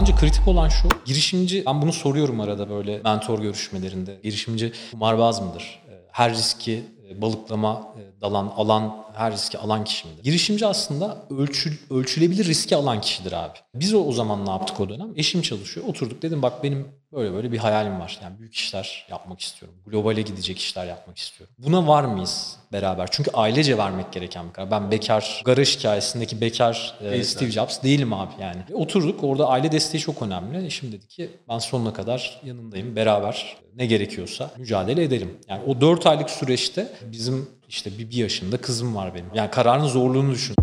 [0.00, 4.20] Bence kritik olan şu, girişimci, ben bunu soruyorum arada böyle mentor görüşmelerinde.
[4.22, 5.80] Girişimci kumarbaz mıdır?
[5.90, 10.22] Ee, Her riski e, balıklama, e, dalan, alan, her riski alan kişi midir?
[10.22, 13.58] Girişimci aslında ölçü, ölçülebilir riski alan kişidir abi.
[13.74, 15.08] Biz o, o zaman ne yaptık o dönem?
[15.16, 15.86] Eşim çalışıyor.
[15.88, 18.18] Oturduk dedim bak benim böyle böyle bir hayalim var.
[18.22, 19.78] Yani büyük işler yapmak istiyorum.
[19.86, 21.54] Globale gidecek işler yapmak istiyorum.
[21.58, 23.08] Buna var mıyız beraber?
[23.10, 24.70] Çünkü ailece vermek gereken bir karar.
[24.70, 27.24] Ben bekar, garaj hikayesindeki bekar e.
[27.24, 28.60] Steve Jobs değilim abi yani.
[28.70, 30.66] Ve oturduk orada aile desteği çok önemli.
[30.66, 32.96] Eşim dedi ki ben sonuna kadar yanındayım.
[32.96, 35.38] Beraber ne gerekiyorsa mücadele edelim.
[35.48, 39.34] Yani o 4 aylık süreçte bizim işte bir, bir yaşında kızım var benim.
[39.34, 40.56] Yani kararın zorluğunu düşün.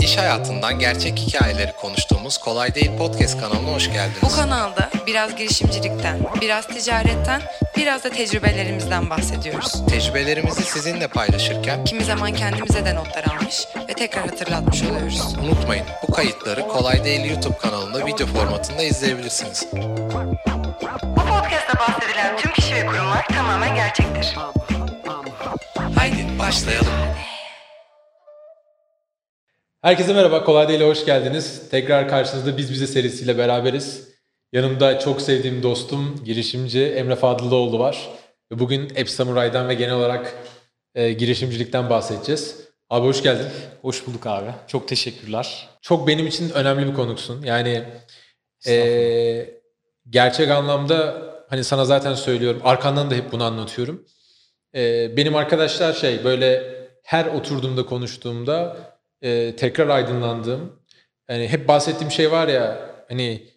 [0.00, 4.36] İş hayatından gerçek hikayeleri konuştuğumuz Kolay Değil Podcast kanalına hoş Bu geldiniz.
[4.36, 7.42] kanalda biraz girişimcilikten, biraz ticaretten,
[7.76, 9.86] biraz da tecrübelerimizden bahsediyoruz.
[9.88, 15.34] Tecrübelerimizi sizinle paylaşırken Kimi zaman kendimize de notlar almış ve tekrar hatırlatmış oluyoruz.
[15.44, 19.66] unutmayın bu kayıtları Kolay Değil YouTube kanalında video formatında izleyebilirsiniz.
[21.02, 24.34] Bu podcast'ta bahsedilen tüm kişi ve kurumlar tamamen gerçektir.
[25.94, 26.92] Haydi başlayalım.
[29.86, 31.68] Herkese merhaba, Kolay Değil'e hoş geldiniz.
[31.70, 34.08] Tekrar karşınızda Biz Bize serisiyle beraberiz.
[34.52, 38.08] Yanımda çok sevdiğim dostum, girişimci Emre Fadıllıoğlu var.
[38.52, 40.36] Ve bugün App Samurai'dan ve genel olarak
[40.94, 42.56] e, girişimcilikten bahsedeceğiz.
[42.90, 43.46] Abi hoş geldin.
[43.82, 44.50] Hoş bulduk abi.
[44.66, 45.68] Çok teşekkürler.
[45.80, 47.42] Çok benim için önemli bir konuksun.
[47.42, 47.84] Yani
[48.68, 49.50] e,
[50.10, 54.06] gerçek anlamda hani sana zaten söylüyorum, arkandan da hep bunu anlatıyorum.
[54.74, 58.76] E, benim arkadaşlar şey böyle her oturduğumda konuştuğumda
[59.22, 60.72] e, tekrar aydınlandığım,
[61.30, 63.50] yani hep bahsettiğim şey var ya hani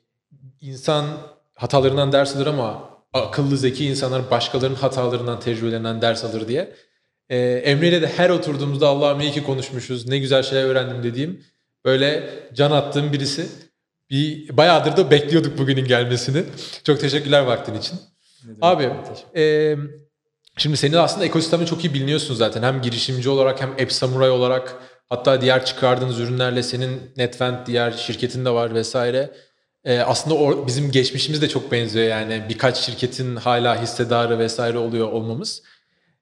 [0.62, 1.06] insan
[1.54, 6.74] hatalarından ders alır ama akıllı zeki insanlar başkalarının hatalarından tecrübelerinden ders alır diye.
[7.30, 11.44] Ee, Emre ile de her oturduğumuzda Allah'ım iyi ki konuşmuşuz ne güzel şeyler öğrendim dediğim
[11.86, 13.48] böyle can attığım birisi.
[14.10, 16.44] Bir bayağıdır da bekliyorduk bugünün gelmesini.
[16.84, 18.00] Çok teşekkürler vaktin için.
[18.62, 18.90] Abi
[19.36, 19.76] e,
[20.58, 22.64] şimdi senin aslında ekosistemi çok iyi biliniyorsun zaten.
[22.64, 24.76] Hem girişimci olarak hem App Samurai olarak
[25.10, 29.32] hatta diğer çıkardığınız ürünlerle senin Netvent diğer şirketin de var vesaire.
[29.86, 35.12] E, aslında o, bizim geçmişimiz de çok benziyor yani birkaç şirketin hala hissedarı vesaire oluyor
[35.12, 35.64] olmamız.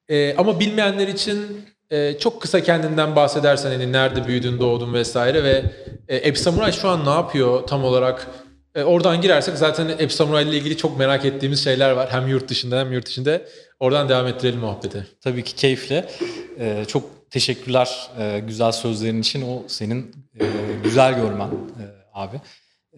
[0.09, 5.64] E, ama bilmeyenler için e, çok kısa kendinden bahsedersen hani nerede büyüdün, doğdun vesaire ve
[6.08, 8.28] e, App Samurai şu an ne yapıyor tam olarak?
[8.75, 12.09] E, oradan girersek zaten App Samurai ile ilgili çok merak ettiğimiz şeyler var.
[12.12, 13.48] Hem yurt dışında hem yurt içinde.
[13.80, 15.08] Oradan devam ettirelim muhabbeti.
[15.22, 16.09] Tabii ki keyifle.
[16.59, 19.41] Ee, çok teşekkürler e, güzel sözlerin için.
[19.41, 20.45] O senin e,
[20.83, 21.83] güzel görmen e,
[22.13, 22.41] abi.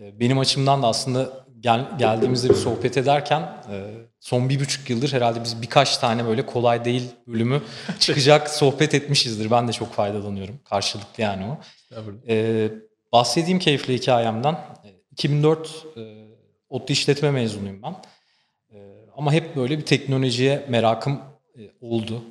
[0.01, 1.29] E, benim açımdan da aslında
[1.59, 3.87] gel, geldiğimizde bir sohbet ederken e,
[4.19, 7.61] son bir buçuk yıldır herhalde biz birkaç tane böyle kolay değil bölümü
[7.99, 9.51] çıkacak sohbet etmişizdir.
[9.51, 10.59] Ben de çok faydalanıyorum.
[10.63, 11.57] Karşılıklı yani o.
[12.27, 12.69] Ee,
[13.13, 14.53] bahsedeyim keyifli hikayemden.
[14.53, 16.01] Ee, 2004 e,
[16.69, 17.95] ODTÜ işletme mezunuyum ben.
[18.73, 18.77] Ee,
[19.17, 21.21] ama hep böyle bir teknolojiye merakım
[21.57, 22.23] e, oldu.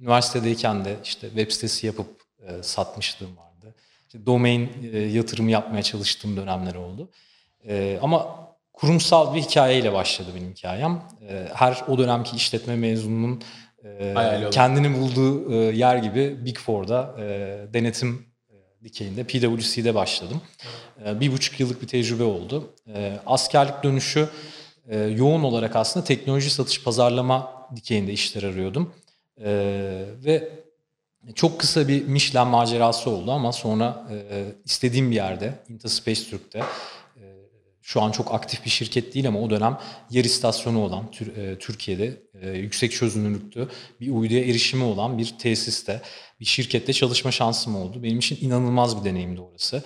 [0.00, 3.74] Üniversitedeyken de işte web sitesi yapıp e, satmışlığım vardı.
[4.06, 7.10] İşte domain e, yatırımı yapmaya çalıştığım dönemler oldu.
[7.68, 11.02] Ee, ama kurumsal bir hikayeyle başladı benim hikayem.
[11.28, 13.42] Ee, her o dönemki işletme mezununun
[13.84, 17.24] e, kendini bulduğu e, yer gibi Big Four'da e,
[17.74, 20.40] denetim e, dikeyinde PwC'de başladım.
[21.06, 22.70] E, bir buçuk yıllık bir tecrübe oldu.
[22.94, 24.28] E, askerlik dönüşü
[24.88, 28.94] e, yoğun olarak aslında teknoloji satış pazarlama dikeyinde işler arıyordum.
[29.44, 29.50] E,
[30.24, 30.48] ve
[31.34, 36.58] çok kısa bir Michelin macerası oldu ama sonra e, istediğim bir yerde Interspace Türk'te
[37.16, 37.22] e,
[37.82, 39.78] şu an çok aktif bir şirket değil ama o dönem
[40.10, 43.68] yer istasyonu olan Tür- e, Türkiye'de e, yüksek çözünürlüklü
[44.00, 46.02] bir uyduya erişimi olan bir tesiste
[46.40, 48.02] bir şirkette çalışma şansım oldu.
[48.02, 49.82] Benim için inanılmaz bir deneyimdi orası.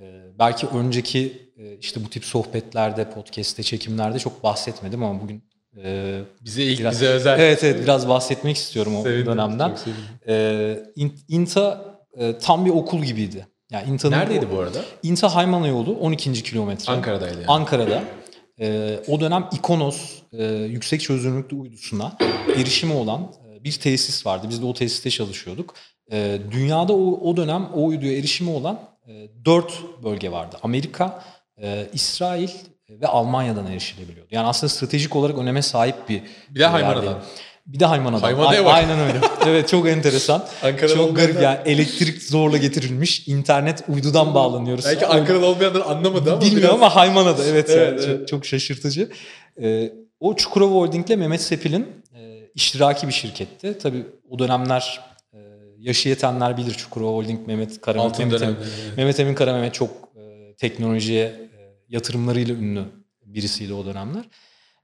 [0.00, 0.04] E,
[0.38, 5.51] belki önceki e, işte bu tip sohbetlerde, podcast'te, çekimlerde çok bahsetmedim ama bugün
[5.84, 7.38] e, Bize ilk Biraz- bize özel.
[7.38, 9.78] evet evet biraz bahsetmek istiyorum o Sevindim, dönemden.
[10.28, 11.84] Ee, İn- İNTA
[12.18, 13.46] e, tam bir okul gibiydi.
[13.70, 14.78] Yani İNTA'nın Neredeydi bu arada?
[15.02, 16.32] İNTA Haymana yolu 12.
[16.42, 16.92] kilometre.
[16.92, 17.46] Ankara'daydı yani.
[17.48, 18.02] Ankara'da.
[18.60, 22.16] Ee, o dönem Ikonos e, yüksek çözünürlüklü uydusuna
[22.56, 24.46] erişimi olan e, bir tesis vardı.
[24.50, 25.74] Biz de o tesiste çalışıyorduk.
[26.12, 29.72] E, dünyada o, o dönem o uyduya erişimi olan e, dört
[30.04, 30.56] bölge vardı.
[30.62, 31.24] Amerika,
[31.62, 32.48] e, İsrail
[32.90, 34.28] ve Almanya'dan erişilebiliyordu.
[34.30, 37.02] Yani aslında stratejik olarak öneme sahip bir Bir de Haymana'dan.
[37.04, 37.24] yerdeydi.
[37.66, 38.20] Bir de Haymana'dan.
[38.20, 38.74] Haymana'ya bak.
[38.74, 39.20] Aynen öyle.
[39.46, 40.44] Evet çok enteresan.
[40.62, 43.28] Ankara'da çok garip yani elektrik zorla getirilmiş.
[43.28, 44.84] internet uydudan bağlanıyoruz.
[44.84, 48.18] Belki Ankaralı olmayanlar anlamadı ama Bilmiyorum biraz- ama Haymana'da evet, Evet, yani evet.
[48.18, 49.08] Çok, çok şaşırtıcı.
[49.62, 53.78] Ee, o Çukurova Holding'le Mehmet Sepil'in e, iştiraki bir şirketti.
[53.82, 55.00] Tabii o dönemler
[55.34, 55.38] e,
[55.78, 58.20] yaşı yetenler bilir Çukurova Holding Mehmet Kara Mehmet.
[58.42, 58.56] Emin,
[58.96, 61.51] Mehmet Emin Kara Mehmet çok e, teknolojiye e,
[61.92, 62.84] yatırımlarıyla ünlü
[63.24, 64.24] birisiydi o dönemler.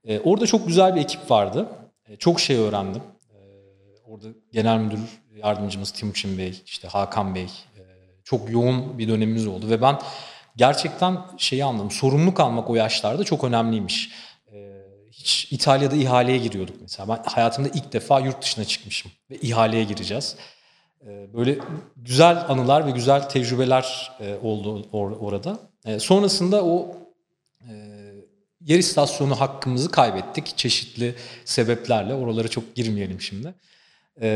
[0.04, 1.68] E, orada çok güzel bir ekip vardı.
[2.08, 3.02] E, çok şey öğrendim.
[3.30, 3.36] E,
[4.06, 5.00] orada genel müdür
[5.36, 7.44] yardımcımız Timuçin Bey, işte Hakan Bey
[7.76, 7.80] e,
[8.24, 9.98] çok yoğun bir dönemimiz oldu ve ben
[10.56, 11.90] gerçekten şeyi anladım.
[11.90, 14.10] Sorumluluk almak o yaşlarda çok önemliymiş.
[14.52, 14.82] E,
[15.12, 17.08] hiç İtalya'da ihaleye giriyorduk mesela.
[17.08, 20.36] Ben hayatımda ilk defa yurt dışına çıkmışım ve ihaleye gireceğiz.
[21.34, 21.58] Böyle
[21.96, 25.58] güzel anılar ve güzel tecrübeler e, oldu or- orada.
[25.98, 26.96] Sonrasında o
[28.68, 32.14] yer istasyonu hakkımızı kaybettik çeşitli sebeplerle.
[32.14, 33.54] Oralara çok girmeyelim şimdi.
[34.20, 34.28] E,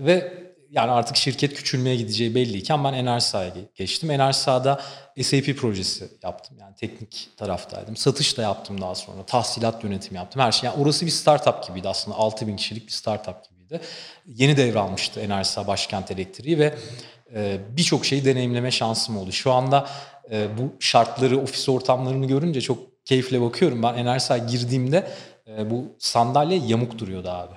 [0.00, 4.10] ve yani artık şirket küçülmeye gideceği belliyken ben Enersa'ya ge- geçtim.
[4.10, 4.80] Enersa'da
[5.22, 6.56] SAP projesi yaptım.
[6.60, 7.96] Yani teknik taraftaydım.
[7.96, 9.26] Satış da yaptım daha sonra.
[9.26, 10.42] Tahsilat yönetimi yaptım.
[10.42, 10.70] Her şey.
[10.70, 12.16] Yani orası bir startup gibiydi aslında.
[12.16, 13.80] 6000 kişilik bir startup gibiydi.
[14.26, 16.74] Yeni devralmıştı Enersa Başkent Elektriği ve
[17.34, 19.32] e, birçok şeyi deneyimleme şansım oldu.
[19.32, 19.88] Şu anda
[20.30, 23.82] e, bu şartları, ofis ortamlarını görünce çok keyifle bakıyorum.
[23.82, 25.08] Ben Enersa'ya girdiğimde
[25.46, 27.54] e, bu sandalye yamuk duruyordu abi.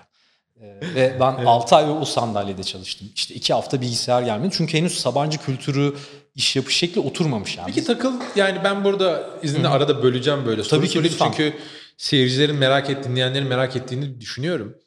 [0.61, 3.09] Ee, ve ben 6 ay o sandalyede çalıştım.
[3.15, 4.53] İşte 2 hafta bilgisayar gelmedi.
[4.57, 5.95] Çünkü henüz Sabancı kültürü,
[6.35, 7.67] iş yapış şekli oturmamış yani.
[7.67, 10.63] Peki takıl yani ben burada izninle arada böleceğim böyle.
[10.63, 11.31] Soru Tabii ki, lütfen.
[11.31, 11.53] Çünkü
[11.97, 14.77] seyircilerin merak et, dinleyenlerin merak ettiğini düşünüyorum.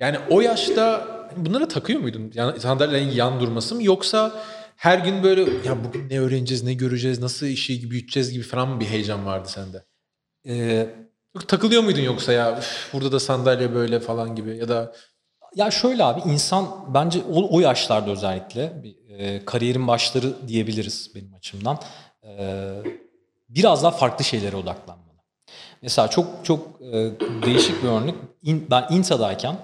[0.00, 1.06] Yani o yaşta
[1.36, 2.32] bunlara takıyor muydun?
[2.34, 4.32] Yani sandalyenin yan durması mı yoksa
[4.76, 8.80] her gün böyle ya bugün ne öğreneceğiz, ne göreceğiz, nasıl işi büyüteceğiz gibi falan mı
[8.80, 9.84] bir heyecan vardı sende?
[10.48, 10.88] Ee,
[11.48, 14.92] takılıyor muydun yoksa ya "Üf, burada da sandalye böyle falan gibi ya da
[15.54, 21.34] ya şöyle abi insan bence o, o yaşlarda özellikle bir, e, kariyerin başları diyebiliriz benim
[21.34, 21.78] açımdan.
[22.24, 22.74] Ee,
[23.48, 25.06] biraz daha farklı şeylere odaklanmalı.
[25.82, 26.92] Mesela çok çok e,
[27.46, 28.14] değişik bir örnek.
[28.42, 29.58] İn- ben İNTA'dayken e,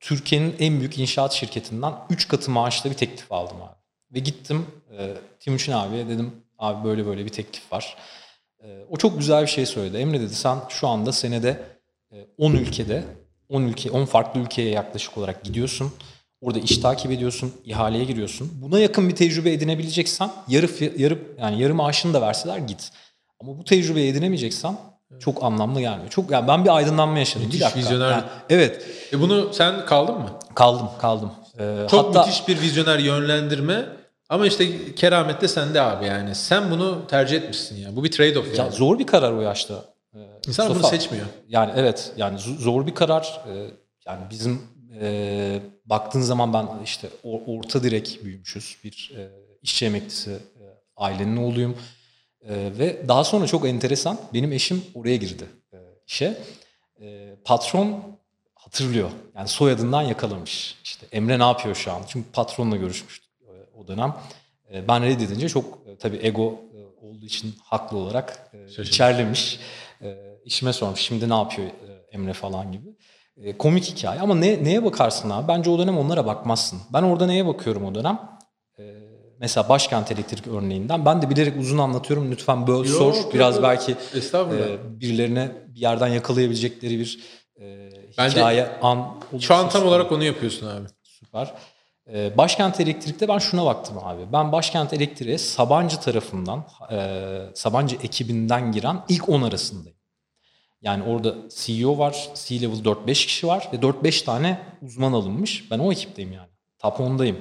[0.00, 3.80] Türkiye'nin en büyük inşaat şirketinden 3 katı maaşla bir teklif aldım abi.
[4.14, 4.66] Ve gittim
[4.98, 7.96] e, Timuçin abiye dedim abi böyle böyle bir teklif var.
[8.62, 9.96] E, o çok güzel bir şey söyledi.
[9.96, 11.62] Emre dedi sen şu anda senede
[12.12, 13.04] e, 10 ülkede
[13.48, 15.92] 10 ülke 10 farklı ülkeye yaklaşık olarak gidiyorsun.
[16.40, 18.50] Orada iş takip ediyorsun, ihaleye giriyorsun.
[18.62, 20.68] Buna yakın bir tecrübe edinebileceksen yarı
[20.98, 22.90] yarı yani yarı maaşını da verseler git.
[23.40, 24.76] Ama bu tecrübeyi edinemeyeceksen
[25.18, 26.10] çok anlamlı gelmiyor.
[26.10, 27.46] Çok yani ben bir aydınlanma yaşadım.
[27.46, 27.80] Müthiş, bir dakika.
[27.80, 28.10] vizyoner.
[28.10, 28.86] Yani evet.
[29.12, 30.30] e bunu sen kaldın mı?
[30.54, 31.32] Kaldım, kaldım.
[31.58, 33.86] Ee, Çok hatta müthiş bir vizyoner yönlendirme
[34.28, 36.34] ama işte keramet de sende abi yani.
[36.34, 37.96] Sen bunu tercih etmişsin ya.
[37.96, 38.72] Bu bir trade-off ya yani.
[38.72, 39.74] zor bir karar o yaşta.
[40.14, 40.96] Ee, İnsan bunu Mustafa.
[40.96, 41.26] seçmiyor.
[41.48, 43.40] Yani evet yani zor bir karar.
[43.48, 43.70] Ee,
[44.06, 44.62] yani bizim
[45.00, 47.08] e, baktığın zaman ben işte
[47.46, 48.76] orta direk büyümüşüz.
[48.84, 49.28] Bir e,
[49.62, 50.64] işçi emeklisi e,
[50.96, 51.76] ailenin oğluyum.
[52.48, 55.76] E, ve daha sonra çok enteresan benim eşim oraya girdi e,
[56.06, 56.38] işe.
[57.00, 58.02] E, patron
[58.54, 59.10] hatırlıyor.
[59.36, 60.76] Yani soyadından yakalamış.
[60.84, 62.02] İşte Emre ne yapıyor şu an?
[62.08, 64.14] Çünkü patronla görüşmüştük e, o dönem.
[64.74, 68.88] E, ben reddedince çok e, tabii ego e, olduğu için haklı olarak e, Şaşırmış.
[68.88, 69.60] içerlemiş.
[70.02, 72.96] E, işime sormuş şimdi ne yapıyor e, Emre falan gibi.
[73.36, 75.48] E, komik hikaye ama ne, neye bakarsın abi?
[75.48, 76.80] Bence o dönem onlara bakmazsın.
[76.92, 78.20] Ben orada neye bakıyorum o dönem?
[78.78, 78.82] E,
[79.40, 81.04] mesela Başkent Elektrik örneğinden.
[81.04, 82.30] Ben de bilerek uzun anlatıyorum.
[82.30, 83.14] Lütfen böl, Yok, sor.
[83.14, 83.64] yok, Biraz yok.
[83.64, 87.20] belki e, birilerine bir yerden yakalayabilecekleri bir
[87.60, 90.86] e, Bence hikaye, an Şu an olursa tam olarak onu yapıyorsun abi.
[91.02, 91.54] Süper.
[92.14, 94.22] Ee, Başkent Elektrik'te ben şuna baktım abi.
[94.32, 97.18] Ben Başkent Elektrik'e Sabancı tarafından, e,
[97.54, 99.96] Sabancı ekibinden giren ilk 10 arasındayım.
[100.82, 105.70] Yani orada CEO var, C-level 4-5 kişi var ve 4-5 tane uzman alınmış.
[105.70, 106.48] Ben o ekipteyim yani.
[106.78, 107.36] Top 10'dayım.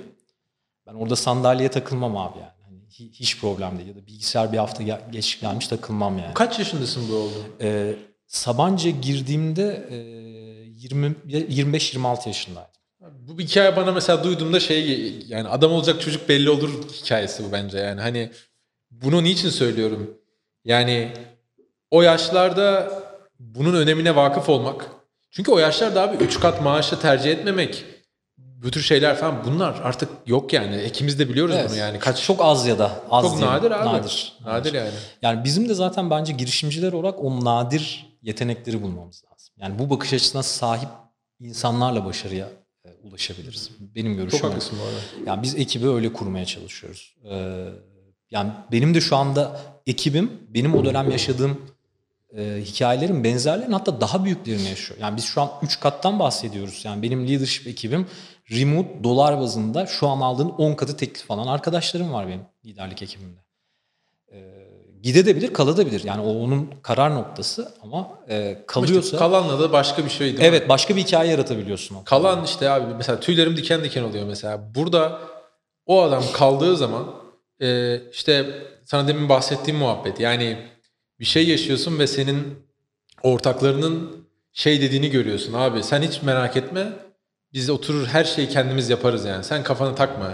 [0.89, 2.51] Ben orada sandalyeye takılmam abi yani.
[2.65, 3.89] Hani hi- hiç problem değil.
[3.89, 6.34] Ya da bilgisayar bir hafta gel- geç gelmiş takılmam yani.
[6.34, 7.34] Kaç yaşındasın bu oldu?
[7.62, 7.93] Ee,
[8.27, 12.72] Sabancı'ya girdiğimde e, 20 25-26 yaşındaydım.
[13.27, 16.69] Bu bir hikaye bana mesela duyduğumda şey yani adam olacak çocuk belli olur
[17.03, 18.31] hikayesi bu bence yani hani
[18.91, 20.17] bunu niçin söylüyorum?
[20.65, 21.12] Yani
[21.91, 22.91] o yaşlarda
[23.39, 24.86] bunun önemine vakıf olmak.
[25.31, 27.86] Çünkü o yaşlarda abi 3 kat maaşı tercih etmemek
[28.63, 30.83] bu tür şeyler falan bunlar artık yok yani.
[30.83, 31.69] İkimiz de biliyoruz Evet.
[31.69, 31.99] bunu yani.
[31.99, 33.55] Kaç Çok az ya da az çok diyelim.
[33.55, 33.85] nadir abi.
[33.97, 34.33] Nadir.
[34.45, 34.89] Nadir yani.
[35.21, 39.53] Yani bizim de zaten bence girişimciler olarak o nadir yetenekleri bulmamız lazım.
[39.57, 40.89] Yani bu bakış açısına sahip
[41.39, 42.47] insanlarla başarıya
[42.85, 43.69] e, ulaşabiliriz.
[43.79, 44.39] Benim görüşüm.
[44.39, 45.29] Çok haklısın bu arada.
[45.31, 47.15] Yani biz ekibi öyle kurmaya çalışıyoruz.
[47.31, 47.65] Ee,
[48.31, 51.61] yani benim de şu anda ekibim benim o dönem yaşadığım
[52.38, 55.00] e, hikayelerin benzerlerini hatta daha büyüklerini yaşıyor.
[55.00, 56.81] Yani biz şu an 3 kattan bahsediyoruz.
[56.86, 58.07] Yani benim leadership ekibim
[58.51, 63.39] remote dolar bazında şu an aldığın 10 katı teklif alan arkadaşlarım var benim liderlik ekibimde.
[64.31, 64.38] Ee,
[65.01, 66.03] gidebilir, kalabilir.
[66.03, 70.39] Yani o onun karar noktası ama e, kalıyorsa işte kalanla da başka bir şey değil
[70.39, 70.45] mi?
[70.45, 71.95] evet başka bir hikaye yaratabiliyorsun.
[71.95, 72.03] o.
[72.03, 74.75] Kalan işte abi mesela tüylerim diken diken oluyor mesela.
[74.75, 75.19] Burada
[75.86, 77.05] o adam kaldığı zaman
[77.62, 78.45] e, işte
[78.86, 80.19] sana demin bahsettiğim muhabbet.
[80.19, 80.57] Yani
[81.19, 82.59] bir şey yaşıyorsun ve senin
[83.23, 85.53] ortaklarının şey dediğini görüyorsun.
[85.53, 86.93] Abi sen hiç merak etme.
[87.53, 89.43] Biz oturur her şeyi kendimiz yaparız yani.
[89.43, 90.33] Sen kafanı takma.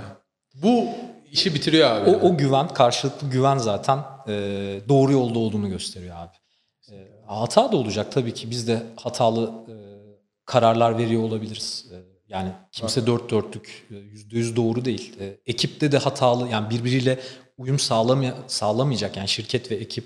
[0.53, 0.87] Bu
[1.31, 2.09] işi bitiriyor abi.
[2.09, 4.31] O, o güven, karşılıklı güven zaten e,
[4.89, 6.35] doğru yolda olduğunu gösteriyor abi.
[6.91, 6.95] E,
[7.27, 8.51] hata da olacak tabii ki.
[8.51, 9.75] Biz de hatalı e,
[10.45, 11.85] kararlar veriyor olabiliriz.
[11.91, 11.95] E,
[12.27, 15.15] yani kimse dört dörtlük, e, yüzde yüz doğru değil.
[15.19, 17.19] E, ekipte de hatalı, yani birbiriyle
[17.57, 19.17] uyum sağlamay sağlamayacak.
[19.17, 20.05] Yani şirket ve ekip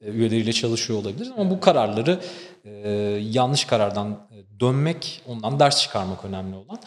[0.00, 2.20] üyeleriyle çalışıyor olabilir ama bu kararları
[2.64, 2.90] e,
[3.30, 6.78] yanlış karardan e, dönmek, ondan ders çıkarmak önemli olan.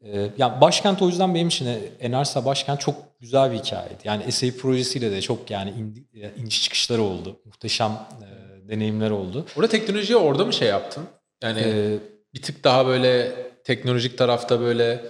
[0.00, 4.00] E, yani başkent o yüzden benim için e, Enersa Başkent çok güzel bir hikayeydi.
[4.04, 5.74] Yani SAP projesiyle de çok yani
[6.14, 7.40] e, iniş çıkışları oldu.
[7.44, 9.46] Muhteşem e, deneyimler oldu.
[9.56, 11.04] Orada teknolojiye orada mı şey yaptın?
[11.42, 11.98] Yani E,
[12.34, 13.32] bir tık daha böyle
[13.64, 15.04] teknolojik tarafta böyle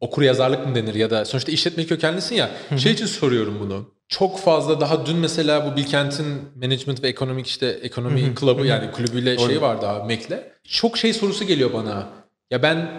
[0.00, 2.50] okur yazarlık mı denir ya da sonuçta işletme kökenlisin ya.
[2.78, 3.94] Şey için soruyorum bunu.
[4.10, 6.26] Çok fazla daha dün mesela bu Bilkent'in
[6.62, 10.38] management ve ekonomik işte ekonomi klubu yani kulübüyle şey vardı abi Mek'le.
[10.64, 12.08] Çok şey sorusu geliyor bana.
[12.50, 12.90] Ya ben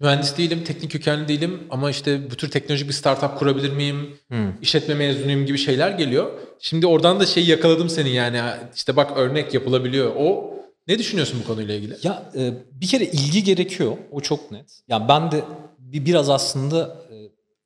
[0.00, 4.16] mühendis değilim, teknik kökenli değilim ama işte bu tür teknolojik bir startup kurabilir miyim?
[4.62, 6.30] İşletme mezunuyum gibi şeyler geliyor.
[6.58, 8.40] Şimdi oradan da şeyi yakaladım seni yani
[8.74, 10.12] işte bak örnek yapılabiliyor.
[10.18, 10.54] O
[10.88, 11.96] ne düşünüyorsun bu konuyla ilgili?
[12.02, 13.96] Ya e, bir kere ilgi gerekiyor.
[14.10, 14.80] O çok net.
[14.88, 15.44] Ya ben de
[15.78, 17.14] bir biraz aslında e,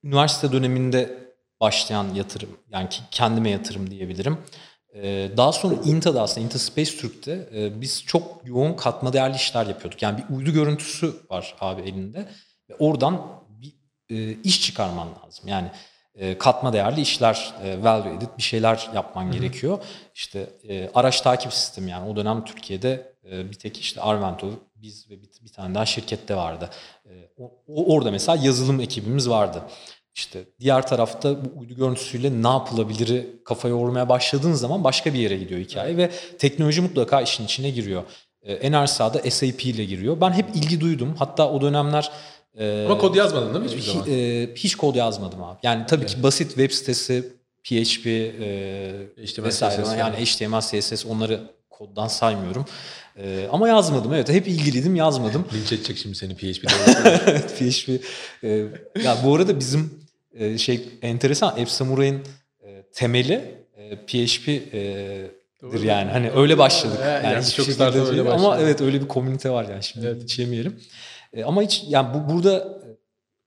[0.04, 1.19] üniversite döneminde
[1.60, 2.50] başlayan yatırım.
[2.72, 4.38] Yani kendime yatırım diyebilirim.
[4.94, 9.66] E, daha sonra INTA'da aslında INTA Space Türk'te e, biz çok yoğun katma değerli işler
[9.66, 10.02] yapıyorduk.
[10.02, 12.28] Yani bir uydu görüntüsü var abi elinde.
[12.70, 13.74] Ve oradan bir
[14.10, 15.48] e, iş çıkarman lazım.
[15.48, 15.68] Yani
[16.14, 19.78] e, katma değerli işler, value added bir şeyler yapman gerekiyor.
[20.14, 20.50] İşte
[20.94, 25.52] araç takip sistemi yani o dönem Türkiye'de bir tek işte Arvento, biz ve bir, bir
[25.52, 26.70] tane daha şirkette vardı.
[27.68, 29.62] O- orada mesela yazılım ekibimiz vardı.
[30.14, 35.36] İşte diğer tarafta bu uydu görüntüsüyle ne yapılabiliri kafa yormaya başladığın zaman başka bir yere
[35.36, 38.02] gidiyor hikaye ve teknoloji mutlaka işin içine giriyor.
[38.42, 40.20] E, Enersa'da SAP ile giriyor.
[40.20, 41.14] Ben hep ilgi duydum.
[41.18, 42.10] Hatta o dönemler
[42.58, 44.06] e, Ama kod yazmadın değil mi hiçbir Hi- zaman?
[44.10, 45.58] e, hiç kod yazmadım abi.
[45.62, 47.32] Yani tabii ki basit web sitesi,
[47.64, 49.82] PHP, e, HTML, vesaire.
[49.82, 51.40] CSS yani HTML, CSS onları
[51.70, 52.64] koddan saymıyorum.
[53.16, 54.28] E, ama yazmadım evet.
[54.28, 55.44] Hep ilgiliydim yazmadım.
[55.54, 56.72] Linç edecek şimdi seni PHP'de.
[57.26, 58.04] evet PHP.
[58.44, 58.48] E,
[59.04, 60.00] ya bu arada bizim
[60.34, 62.22] e, şey enteresan App Samurai'ın
[62.62, 65.30] e, temeli e, PHP e,
[65.72, 66.10] dir yani.
[66.10, 66.98] Hani öyle başladık.
[67.02, 68.30] He, yani hiçbir çok startup öyle değil.
[68.30, 69.82] Ama evet öyle bir komünite var yani.
[69.82, 70.22] Şimdi Evet.
[70.22, 70.80] hiç yemeyelim.
[71.32, 72.88] E, ama hiç yani bu burada e,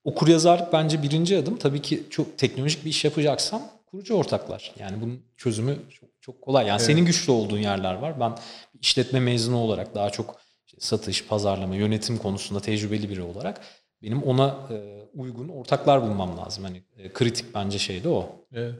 [0.03, 1.58] okur yazarlık bence birinci adım.
[1.58, 4.72] Tabii ki çok teknolojik bir iş yapacaksam kurucu ortaklar.
[4.79, 6.67] Yani bunun çözümü çok, çok kolay.
[6.67, 8.20] Yani senin güçlü olduğun yerler var.
[8.20, 8.38] Ben
[8.84, 10.36] işletme mezunu olarak daha çok
[10.66, 13.62] işte satış, pazarlama, yönetim konusunda tecrübeli biri olarak
[14.02, 16.63] benim ona e, uygun ortaklar bulmam lazım.
[16.63, 18.30] Hani e, kritik bence şey de o.
[18.54, 18.75] Evet.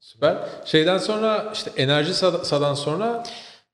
[0.00, 0.38] Süper.
[0.64, 3.24] Şeyden sonra işte enerji Sa- sadan sonra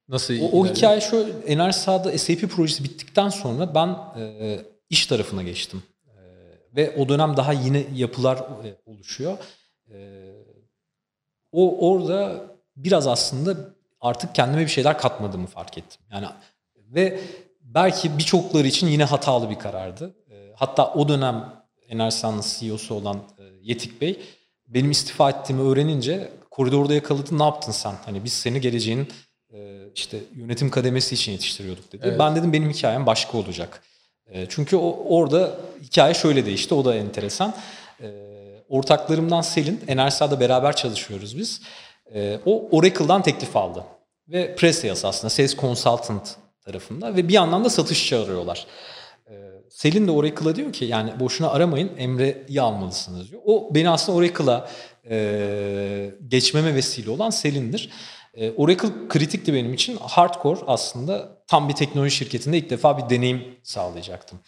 [0.09, 4.61] nasıl O, o hikaye şöyle Enerji Sağ'da SAP projesi bittikten sonra ben e,
[4.91, 5.83] iş tarafına geçtim.
[6.07, 6.21] E,
[6.77, 9.39] ve o dönem daha yine yapılar e, oluşuyor.
[9.91, 10.29] E,
[11.53, 13.57] o orada biraz aslında
[14.03, 16.01] artık kendime bir şeyler katmadığımı fark ettim.
[16.13, 16.27] Yani
[16.77, 17.21] ve
[17.61, 20.15] belki birçokları için yine hatalı bir karardı.
[20.31, 21.53] E, hatta o dönem
[21.89, 24.21] Enerji Sağ'ın CEO'su olan e, Yetik Bey
[24.69, 27.95] benim istifa ettiğimi öğrenince koridorda yakaladı ne yaptın sen?
[28.05, 29.09] Hani biz seni geleceğin
[29.55, 32.03] e, işte yönetim kademesi için yetiştiriyorduk dedi.
[32.07, 32.19] Evet.
[32.19, 33.83] Ben dedim benim hikayem başka olacak.
[34.27, 35.51] E, Çünkü o, orada
[35.83, 36.75] hikaye şöyle değişti.
[36.75, 37.55] O da enteresan.
[38.69, 41.63] Ortaklarımdan Selin, Enersa'da beraber çalışıyoruz biz.
[42.47, 43.85] O Oracle'dan teklif aldı.
[44.33, 47.17] Ve pre-sales aslında, sales consultant tarafında.
[47.17, 48.67] Ve bir yandan da satış çağırıyorlar.
[49.27, 49.33] E,
[49.71, 53.43] Selin de Oracle'a diyor ki yani boşuna aramayın Emre'yi almalısınız diyor.
[53.45, 54.69] O beni aslında Oracle'a
[55.11, 57.91] e, geçmeme vesile olan Selin'dir.
[58.35, 59.97] E, Oracle kritikti benim için.
[59.97, 64.39] Hardcore aslında tam bir teknoloji şirketinde ilk defa bir deneyim sağlayacaktım.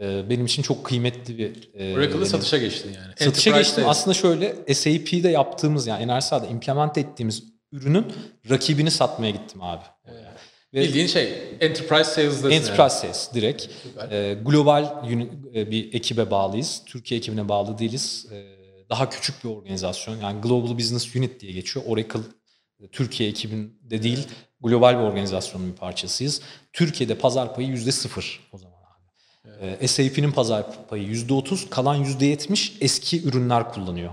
[0.00, 2.26] E, benim için çok kıymetli bir e, deneyim.
[2.26, 3.12] satışa geçtin yani.
[3.18, 3.88] Satışa Enterprise geçtim.
[3.88, 8.06] Aslında şöyle SAP'de yaptığımız yani Enersa'da implement ettiğimiz ürünün
[8.50, 9.84] rakibini satmaya gittim abi.
[10.74, 13.66] Ve Bildiğin şey enterprise sales'dasın Enterprise Sales direkt.
[14.10, 15.04] Ee, global
[15.54, 16.82] e, bir ekibe bağlıyız.
[16.86, 18.26] Türkiye ekibine bağlı değiliz.
[18.32, 18.56] Ee,
[18.90, 20.16] daha küçük bir organizasyon.
[20.16, 21.84] Yani Global Business Unit diye geçiyor.
[21.88, 22.20] Oracle
[22.80, 24.28] e, Türkiye ekibinde değil,
[24.60, 26.40] global bir organizasyonun bir parçasıyız.
[26.72, 28.75] Türkiye'de pazar payı yüzde sıfır o zaman
[29.80, 34.12] Ee, SAP'nin pazar payı yüzde otuz, kalan yüzde yetmiş eski ürünler kullanıyor.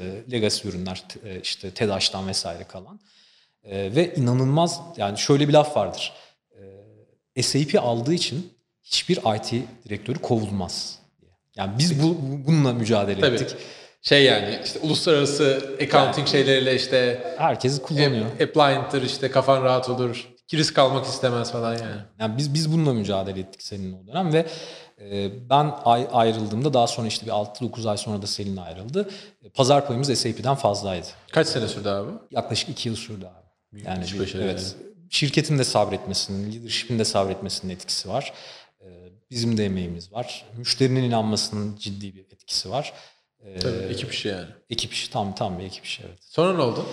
[0.00, 3.00] Ee, legacy ürünler, e, işte TEDAŞ'tan vesaire kalan.
[3.64, 6.12] Ee, ve inanılmaz yani şöyle bir laf vardır.
[7.36, 9.52] Ee, SAP aldığı için hiçbir IT
[9.88, 10.98] direktörü kovulmaz.
[11.56, 13.34] Yani biz bu, bu- bununla mücadele Tabii.
[13.36, 13.56] ettik.
[14.02, 18.26] Şey yani işte uluslararası accounting şeyleriyle işte Herkes kullanıyor.
[18.42, 20.33] appliant'tır işte kafan rahat olur.
[20.54, 22.00] Risk almak istemez falan yani.
[22.18, 24.46] Yani biz biz bununla mücadele ettik seninle o dönem ve
[25.00, 29.08] e, ben ay, ayrıldığımda daha sonra işte bir 6-9 ay sonra da Selin ayrıldı.
[29.42, 31.06] E, Pazar payımız SAP'den fazlaydı.
[31.32, 32.10] Kaç sene sürdü abi?
[32.30, 33.82] Yaklaşık 2 yıl sürdü abi.
[33.86, 34.76] Yani iş bir- başarı evet.
[35.10, 38.32] Şirketin de sabretmesinin, leadership'in de sabretmesinin etkisi var.
[38.80, 38.86] E,
[39.30, 40.44] bizim de emeğimiz var.
[40.56, 42.92] Müşterinin inanmasının ciddi bir etkisi var.
[43.44, 44.46] E, Tabii ekip işi yani.
[44.70, 46.18] ekip işi tam tam bir ekip işi evet.
[46.24, 46.86] Sonra ne oldu?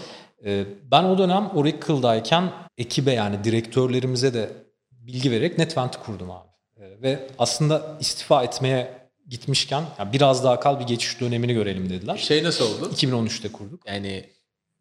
[0.46, 4.50] Ee, Ben o dönem Oracle'dayken ekibe yani direktörlerimize de
[4.92, 6.48] bilgi vererek NetVent'i kurdum abi.
[6.80, 12.18] Ee, Ve aslında istifa etmeye gitmişken yani biraz daha kal bir geçiş dönemini görelim dediler.
[12.18, 12.92] Şey nasıl oldu?
[12.96, 13.88] 2013'te kurduk.
[13.88, 14.30] Yani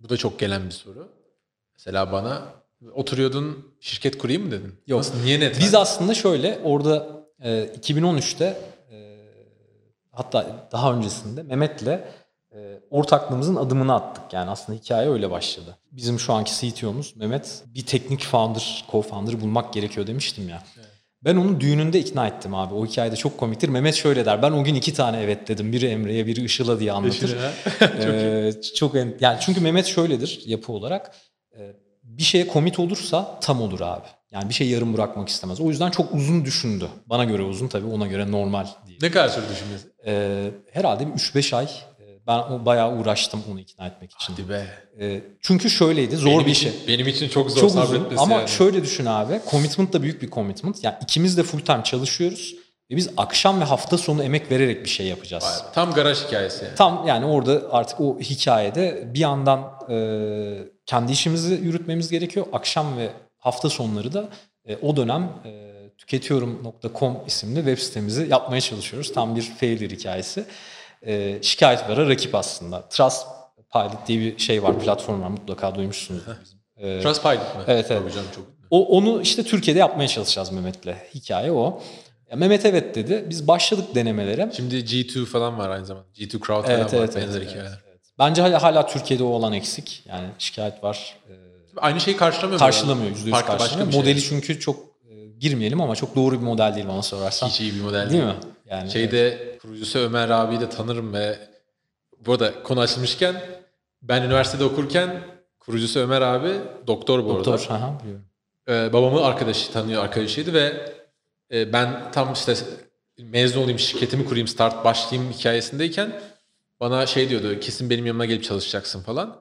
[0.00, 1.08] bu da çok gelen bir soru.
[1.74, 2.42] Mesela bana
[2.94, 4.74] oturuyordun şirket kurayım mı dedin?
[4.86, 4.98] Yok.
[4.98, 5.60] Nasıl, niye net?
[5.60, 7.08] Biz aslında şöyle orada
[7.42, 8.44] e, 2013'te
[8.92, 9.16] e,
[10.12, 12.04] hatta daha öncesinde Mehmet'le e,
[12.90, 14.32] ortaklığımızın adımını attık.
[14.32, 15.76] Yani aslında hikaye öyle başladı.
[15.92, 20.62] Bizim şu anki CTO'muz Mehmet bir teknik founder, co-founder bulmak gerekiyor demiştim ya.
[21.24, 22.74] Ben onu düğününde ikna ettim abi.
[22.74, 23.68] O hikayede çok komiktir.
[23.68, 24.42] Mehmet şöyle der.
[24.42, 25.72] Ben o gün iki tane evet dedim.
[25.72, 27.36] Biri Emre'ye, biri Işıl'a diye anlatır.
[27.80, 31.14] Ee, çok en- yani çünkü Mehmet şöyledir yapı olarak.
[31.58, 34.06] Ee, bir şeye komit olursa tam olur abi.
[34.32, 35.60] Yani bir şey yarım bırakmak istemez.
[35.60, 36.88] O yüzden çok uzun düşündü.
[37.06, 38.98] Bana göre uzun tabii ona göre normal değil.
[39.02, 39.86] Ne kadar sürdü düşünmesi?
[40.06, 41.68] Ee, herhalde bir 3-5 ay e,
[42.30, 44.32] ben o bayağı uğraştım onu ikna etmek için.
[44.32, 44.66] Hadi be.
[45.00, 46.88] Ee, çünkü şöyleydi zor benim bir için, şey.
[46.88, 48.48] Benim için çok zor Çok uzun sabretmesi ama yani.
[48.48, 49.40] şöyle düşün abi.
[49.50, 50.84] Commitment da büyük bir commitment.
[50.84, 52.54] Yani ikimiz de full time çalışıyoruz.
[52.90, 55.44] Ve biz akşam ve hafta sonu emek vererek bir şey yapacağız.
[55.44, 56.74] Vay Tam garaj hikayesi yani.
[56.74, 59.96] Tam yani orada artık o hikayede bir yandan e,
[60.86, 62.46] kendi işimizi yürütmemiz gerekiyor.
[62.52, 64.28] Akşam ve hafta sonları da
[64.68, 69.12] e, o dönem e, tüketiyorum.com isimli web sitemizi yapmaya çalışıyoruz.
[69.12, 70.44] Tam bir failure hikayesi.
[71.06, 72.88] E, şikayetlere rakip aslında.
[72.88, 76.32] Trustpilot diye bir şey var, platform var mutlaka duymuşsunuzdur.
[76.44, 76.58] bizim.
[76.76, 77.62] E, Trustpilot mı?
[77.66, 78.02] Evet, evet.
[78.02, 78.44] Tabii canım çok.
[78.70, 80.94] o, onu işte Türkiye'de yapmaya çalışacağız Mehmet'le.
[81.14, 81.82] Hikaye o.
[82.30, 83.24] Ya Mehmet evet dedi.
[83.30, 84.50] Biz başladık denemelere.
[84.56, 86.06] Şimdi G2 falan var aynı zamanda.
[86.18, 86.98] G2 Crowd falan Evet, var.
[86.98, 87.68] evet, evet, evet.
[88.18, 90.02] Bence hala, hala Türkiye'de o olan eksik.
[90.08, 91.16] Yani şikayet var.
[91.30, 91.32] Ee,
[91.76, 92.58] Aynı şeyi karşılamıyor.
[92.58, 93.10] karşılamıyor.
[93.10, 93.92] Yüzde yüz karşılamıyor.
[93.92, 94.00] şey.
[94.00, 94.89] Modeli çünkü çok
[95.40, 97.48] girmeyelim ama çok doğru bir model değil bana sorarsan.
[97.48, 98.34] Hiç iyi bir model Değil mi?
[98.70, 98.92] Yani evet.
[98.92, 101.38] Şeyde kurucusu Ömer abiyi de tanırım ve
[102.26, 103.42] bu arada konu açılmışken
[104.02, 105.22] ben üniversitede okurken
[105.60, 106.52] kurucusu Ömer abi
[106.86, 107.44] doktor bu arada.
[107.44, 107.66] Doktor.
[107.74, 108.24] Aha, biliyorum.
[108.68, 110.92] Ee, babamın arkadaşı tanıyor arkadaşıydı ve
[111.52, 112.54] e, ben tam işte
[113.18, 116.20] mezun olayım şirketimi kurayım start başlayayım hikayesindeyken
[116.80, 119.36] bana şey diyordu kesin benim yanıma gelip çalışacaksın falan.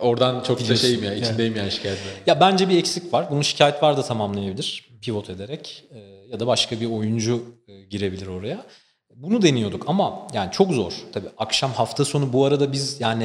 [0.00, 1.26] Oradan çok da Biliyorsun, şeyim ya evet.
[1.26, 2.12] içindeyim yani şikayetler.
[2.26, 3.30] Ya bence bir eksik var.
[3.30, 4.89] Bunu şikayet var da tamamlayabilir.
[5.02, 5.84] Pivot ederek.
[5.94, 5.98] e,
[6.32, 8.66] ya da başka bir oyuncu e, girebilir oraya.
[9.14, 10.92] Bunu deniyorduk ama yani çok zor.
[11.12, 13.24] Tabii akşam hafta sonu bu arada biz yani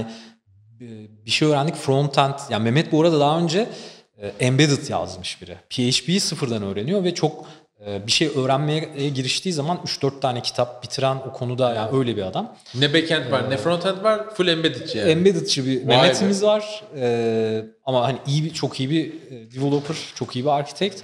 [0.82, 0.86] e,
[1.26, 2.34] bir şey öğrendik frontend.
[2.50, 3.70] Yani Mehmet bu arada daha önce
[4.18, 5.58] e, embedded yazmış biri.
[5.70, 7.46] PHP'yi sıfırdan öğreniyor ve çok
[7.86, 12.22] e, bir şey öğrenmeye giriştiği zaman 3-4 tane kitap bitiren o konuda yani öyle bir
[12.22, 12.56] adam.
[12.76, 15.12] Ne backend var ne frontend var full embedded yani.
[15.12, 16.84] Embedded'çı bir Vay Mehmet'imiz var.
[16.98, 19.14] Ee, ama hani iyi bir çok iyi bir
[19.56, 21.04] developer, çok iyi bir architect.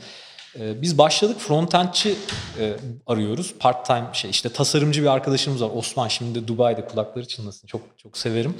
[0.59, 2.15] Ee, biz başladık frontendçi
[2.59, 2.75] e,
[3.07, 3.53] arıyoruz.
[3.59, 5.69] Part time şey işte tasarımcı bir arkadaşımız var.
[5.75, 7.67] Osman şimdi de Dubai'de kulakları çınlasın.
[7.67, 8.57] Çok çok severim.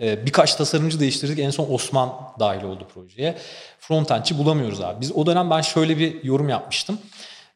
[0.00, 1.38] Ee, birkaç tasarımcı değiştirdik.
[1.38, 3.38] En son Osman dahil oldu projeye.
[3.78, 5.00] Frontendçi bulamıyoruz abi.
[5.00, 6.98] Biz o dönem ben şöyle bir yorum yapmıştım.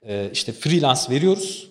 [0.06, 1.68] Ee, işte freelance veriyoruz.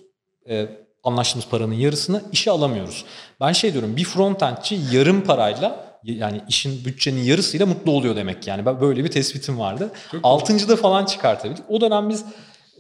[0.50, 0.68] Ee,
[1.04, 3.06] anlaştığımız paranın yarısını işe alamıyoruz.
[3.42, 8.66] Ben şey diyorum bir frontendçi yarım parayla yani işin bütçenin yarısıyla mutlu oluyor demek yani.
[8.66, 9.92] Ben böyle bir tespitim vardı.
[10.24, 11.66] Altıncıda falan çıkartabildik.
[11.70, 12.26] O dönem biz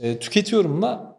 [0.01, 1.17] e, tüketiyorumla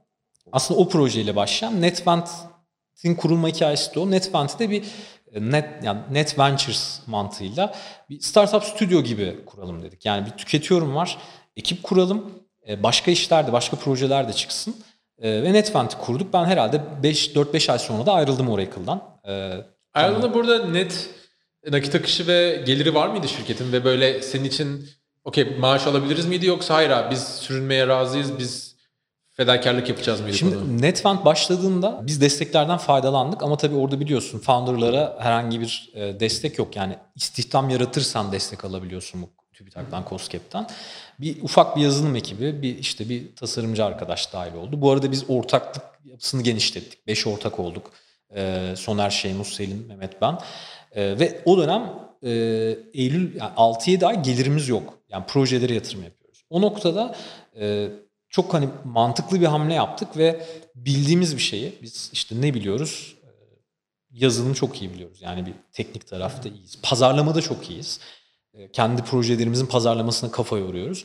[0.53, 4.11] aslında o projeyle başlayan NetVent'in kurulma hikayesi de o.
[4.11, 4.85] NetVent'i de bir
[5.33, 7.75] e, net yani Net Ventures mantığıyla
[8.11, 10.07] bir startup stüdyo gibi kuralım dedik.
[10.07, 11.19] Yani bir tüketiyorum var,
[11.57, 12.31] ekip kuralım,
[12.69, 14.77] e, başka işler de, başka projeler de çıksın.
[15.19, 16.33] E, ve NetVent'i kurduk.
[16.33, 19.03] Ben herhalde 5 4-5 ay sonra da ayrıldım Oracle'dan.
[19.95, 21.11] Ayrıldığında burada net
[21.67, 24.89] nakit akışı ve geliri var mıydı şirketin ve böyle senin için
[25.25, 28.77] okey maaş alabiliriz miydi yoksa hayır abi biz sürünmeye razıyız biz
[29.31, 30.37] fedakarlık yapacağız mıydı?
[30.37, 36.59] Şimdi NetFund başladığında biz desteklerden faydalandık ama tabii orada biliyorsun founder'lara herhangi bir e, destek
[36.59, 36.77] yok.
[36.77, 40.67] Yani istihdam yaratırsan destek alabiliyorsun bu TÜBİTAK'tan, COSGAP'ten.
[41.21, 44.81] Bir ufak bir yazılım ekibi, bir işte bir tasarımcı arkadaş dahil oldu.
[44.81, 47.07] Bu arada biz ortaklık yapısını genişlettik.
[47.07, 47.91] Beş ortak olduk.
[48.35, 50.39] E, Soner Şeymus, Selin, Mehmet ben.
[50.99, 52.31] E, ve o dönem e,
[52.95, 54.99] Eylül yani 6-7 ay gelirimiz yok.
[55.09, 56.45] Yani projelere yatırım yapıyoruz.
[56.51, 57.15] O noktada
[57.61, 57.89] e,
[58.31, 63.17] çok hani mantıklı bir hamle yaptık ve bildiğimiz bir şeyi biz işte ne biliyoruz?
[63.23, 63.29] Ee,
[64.11, 65.19] yazılımı çok iyi biliyoruz.
[65.23, 66.79] Yani bir teknik tarafta iyiyiz.
[66.83, 68.01] Pazarlamada çok iyiyiz.
[68.55, 71.05] E, kendi projelerimizin pazarlamasına kafa yoruyoruz.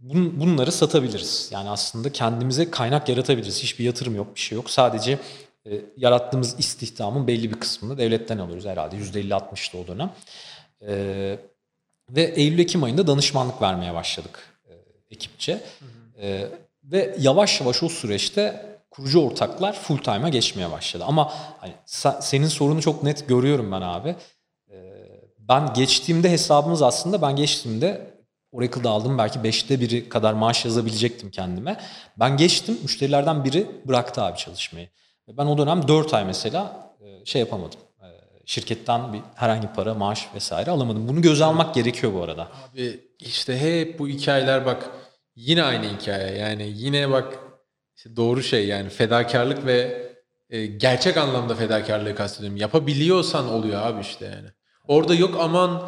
[0.00, 1.50] Bun, bunları satabiliriz.
[1.52, 3.62] Yani aslında kendimize kaynak yaratabiliriz.
[3.62, 4.70] Hiçbir yatırım yok, bir şey yok.
[4.70, 5.18] Sadece
[5.70, 8.96] e, yarattığımız istihdamın belli bir kısmını devletten alıyoruz herhalde.
[8.96, 10.12] %50-60'tı o dönem.
[10.86, 11.38] E,
[12.10, 14.72] ve Eylül-Ekim ayında danışmanlık vermeye başladık e,
[15.10, 15.60] ekipçe.
[16.22, 16.46] E,
[16.84, 21.04] ve yavaş yavaş o süreçte kurucu ortaklar full time'a geçmeye başladı.
[21.06, 21.72] Ama hani
[22.20, 24.16] senin sorunu çok net görüyorum ben abi.
[24.70, 24.76] E,
[25.38, 28.18] ben geçtiğimde hesabımız aslında ben geçtiğimde
[28.52, 31.80] Oracle'da aldığım belki 5'te biri kadar maaş yazabilecektim kendime.
[32.16, 34.88] Ben geçtim müşterilerden biri bıraktı abi çalışmayı.
[35.28, 37.80] Ve Ben o dönem 4 ay mesela e, şey yapamadım.
[38.02, 38.06] E,
[38.46, 41.08] Şirketten bir herhangi para, maaş vesaire alamadım.
[41.08, 42.48] Bunu göze almak gerekiyor bu arada.
[42.72, 44.90] Abi işte hep bu hikayeler bak
[45.36, 47.38] yine aynı hikaye yani yine bak
[47.96, 50.08] işte doğru şey yani fedakarlık ve
[50.50, 52.56] e, gerçek anlamda fedakarlığı kastediyorum.
[52.56, 54.48] Yapabiliyorsan oluyor abi işte yani.
[54.88, 55.82] Orada yok aman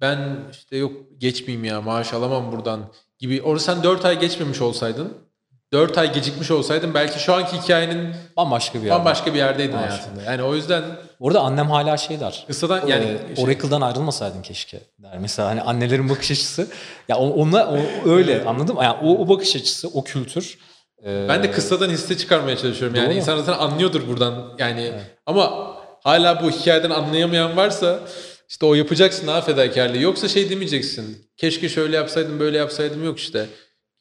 [0.00, 3.42] ben işte yok geçmeyeyim ya maaş alamam buradan gibi.
[3.42, 5.27] Orada sen 4 ay geçmemiş olsaydın
[5.72, 8.94] 4 ay gecikmiş olsaydın belki şu anki hikayenin Bambaşka bir yer.
[8.94, 9.94] bambaşka bir yerdeydin Bambaşka.
[9.96, 10.22] hayatında.
[10.22, 10.82] Yani o yüzden
[11.20, 12.44] Orada annem hala şey der.
[12.46, 15.18] kısadan yani Yani şey- Oracle'dan ayrılmasaydın keşke der.
[15.20, 16.66] Mesela hani annelerin bakış açısı
[17.08, 17.66] ya onunla
[18.04, 18.84] o öyle anladın mı?
[18.84, 20.58] Yani o, o bakış açısı, o kültür.
[21.06, 22.96] e, Ben de kıssadan hisse çıkarmaya çalışıyorum.
[22.96, 23.14] Yani Doğru.
[23.16, 24.52] insan zaten anlıyordur buradan.
[24.58, 24.92] Yani
[25.26, 28.00] ama hala bu hikayeden anlayamayan varsa
[28.48, 29.98] işte o yapacaksın ha fedakarlığı.
[29.98, 31.26] Yoksa şey demeyeceksin.
[31.36, 33.46] Keşke şöyle yapsaydım böyle yapsaydım yok işte.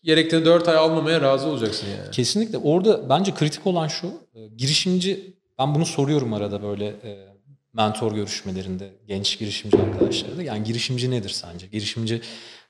[0.08, 2.12] Gerektiğinde 4 ay almamaya razı olacaksın yani.
[2.12, 2.58] Kesinlikle.
[2.58, 4.08] Orada bence kritik olan şu.
[4.36, 7.28] e, Girişimci ben bunu soruyorum arada böyle e,
[7.74, 10.44] mentor görüşmelerinde genç girişimci arkadaşlara da.
[10.44, 11.68] Yani girişimci nedir sence?
[11.68, 12.22] Girişimci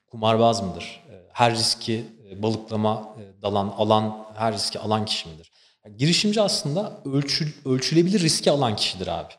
[0.08, 1.04] kumarbaz mıdır?
[1.12, 2.04] E, Her riski
[2.36, 5.52] balıklama dalan alan her riski alan kişi midir?
[5.98, 9.34] Girişimci aslında ölçül, ölçülebilir riski alan kişidir abi.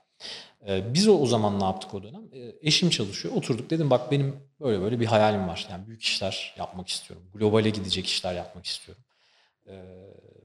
[0.69, 2.23] E, Biz o, o zaman ne yaptık o dönem?
[2.33, 3.35] E, Eşim çalışıyor.
[3.35, 5.67] Oturduk dedim bak benim böyle böyle bir hayalim var.
[5.71, 7.27] Yani büyük işler yapmak istiyorum.
[7.35, 9.05] Globale gidecek işler yapmak istiyorum.
[9.67, 9.73] E,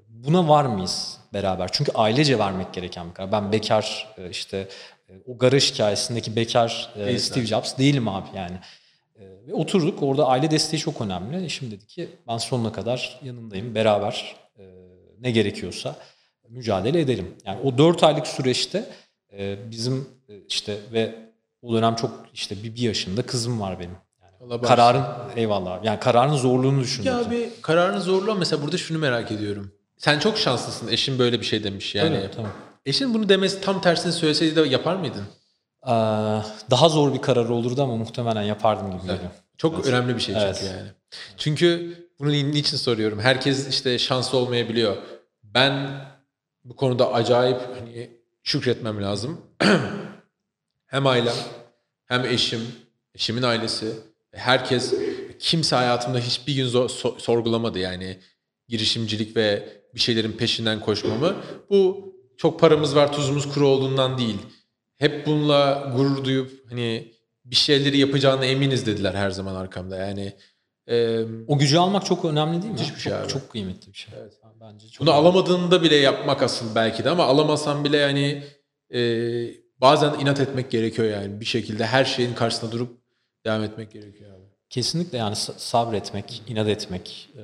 [0.08, 1.70] Buna var mıyız beraber?
[1.72, 3.32] Çünkü ailece vermek gereken bir karar.
[3.32, 4.68] Ben bekar e, işte
[5.10, 7.46] e, o garaj hikayesindeki bekar e, Steve.
[7.46, 8.58] Jobs değilim abi yani.
[9.48, 11.46] Ve oturduk orada aile desteği çok önemli.
[11.46, 14.64] Eşim dedi ki ben sonuna kadar yanındayım beraber e,
[15.20, 15.96] ne gerekiyorsa
[16.50, 17.36] mücadele edelim.
[17.46, 18.86] Yani o 4 aylık süreçte
[19.38, 21.16] e, bizim e, işte ve
[21.62, 23.96] o dönem çok işte bir, bir yaşında kızım var benim.
[24.50, 25.04] Yani kararın
[25.36, 25.84] eyvallah.
[25.84, 27.12] Yani kararın zorluğunu düşündüm.
[27.12, 29.72] Ya abi kararını zorla mesela burada şunu merak ediyorum.
[29.98, 30.88] Sen çok şanslısın.
[30.88, 32.16] Eşin böyle bir şey demiş yani.
[32.18, 32.48] Tabii, tabii.
[32.86, 35.24] Eşin bunu demesi tam tersini söyleseydi de yapar mıydın?
[35.86, 35.90] Ee,
[36.72, 39.32] daha zor bir karar olurdu ama muhtemelen yapardım gibi geliyor.
[39.58, 39.86] Çok Evet.
[39.88, 40.64] önemli bir şey çünkü Evet.
[40.78, 40.90] yani.
[41.38, 43.20] Çünkü bunu ni- niçin soruyorum?
[43.20, 44.98] Herkes işte şanslı olmayabiliyor.
[45.44, 46.02] Ben
[46.64, 48.10] bu konuda acayip hani
[48.44, 49.42] şükretmem lazım.
[50.86, 51.36] hem ailem,
[52.06, 52.62] hem eşim,
[53.16, 53.94] eşimin ailesi,
[54.32, 54.94] herkes
[55.40, 58.20] kimse hayatımda hiçbir gün zor- so- sorgulamadı yani
[58.68, 61.36] girişimcilik ve bir şeylerin peşinden koşmamı.
[61.70, 64.38] Bu çok paramız var, tuzumuz kuru olduğundan değil.
[64.98, 67.14] Hep bununla gurur duyup hani
[67.46, 69.98] bir şeyleri yapacağına eminiz dediler her zaman arkamda.
[69.98, 70.34] Yani
[70.88, 72.80] e, O gücü almak çok önemli değil mi?
[72.80, 73.28] Müthiş bir şey çok, abi.
[73.28, 74.14] çok kıymetli bir şey.
[74.20, 74.34] Evet.
[74.64, 78.44] Bence çok bunu alamadığında bile yapmak asıl belki de ama alamasan bile yani
[78.94, 79.00] e,
[79.82, 82.98] bazen inat etmek gerekiyor yani bir şekilde her şeyin karşısında durup
[83.46, 84.44] devam etmek gerekiyor abi.
[84.70, 87.30] Kesinlikle yani sa- sabretmek, inat etmek.
[87.38, 87.42] e,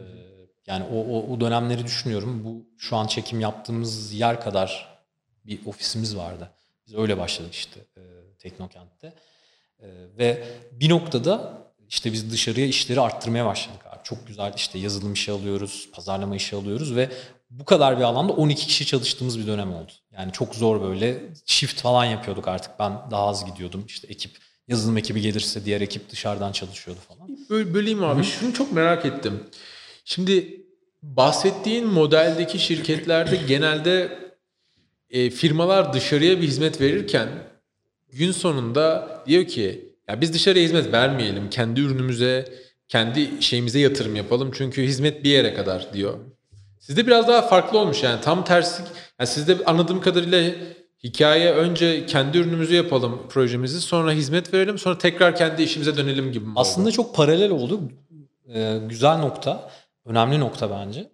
[0.67, 2.43] yani o, o, o dönemleri düşünüyorum.
[2.43, 4.99] Bu şu an çekim yaptığımız yer kadar
[5.45, 6.49] bir ofisimiz vardı.
[6.87, 8.01] Biz öyle başladık işte e,
[8.39, 9.13] Teknokent'te.
[9.79, 11.57] E, ve bir noktada
[11.89, 13.81] işte biz dışarıya işleri arttırmaya başladık.
[14.03, 17.09] Çok güzel işte yazılım işi alıyoruz, pazarlama işi alıyoruz ve
[17.49, 19.91] bu kadar bir alanda 12 kişi çalıştığımız bir dönem oldu.
[20.11, 22.71] Yani çok zor böyle shift falan yapıyorduk artık.
[22.79, 23.83] Ben daha az gidiyordum.
[23.87, 24.31] İşte ekip
[24.67, 27.29] yazılım ekibi gelirse diğer ekip dışarıdan çalışıyordu falan.
[27.49, 28.23] Böl- böleyim abi.
[28.23, 29.43] Şunu çok merak ettim.
[30.05, 30.61] Şimdi
[31.03, 34.19] bahsettiğin modeldeki şirketlerde genelde
[35.09, 37.29] e, firmalar dışarıya bir hizmet verirken
[38.11, 41.49] gün sonunda diyor ki ya biz dışarıya hizmet vermeyelim.
[41.49, 42.53] Kendi ürünümüze,
[42.89, 44.51] kendi şeyimize yatırım yapalım.
[44.53, 46.17] Çünkü hizmet bir yere kadar diyor.
[46.79, 48.83] Sizde biraz daha farklı olmuş yani tam tersi.
[49.19, 50.51] Yani sizde anladığım kadarıyla
[51.03, 56.45] hikaye önce kendi ürünümüzü yapalım projemizi sonra hizmet verelim sonra tekrar kendi işimize dönelim gibi
[56.45, 56.59] mi oldu?
[56.59, 57.81] Aslında çok paralel oldu.
[58.53, 59.69] Ee, güzel nokta,
[60.05, 61.09] önemli nokta bence.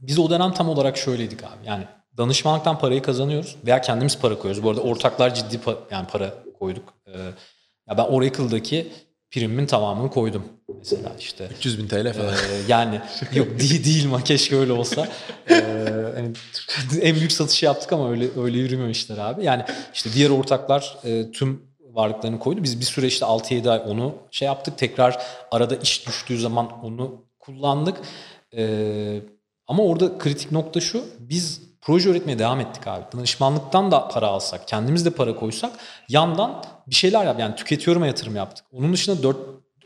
[0.00, 1.66] Biz o dönem tam olarak şöyleydik abi.
[1.66, 1.84] Yani
[2.16, 4.62] danışmanlıktan parayı kazanıyoruz veya kendimiz para koyuyoruz.
[4.62, 6.94] Bu arada ortaklar ciddi pa- yani para koyduk.
[7.06, 7.18] Ee,
[7.88, 8.92] ya ben Oracle'daki
[9.30, 10.44] primimin tamamını koydum.
[10.78, 12.34] Mesela işte 300 bin TL falan.
[12.34, 12.38] ee,
[12.68, 13.00] yani
[13.34, 15.08] yok değil, değil ma keşke öyle olsa.
[15.50, 15.64] Ee,
[16.14, 16.32] hani
[17.02, 19.44] en büyük satışı yaptık ama öyle öyle yürümüyor işler abi.
[19.44, 19.64] Yani
[19.94, 22.62] işte diğer ortaklar e, tüm varlıklarını koydu.
[22.62, 24.78] Biz bir süre işte 6-7 ay onu şey yaptık.
[24.78, 27.96] Tekrar arada iş düştüğü zaman onu kullandık.
[28.56, 29.20] Ee,
[29.66, 31.04] ama orada kritik nokta şu.
[31.18, 33.04] Biz proje üretmeye devam ettik abi.
[33.16, 35.72] Danışmanlıktan da para alsak, kendimiz de para koysak
[36.08, 37.40] yandan bir şeyler yap.
[37.40, 38.66] Yani tüketiyorum'a yatırım yaptık.
[38.72, 39.36] Onun dışında 4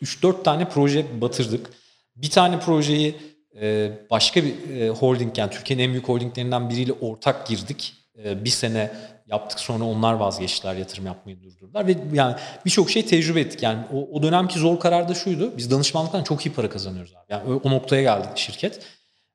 [0.03, 1.71] 3-4 tane proje batırdık.
[2.17, 3.17] Bir tane projeyi
[3.61, 7.95] e, başka bir e, holding yani Türkiye'nin en büyük holdinglerinden biriyle ortak girdik.
[8.25, 8.91] E, bir sene
[9.27, 13.63] yaptık sonra onlar vazgeçtiler yatırım yapmayı durdurdular ve yani birçok şey tecrübe ettik.
[13.63, 15.57] Yani o, o dönemki zor karar da şuydu.
[15.57, 17.25] Biz danışmanlıktan çok iyi para kazanıyoruz abi.
[17.29, 18.81] Yani o, noktaya geldi şirket.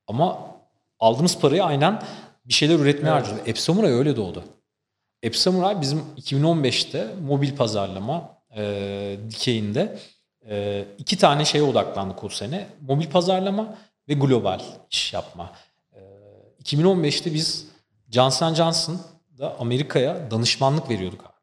[0.08, 0.40] Ama
[1.00, 2.02] aldığımız parayı aynen
[2.50, 3.24] bir şeyler üretmeye Evet.
[3.28, 3.48] harcadık.
[3.48, 4.44] Epsamuray öyle doğdu.
[5.24, 10.00] Epsamuray bizim 2015'te mobil pazarlama e, dikeyinde
[10.50, 12.68] e, iki tane şeye odaklandık o sene.
[12.82, 13.76] Mobil pazarlama
[14.10, 14.60] ve global
[14.92, 15.52] iş yapma.
[15.94, 16.00] E,
[16.64, 17.66] 2015'te biz
[18.12, 21.34] Johnson Johnson'da Amerika'ya danışmanlık veriyorduk abi.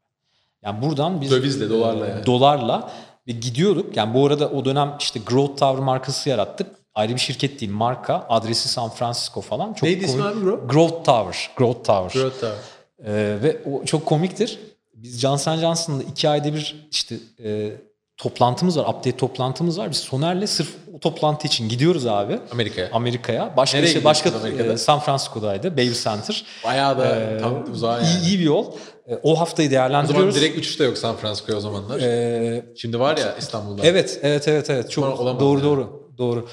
[0.62, 2.26] Yani buradan biz Dövizle, dolarla e, yani.
[2.26, 2.90] dolarla
[3.26, 3.96] ve gidiyorduk.
[3.96, 6.66] Yani bu arada o dönem işte Growth Tower markası yarattık.
[6.96, 8.26] Ayrı bir şirket değil marka.
[8.28, 9.72] Adresi San Francisco falan.
[9.72, 10.36] Çok Neydi ismi komik.
[10.36, 10.68] abi bro?
[10.68, 11.50] Growth Tower.
[11.56, 12.20] Growth Tower.
[12.20, 12.58] Growth Tower.
[13.06, 14.58] Ee, ve o çok komiktir.
[14.94, 17.70] Biz Johnson Johnson'da iki ayda bir işte e,
[18.16, 19.90] toplantımız var, update toplantımız var.
[19.90, 22.88] Biz Soner'le sırf o toplantı için gidiyoruz abi Amerika'ya.
[22.92, 23.56] Amerika'ya.
[23.56, 24.74] Başka Nereye işte başka gidiyorsunuz Amerika'da?
[24.74, 26.44] e, San Francisco'daydı, Baby Center.
[26.64, 28.26] Bayağı da Ee, tam uzağa iyi, yani.
[28.26, 28.66] iyi bir yol.
[29.08, 30.34] E, o haftayı O zaman değerlendiriyoruz.
[30.34, 32.00] direkt uçuş da yok San Francisco'ya o zamanlar.
[32.00, 33.82] Ee, Şimdi var ya İstanbul'da.
[33.86, 34.90] Evet, evet, evet, evet.
[34.90, 35.40] Çok doğru, yani.
[35.40, 36.48] doğru, doğru.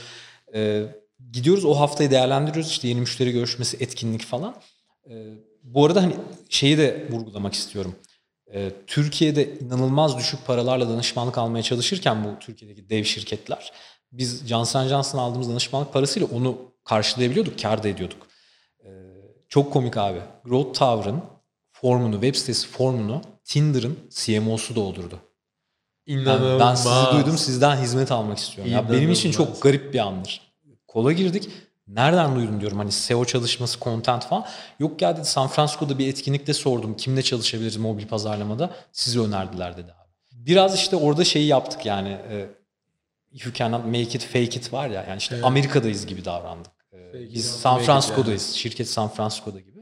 [0.55, 0.83] Ee,
[1.31, 4.55] gidiyoruz o haftayı değerlendiriyoruz işte yeni müşteri görüşmesi, etkinlik falan.
[5.09, 6.15] Ee, bu arada hani
[6.49, 7.95] şeyi de vurgulamak istiyorum.
[8.53, 13.71] Ee, Türkiye'de inanılmaz düşük paralarla danışmanlık almaya çalışırken bu Türkiye'deki dev şirketler
[14.13, 18.27] biz Johnson Johnson aldığımız danışmanlık parasıyla onu karşılayabiliyorduk, kar da ediyorduk.
[18.85, 18.89] Ee,
[19.49, 20.19] çok komik abi.
[20.45, 21.21] Growth Tower'ın
[21.71, 25.19] formunu, web sitesi formunu Tinder'ın CMO'su doldurdu.
[26.05, 26.59] İnanılmaz.
[26.59, 28.73] ben sizi duydum sizden hizmet almak istiyorum.
[28.73, 29.53] Ya benim için İnanılmaz.
[29.53, 30.41] çok garip bir andır.
[30.87, 31.49] Kola girdik.
[31.87, 34.45] Nereden duydun diyorum hani SEO çalışması, content falan.
[34.79, 36.97] Yok ya dedi San Francisco'da bir etkinlikte sordum.
[36.97, 38.69] Kimle çalışabiliriz mobil pazarlamada?
[38.91, 40.09] Sizi önerdiler dedi abi.
[40.31, 42.09] Biraz işte orada şeyi yaptık yani.
[42.09, 42.47] E,
[43.31, 45.05] you cannot make it fake it var ya.
[45.09, 45.45] Yani işte Evet.
[45.45, 46.71] Amerika'dayız gibi davrandık.
[46.93, 48.53] E, biz San Francisco'dayız.
[48.53, 49.79] Şirket San Francisco'da gibi.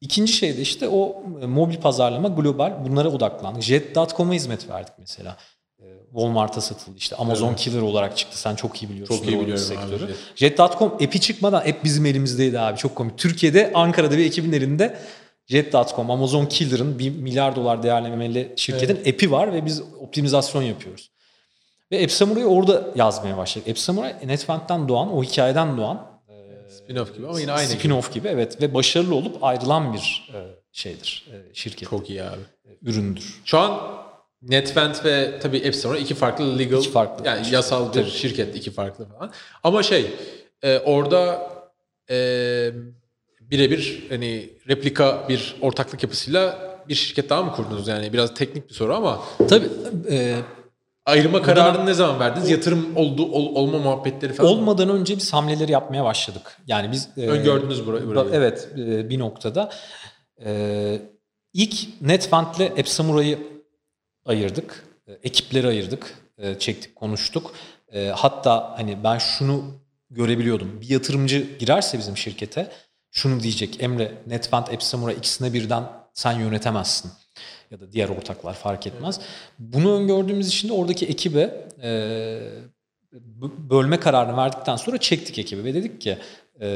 [0.00, 3.62] İkinci şey de işte o e, mobil pazarlama global bunlara odaklandık.
[3.62, 5.36] Jet.com'a hizmet verdik mesela.
[6.08, 7.58] E, Walmart'a satıldı işte Amazon Evet.
[7.58, 8.38] Killer olarak çıktı.
[8.38, 9.16] Sen çok iyi biliyorsun.
[9.16, 10.04] Çok iyi biliyorum sektörü.
[10.04, 10.12] abi.
[10.36, 12.78] Jet.com app'i çıkmadan app bizim elimizdeydi abi.
[12.78, 13.18] Çok komik.
[13.18, 14.98] Türkiye'de Ankara'da bir ekibin elinde
[15.46, 21.10] Jet.com, Amazon Killer'ın bir milyar dolar değerlemeli şirketin app'i var ve biz optimizasyon yapıyoruz.
[21.92, 23.68] Ve App Samurai'yi orada yazmaya başladık.
[23.68, 26.32] App Samurai Netvent'ten doğan, o hikayeden doğan e,
[26.70, 27.82] Spin-off gibi ama yine aynı gibi.
[27.82, 30.38] spin-off gibi evet ve başarılı olup ayrılan bir e,
[30.72, 32.40] şeydir, e, şirket, Çok iyi abi.
[32.82, 33.40] üründür.
[33.44, 33.80] Şu an
[34.42, 37.26] Netvent ve tabii Epsilon iki farklı legal, İki farklı.
[37.26, 38.10] yani yasal bir Tabii.
[38.10, 39.32] şirket iki farklı falan.
[39.64, 40.10] Ama şey
[40.62, 41.50] e, orada
[42.10, 42.16] e,
[43.40, 48.74] birebir hani replika bir ortaklık yapısıyla bir şirket daha mı kurdunuz yani biraz teknik bir
[48.74, 49.66] soru ama Tabii
[50.10, 50.34] e,
[51.06, 52.50] ayırma kararını ne zaman verdiniz?
[52.50, 54.50] Yatırım oldu ol- olma muhabbetleri falan.
[54.52, 54.56] mı?
[54.58, 56.56] olmadan önce biz hamleleri yapmaya başladık.
[56.66, 58.06] Yani biz e, Öngördünüz burayı.
[58.06, 58.30] burayı.
[58.30, 59.70] Da- Evet e, bir noktada.
[60.44, 61.00] E,
[61.54, 63.38] ilk Netvent'le App Samurai'yi
[64.28, 64.84] ayırdık.
[65.06, 66.18] E, ekipleri ayırdık.
[66.38, 67.54] E, çektik, konuştuk.
[67.92, 69.64] E, hatta hani ben şunu
[70.10, 70.80] görebiliyordum.
[70.80, 72.70] Bir yatırımcı girerse bizim şirkete
[73.10, 73.82] şunu diyecek.
[73.82, 77.10] Emre, Netvent, App Samurai ikisine birden sen yönetemezsin.
[77.70, 79.20] Ya da diğer ortaklar fark etmez.
[79.58, 81.90] Bunu öngördüğümüz için de oradaki ekibe e,
[83.70, 86.18] bölme kararını verdikten sonra çektik ekibi ve dedik ki
[86.60, 86.66] e,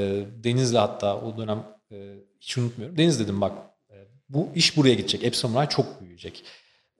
[0.44, 2.98] Deniz'le hatta o dönem e, hiç unutmuyorum.
[2.98, 3.52] Deniz dedim bak
[4.28, 5.24] bu iş buraya gidecek.
[5.24, 6.44] App Samurai çok büyüyecek.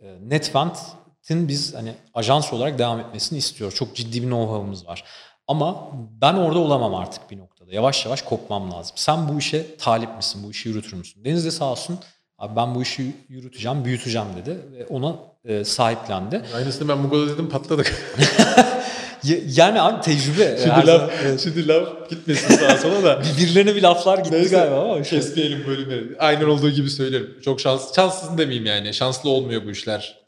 [0.03, 3.73] E, Netvent'in biz hani ajans olarak devam etmesini istiyor.
[3.73, 5.05] Çok ciddi bir know-how'ımız var.
[5.49, 7.75] Ama ben orada olamam artık bir noktada.
[7.75, 8.93] Yavaş yavaş kopmam lazım.
[8.97, 10.43] Sen bu işe talip misin?
[10.47, 11.25] Bu işi yürütür müsün?
[11.25, 11.99] Deniz de sağ olsun
[12.38, 14.59] abi ben bu işi yürüteceğim, büyüteceğim dedi.
[14.73, 16.43] Ve ona e, sahiplendi.
[16.57, 18.17] Aynısını ben Mugo'da dedim patladık.
[19.25, 20.45] Ya- Yani abi tecrübe.
[20.51, 21.11] Her şimdi zaman- laf,
[21.43, 23.23] şimdi laf gitmesin sağa sola da.
[23.39, 25.05] Birilerine bir laflar gitti Neyse, galiba ama.
[25.05, 26.05] şey- Kesmeyelim bölümleri.
[26.19, 27.37] Aynen olduğu gibi söylerim.
[27.45, 28.95] Çok şans, şanssız demeyeyim yani.
[28.95, 30.23] Şanslı olmuyor bu işler.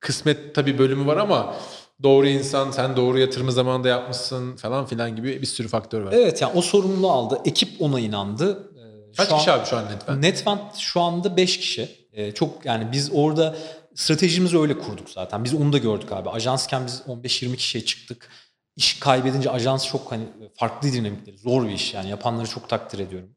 [0.00, 1.54] Kısmet tabii bölümü var ama
[2.02, 6.12] doğru insan, sen doğru yatırımı zamanında yapmışsın falan filan gibi bir sürü faktör var.
[6.12, 7.38] Evet yani o sorumluluğu aldı.
[7.44, 8.68] Ekip ona inandı.
[8.76, 10.22] Ee, Kaç şu kişi an- abi şu an Netvent?
[10.22, 11.88] Netvent şu anda 5 kişi.
[12.12, 13.54] Ee, çok yani biz orada
[14.00, 15.44] stratejimizi öyle kurduk zaten.
[15.44, 16.30] Biz onu da gördük abi.
[16.30, 18.30] Ajansken biz 15-20 kişiye çıktık.
[18.76, 21.38] İş kaybedince ajans çok hani farklı dinamikleri.
[21.38, 22.10] Zor bir iş yani.
[22.10, 23.30] Yapanları çok takdir ediyorum.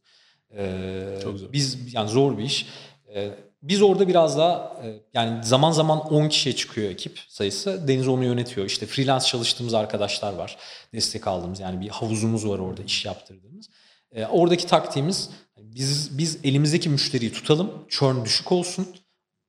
[0.58, 1.54] Ee, Çok zor.
[1.54, 2.66] Biz yani zor bir iş.
[3.16, 7.88] Ee, biz orada biraz daha e, yani zaman zaman 10 kişiye çıkıyor ekip sayısı.
[7.88, 8.68] Deniz onu yönetiyor.
[8.68, 10.58] İşte freelance çalıştığımız arkadaşlar var.
[10.94, 13.70] Destek aldığımız yani bir havuzumuz var orada iş yaptırdığımız.
[14.12, 17.72] Ee, oradaki taktiğimiz biz biz elimizdeki müşteriyi tutalım.
[17.90, 18.88] Churn düşük olsun.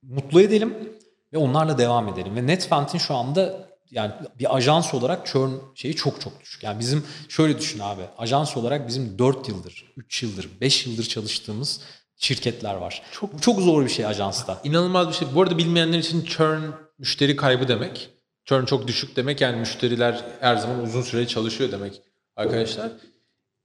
[0.03, 0.94] Mutlu edelim
[1.35, 2.37] ve onlarla devam edelim.
[2.37, 6.62] Ve Netfent'in şu anda yani bir ajans olarak churn şeyi çok çok düşük.
[6.62, 8.03] Yani bizim şöyle düşün abi.
[8.18, 11.81] Ajans olarak bizim 4 yıldır, 3 yıldır, 5 yıldır çalıştığımız
[12.16, 13.03] şirketler var.
[13.12, 14.61] Çok çok zor bir şey ajansta.
[14.64, 15.29] İnanılmaz bir şey.
[15.35, 16.62] Bu arada bilmeyenler için churn
[16.99, 18.11] müşteri kaybı demek.
[18.44, 22.03] Churn çok düşük demek yani müşteriler her zaman uzun süre çalışıyor demek
[22.37, 22.92] arkadaşlar.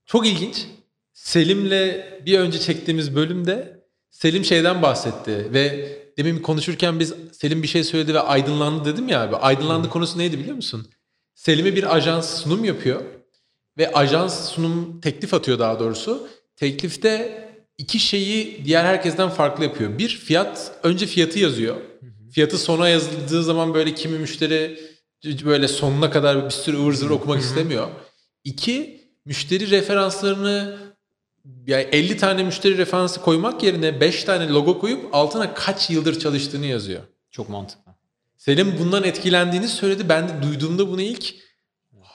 [0.06, 0.68] Çok ilginç.
[1.14, 3.80] Selim'le bir önce çektiğimiz bölümde
[4.10, 9.22] Selim şeyden bahsetti ve demin konuşurken biz Selim bir şey söyledi ve aydınlandı dedim ya
[9.22, 9.36] abi.
[9.36, 10.88] Aydınlandı konusu neydi biliyor musun?
[11.36, 13.02] Selim'e bir ajans sunum yapıyor
[13.78, 16.28] ve ajans sunum teklif atıyor daha doğrusu.
[16.56, 17.44] Teklifte
[17.78, 19.98] iki şeyi diğer herkesten farklı yapıyor.
[19.98, 21.76] Bir fiyat önce fiyatı yazıyor.
[22.32, 24.80] Fiyatı sona yazıldığı zaman böyle kimi müşteri
[25.46, 27.88] böyle sonuna kadar bir sürü ıvır zıvır okumak istemiyor.
[28.44, 30.78] İki müşteri referanslarını
[31.68, 36.66] yani 50 tane müşteri referansı koymak yerine 5 tane logo koyup altına kaç yıldır çalıştığını
[36.66, 37.02] yazıyor.
[37.32, 37.92] Çok mantıklı.
[38.38, 40.10] Selim bundan etkilendiğini söyledi.
[40.10, 41.36] Ben de duyduğumda bunu ilk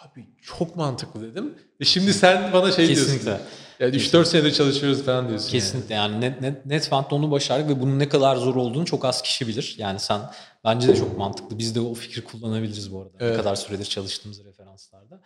[0.05, 1.55] abi çok mantıklı dedim.
[1.81, 3.25] Ve şimdi sen bana şey Kesinlikle.
[3.27, 3.47] diyorsun.
[3.81, 5.47] Yani 3-4 senedir çalışıyoruz falan diyorsun.
[5.47, 5.53] yani.
[5.53, 9.23] Kesinlikle yani Net, Net, Netfund'da onu başardık ve bunun ne kadar zor olduğunu çok az
[9.23, 9.75] kişi bilir.
[9.79, 10.21] Yani sen
[10.65, 11.59] bence de çok mantıklı.
[11.59, 13.13] Biz de o fikri kullanabiliriz bu arada.
[13.21, 13.37] Ne Evet.
[13.37, 15.21] kadar süredir çalıştığımız referanslarda.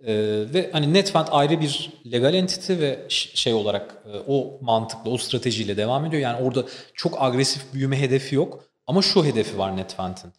[0.00, 5.18] Ee, ve hani Netfund ayrı bir legal entity ve şey olarak e, o mantıkla, o
[5.18, 6.22] stratejiyle devam ediyor.
[6.22, 8.64] Yani orada çok agresif büyüme hedefi yok.
[8.86, 10.32] Ama şu hedefi var Netfund'ın.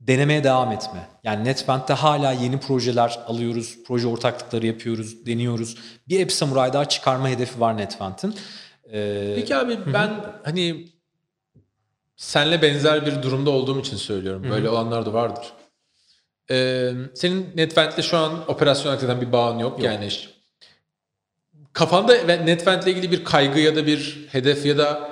[0.00, 1.08] Denemeye devam etme.
[1.24, 5.76] Yani Netfund'da hala yeni projeler alıyoruz, proje ortaklıkları yapıyoruz, deniyoruz.
[6.08, 8.34] Bir App Samurai daha çıkarma hedefi var Netfund'ın.
[8.92, 10.10] Ee, Peki abi ben
[10.44, 10.88] hani
[12.16, 14.46] senle benzer bir durumda olduğum için söylüyorum.
[14.50, 15.52] Böyle olanlar da vardır.
[16.50, 19.82] Ee, senin Netvent'le şu an operasyon hakikaten bir bağın yok.
[19.82, 20.08] Yani
[21.72, 25.10] kafanda ve Netvent'le ilgili bir kaygı ya da bir hedef ya da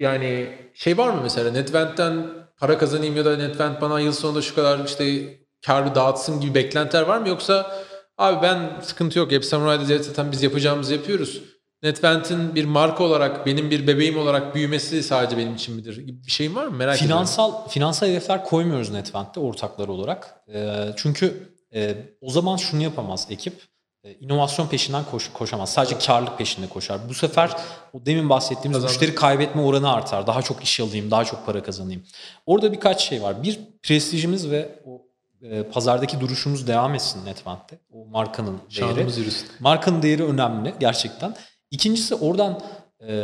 [0.00, 2.26] yani şey var mı mesela Netvent'ten
[2.58, 5.24] para kazanayım ya da Netvent bana yıl sonunda şu kadar işte
[5.66, 7.84] karı dağıtsın gibi beklentiler var mı yoksa
[8.18, 11.42] abi ben sıkıntı yok hep Samurai'da zaten biz yapacağımızı yapıyoruz.
[11.84, 15.96] Netvent'in bir marka olarak benim bir bebeğim olarak büyümesi sadece benim için midir?
[16.06, 16.76] Gibi bir şeyin var mı?
[16.76, 17.16] Merak ediyorum.
[17.16, 20.34] Finansal finansal hedefler koymuyoruz Netfund'de ortaklar olarak.
[20.54, 23.62] Ee, çünkü e, o zaman şunu yapamaz ekip.
[24.04, 25.72] E, inovasyon peşinden koş, koşamaz.
[25.72, 27.08] Sadece karlılık peşinde koşar.
[27.08, 27.50] Bu sefer
[27.92, 28.92] o demin bahsettiğimiz Kazandı.
[28.92, 30.26] müşteri kaybetme oranı artar.
[30.26, 32.02] Daha çok iş alayım, daha çok para kazanayım.
[32.46, 33.42] Orada birkaç şey var.
[33.42, 35.02] Bir prestijimiz ve o
[35.42, 37.78] e, pazardaki duruşumuz devam etsin Netfund'de.
[37.92, 39.00] O markanın değeri.
[39.00, 39.48] Yürüsün.
[39.60, 41.36] Markanın değeri önemli gerçekten.
[41.74, 42.60] İkincisi oradan
[43.00, 43.14] e,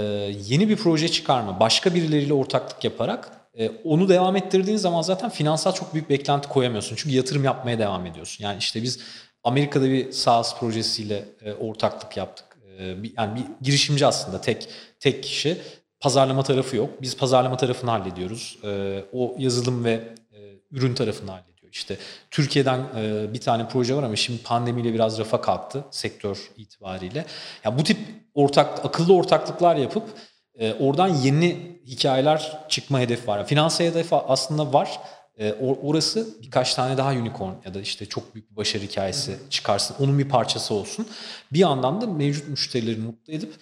[0.47, 5.73] yeni bir proje çıkarma, başka birileriyle ortaklık yaparak e, onu devam ettirdiğin zaman zaten finansal
[5.73, 6.97] çok büyük beklenti koyamıyorsun.
[6.97, 8.45] Çünkü yatırım yapmaya devam ediyorsun.
[8.45, 8.99] Yani işte biz
[9.45, 12.47] Amerika'da bir SaaS projesiyle e, ortaklık yaptık.
[12.79, 14.69] E, bir, yani bir girişimci aslında tek
[15.01, 15.59] tek kişi.
[16.01, 16.91] Pazarlama tarafı yok.
[17.03, 18.59] Biz pazarlama tarafını hallediyoruz.
[18.65, 19.93] E, o yazılım ve
[20.33, 20.39] e,
[20.71, 21.73] ürün tarafını hallediyor.
[21.73, 21.97] İşte
[22.31, 27.25] Türkiye'den e, bir tane proje var ama şimdi pandemiyle biraz rafa kalktı sektör itibariyle.
[27.65, 27.99] Ya bu tip
[28.35, 30.09] ortak akıllı ortaklıklar yapıp
[30.55, 33.47] e, oradan yeni hikayeler çıkma hedefi var.
[33.47, 35.01] Finansal hedef aslında var.
[35.37, 39.37] E, or- orası birkaç tane daha unicorn ya da işte çok büyük bir başarı hikayesi
[39.51, 39.97] çıkarsın.
[40.01, 41.07] Onun bir parçası olsun.
[41.53, 43.53] Bir yandan da mevcut müşterileri mutlu edip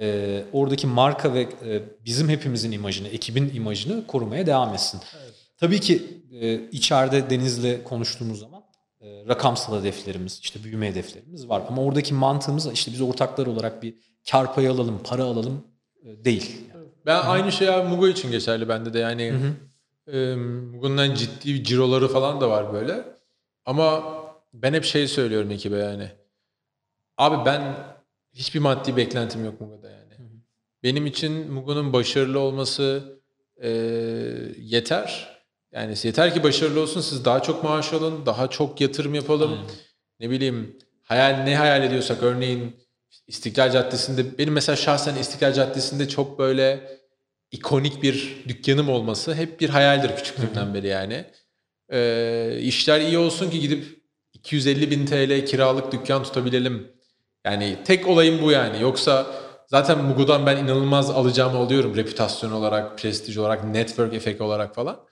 [0.00, 5.00] e, oradaki marka ve e, bizim hepimizin imajını, ekibin imajını korumaya devam etsin.
[5.56, 8.63] Tabii ki e, içeride Deniz'le konuştuğumuz zaman
[9.28, 11.62] rakamsal hedeflerimiz, işte büyüme hedeflerimiz var.
[11.68, 13.94] Ama oradaki mantığımız işte biz ortaklar olarak bir
[14.30, 15.64] kar payı alalım, para alalım
[16.04, 16.60] e, değil.
[17.06, 19.32] Ben aynı şey abi Mugo için geçerli bende de yani.
[20.12, 23.04] E, Mugo'nun ciddi ciroları falan da var böyle.
[23.66, 24.04] Ama
[24.54, 26.10] ben hep şey söylüyorum ekibe yani.
[27.18, 27.74] Abi ben
[28.32, 30.30] hiçbir maddi beklentim yok Mugo'da yani.
[30.82, 33.02] Benim için Mugo'nun başarılı olması
[33.56, 33.70] e,
[34.58, 35.33] yeter.
[35.74, 37.00] Yani yeter ki başarılı olsun.
[37.00, 39.58] Siz daha çok maaş alın, daha çok yatırım yapalım.
[40.20, 42.76] Ne bileyim hayal ne hayal ediyorsak örneğin
[43.26, 46.98] İstiklal Caddesi'nde benim mesela şahsen İstiklal Caddesi'nde çok böyle
[47.50, 51.24] ikonik bir dükkanım olması hep bir hayaldir küçüklüğümden beri yani.
[51.92, 53.84] Ee, işler iyi olsun ki gidip
[54.32, 56.88] 250 bin TL kiralık dükkan tutabilelim.
[57.44, 58.82] Yani tek olayım bu yani.
[58.82, 59.26] Yoksa
[59.66, 65.06] zaten Mugo'dan ben inanılmaz alacağımı alıyorum reputasyon olarak, prestij olarak, network efekt olarak falan.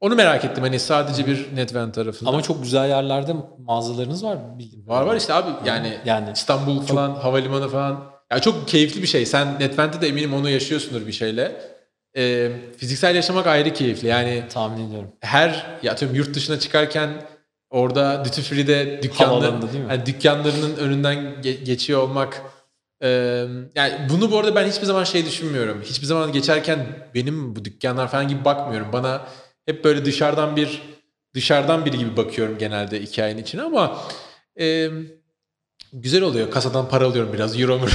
[0.00, 2.30] Onu merak ettim hani sadece bir Netven tarafında.
[2.30, 4.38] Ama çok güzel yerlerde mağazalarınız var.
[4.58, 8.10] bildiğim Var var işte abi yani, Yani İstanbul falan havalimanı falan.
[8.32, 9.26] Ya çok keyifli bir şey.
[9.26, 11.60] Sen Netvent'te de eminim onu yaşıyorsundur bir şeyle.
[12.16, 14.08] Ee, fiziksel yaşamak ayrı keyifli.
[14.08, 15.08] Yani tahmin ediyorum.
[15.20, 17.10] her ya atıyorum yurt dışına çıkarken
[17.70, 19.90] orada duty free'de dükkanlar, Havalanında değil mi?
[19.90, 22.42] yani dükkanlarının önünden ge- geçiyor olmak
[23.02, 23.08] Ee,
[23.74, 25.82] yani bunu bu arada ben hiçbir zaman şey düşünmüyorum.
[25.84, 28.86] Hiçbir zaman geçerken benim bu dükkanlar falan gibi bakmıyorum.
[28.92, 29.20] Bana
[29.70, 30.82] hep böyle dışarıdan bir
[31.34, 34.02] dışarıdan biri gibi bakıyorum genelde hikayenin içine ama
[34.60, 34.88] e,
[35.92, 36.50] güzel oluyor.
[36.50, 37.60] Kasadan para alıyorum biraz.
[37.60, 37.80] Euro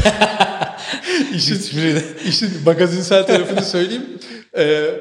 [1.36, 4.20] işin, işin magazinsel tarafını söyleyeyim.
[4.58, 4.92] Ee,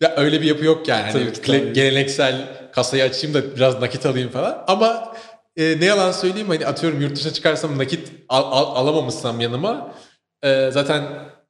[0.00, 1.12] ya öyle bir yapı yok yani.
[1.12, 1.72] Tabii tabii.
[1.72, 4.64] geleneksel kasayı açayım da biraz nakit alayım falan.
[4.66, 5.14] Ama
[5.56, 9.94] e, ne yalan söyleyeyim hani atıyorum yurt dışına çıkarsam nakit al, al- alamamışsam yanıma
[10.42, 11.02] e, zaten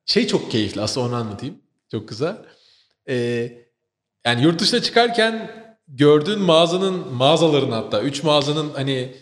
[0.07, 1.55] şey çok keyifli aslında onu anlatayım.
[1.91, 2.37] Çok güzel.
[3.09, 3.49] E,
[4.27, 5.51] yani yurt dışına çıkarken
[5.89, 9.15] gördüğün mağazanın mağazaların hatta 3 mağazanın hani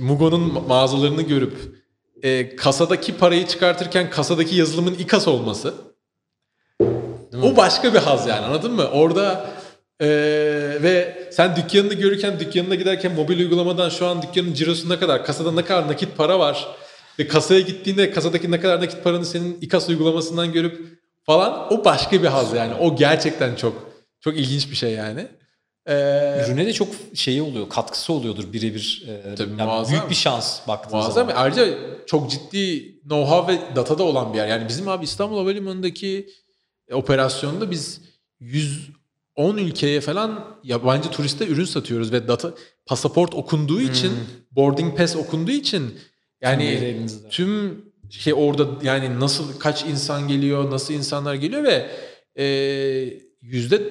[0.00, 1.84] Mugo'nun ma- mağazalarını görüp
[2.22, 5.74] e, kasadaki parayı çıkartırken kasadaki yazılımın İKAS olması
[7.42, 8.84] o başka bir haz yani anladın mı?
[8.92, 9.50] Orada
[10.00, 10.06] e,
[10.82, 15.52] ve sen dükkanını görürken dükkanına giderken mobil uygulamadan şu an dükkanın cirosu ne kadar kasada
[15.52, 16.68] ne kadar nakit para var
[17.18, 22.22] ve kasaya gittiğinde kasadaki ne kadar nakit paranı senin İKAS uygulamasından görüp falan o başka
[22.22, 22.74] bir haz yani.
[22.74, 23.93] O gerçekten çok
[24.24, 25.26] çok ilginç bir şey yani.
[25.86, 25.94] E,
[26.46, 29.04] Ürüne de çok şeyi oluyor, katkısı oluyordur birebir.
[29.08, 29.92] e, Tabii, yani muazzam.
[29.92, 31.12] Büyük bir şans baktığın Muazzam.
[31.14, 31.42] zaman.
[31.42, 31.66] Ayrıca
[32.06, 34.46] çok ciddi know-how ve datada olan bir yer.
[34.48, 36.28] Yani bizim abi İstanbul Havalimanı'ndaki
[36.92, 38.00] operasyonda biz
[38.40, 42.54] 110 ülkeye falan yabancı turiste ürün satıyoruz ve data
[42.86, 44.12] pasaport okunduğu için,
[44.50, 45.98] boarding pass okunduğu için
[46.40, 47.28] Yani elinizde.
[47.28, 51.90] tüm şey orada yani nasıl kaç insan geliyor, nasıl insanlar geliyor ve
[52.38, 52.44] e,
[53.42, 53.82] yüzde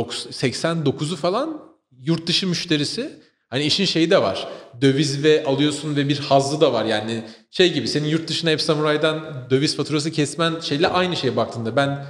[0.00, 1.62] 89'u falan
[2.00, 3.10] yurt dışı müşterisi.
[3.48, 4.48] Hani işin şeyi de var.
[4.80, 6.84] Döviz ve alıyorsun ve bir hazzı da var.
[6.84, 11.76] Yani şey gibi senin yurt dışına hep Samuray'dan döviz faturası kesmen şeyle aynı şeye baktığında
[11.76, 12.06] ben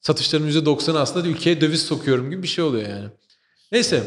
[0.00, 3.08] satışlarımın %90'ı aslında ülkeye döviz sokuyorum gibi bir şey oluyor yani.
[3.72, 4.02] Neyse.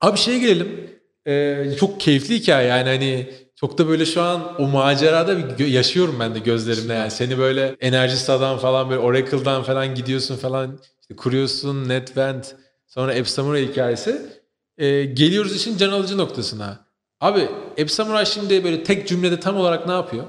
[0.00, 0.90] Abi şeye gelelim.
[1.26, 6.16] Ee, çok keyifli hikaye yani hani çok da böyle şu an o macerada bir yaşıyorum
[6.20, 7.10] ben de gözlerimde yani.
[7.10, 10.78] Seni böyle Enerjista'dan falan böyle Oracle'dan falan gidiyorsun falan
[11.16, 12.54] kuruyorsun NetVent
[12.86, 14.22] sonra App Samurai hikayesi.
[14.78, 16.86] Ee, geliyoruz işin can alıcı noktasına.
[17.20, 17.48] Abi
[17.82, 20.24] App Samurai şimdi böyle tek cümlede tam olarak ne yapıyor?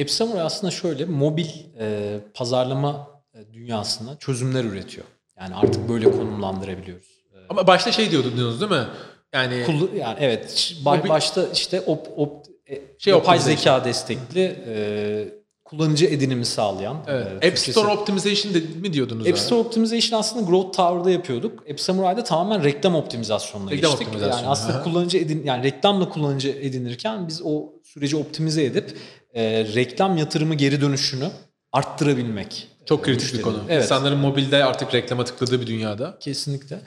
[0.00, 1.46] App Samurai aslında şöyle mobil
[1.80, 5.06] e, pazarlama e, dünyasına çözümler üretiyor.
[5.40, 7.06] Yani artık böyle konumlandırabiliyoruz.
[7.34, 8.86] E, Ama başta şey diyordunuz değil mi?
[9.32, 13.84] Yani kullu- yani evet ş- ba- Mobil- başta işte op, op, e, Şey yapay zeka
[13.84, 15.28] destekli e,
[15.68, 16.96] kullanıcı edinimi sağlayan.
[17.06, 19.26] evet, e, App Store Optimization de, mi diyordunuz?
[19.26, 19.38] App?
[19.38, 21.70] Store Optimization aslında Growth Tower'da yapıyorduk.
[21.70, 24.06] App Samurai'da tamamen reklam optimizasyonuna Reklam geçtik.
[24.08, 28.96] optimizasyonu, Yani aslında kullanıcı edin yani reklamla kullanıcı edinirken biz o süreci optimize edip
[29.34, 31.28] e, reklam yatırımı geri dönüşünü
[31.72, 32.68] arttırabilmek.
[32.86, 33.58] Çok e, kritik bir konu.
[33.68, 33.82] Evet.
[33.82, 36.18] İnsanların mobilde artık reklama tıkladığı bir dünyada.
[36.20, 36.80] Kesinlikle.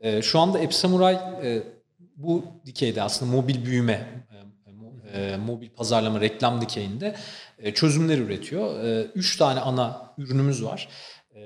[0.00, 1.62] Ee, şu anda App Samurai e,
[2.16, 4.24] bu dikeyde aslında mobil büyüme,
[5.14, 7.14] e, e, mobil pazarlama, reklam dikeyinde e,
[7.74, 8.84] çözümler üretiyor.
[8.84, 10.88] E, üç tane ana ürünümüz var.
[11.34, 11.40] E,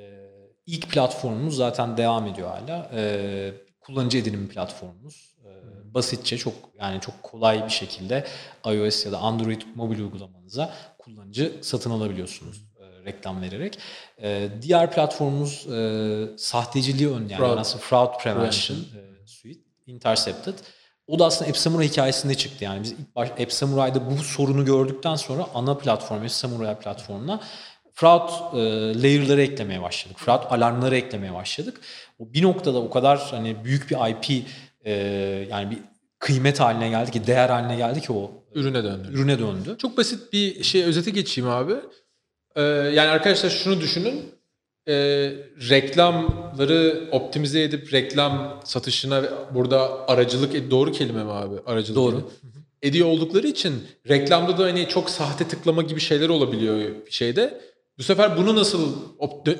[0.66, 2.90] ilk platformumuz zaten devam ediyor hala.
[2.94, 5.36] E, kullanıcı edinim platformumuz.
[5.44, 5.50] E,
[5.94, 8.24] basitçe çok yani çok kolay bir şekilde
[8.66, 13.78] iOS ya da Android mobil uygulamanıza kullanıcı satın alabiliyorsunuz e, reklam vererek.
[14.22, 17.50] E, diğer platformumuz e, sahteciliği önleyen Fraud.
[17.50, 20.54] yani aslında Fraud Prevention e, Suite, Intercepted.
[21.08, 22.64] O da aslında App Samurai hikayesinde çıktı.
[22.64, 27.40] Yani biz ilk baş App Samurai'da bu sorunu gördükten sonra ana platform App Samurai platformuna
[27.94, 28.58] fraud e,
[29.02, 30.16] layer'ları eklemeye başladık.
[30.18, 31.80] Fraud alarmları eklemeye başladık.
[32.18, 34.46] O bir noktada o kadar hani büyük bir IP
[34.84, 34.92] e,
[35.50, 35.78] yani bir
[36.18, 39.08] kıymet haline geldi ki değer haline geldi ki o Ürüne döndü.
[39.12, 39.76] ürüne döndü.
[39.78, 41.74] Çok basit bir şey özete geçeyim abi.
[42.56, 44.22] Ee, yani arkadaşlar şunu düşünün.
[44.88, 45.32] Ee,
[45.70, 49.22] reklamları optimize edip reklam satışına
[49.54, 51.54] burada aracılık doğru kelime mi abi?
[51.66, 52.16] Aracılık Doğru.
[52.16, 53.74] edip- ediyor oldukları için
[54.08, 56.76] reklamda da hani çok sahte tıklama gibi şeyler olabiliyor
[57.06, 57.60] bir şeyde.
[57.98, 58.92] Bu sefer bunu nasıl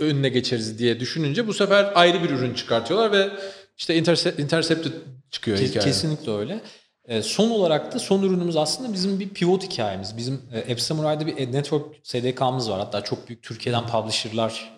[0.01, 3.29] önüne geçeriz diye düşününce bu sefer ayrı bir ürün çıkartıyorlar ve
[3.77, 4.93] işte interse- intercepted
[5.31, 5.85] çıkıyor Kes- hikaye.
[5.87, 6.61] Kesinlikle öyle.
[7.05, 10.17] E, son olarak da son ürünümüz aslında bizim bir pivot hikayemiz.
[10.17, 12.79] Bizim e, App Samurai'da bir Ad Network SDK'mız var.
[12.81, 14.78] Hatta çok büyük Türkiye'den publisher'lar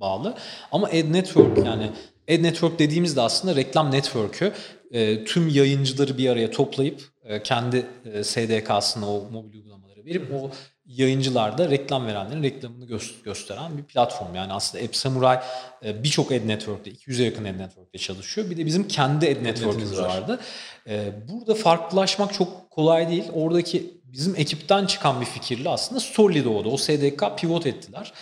[0.00, 0.34] bağlı.
[0.72, 1.90] Ama Ad Network yani
[2.30, 4.52] Ad Network dediğimizde aslında reklam network'ü
[4.90, 10.50] e, tüm yayıncıları bir araya toplayıp e, kendi e, SDK'sını o mobil uygulamaları verip o
[10.86, 14.34] yayıncılarda reklam verenlerin reklamını gö- gösteren bir platform.
[14.34, 15.38] Yani aslında App Samurai
[15.84, 18.50] e, birçok ad network'te, 200'e yakın ad network'te çalışıyor.
[18.50, 20.08] Bir de bizim kendi ad network'ümüz var.
[20.08, 20.40] vardı.
[20.88, 23.24] E, burada farklılaşmak çok kolay değil.
[23.32, 26.70] Oradaki bizim ekipten çıkan bir fikirle aslında Story doğdu.
[26.70, 28.12] O SDK pivot ettiler.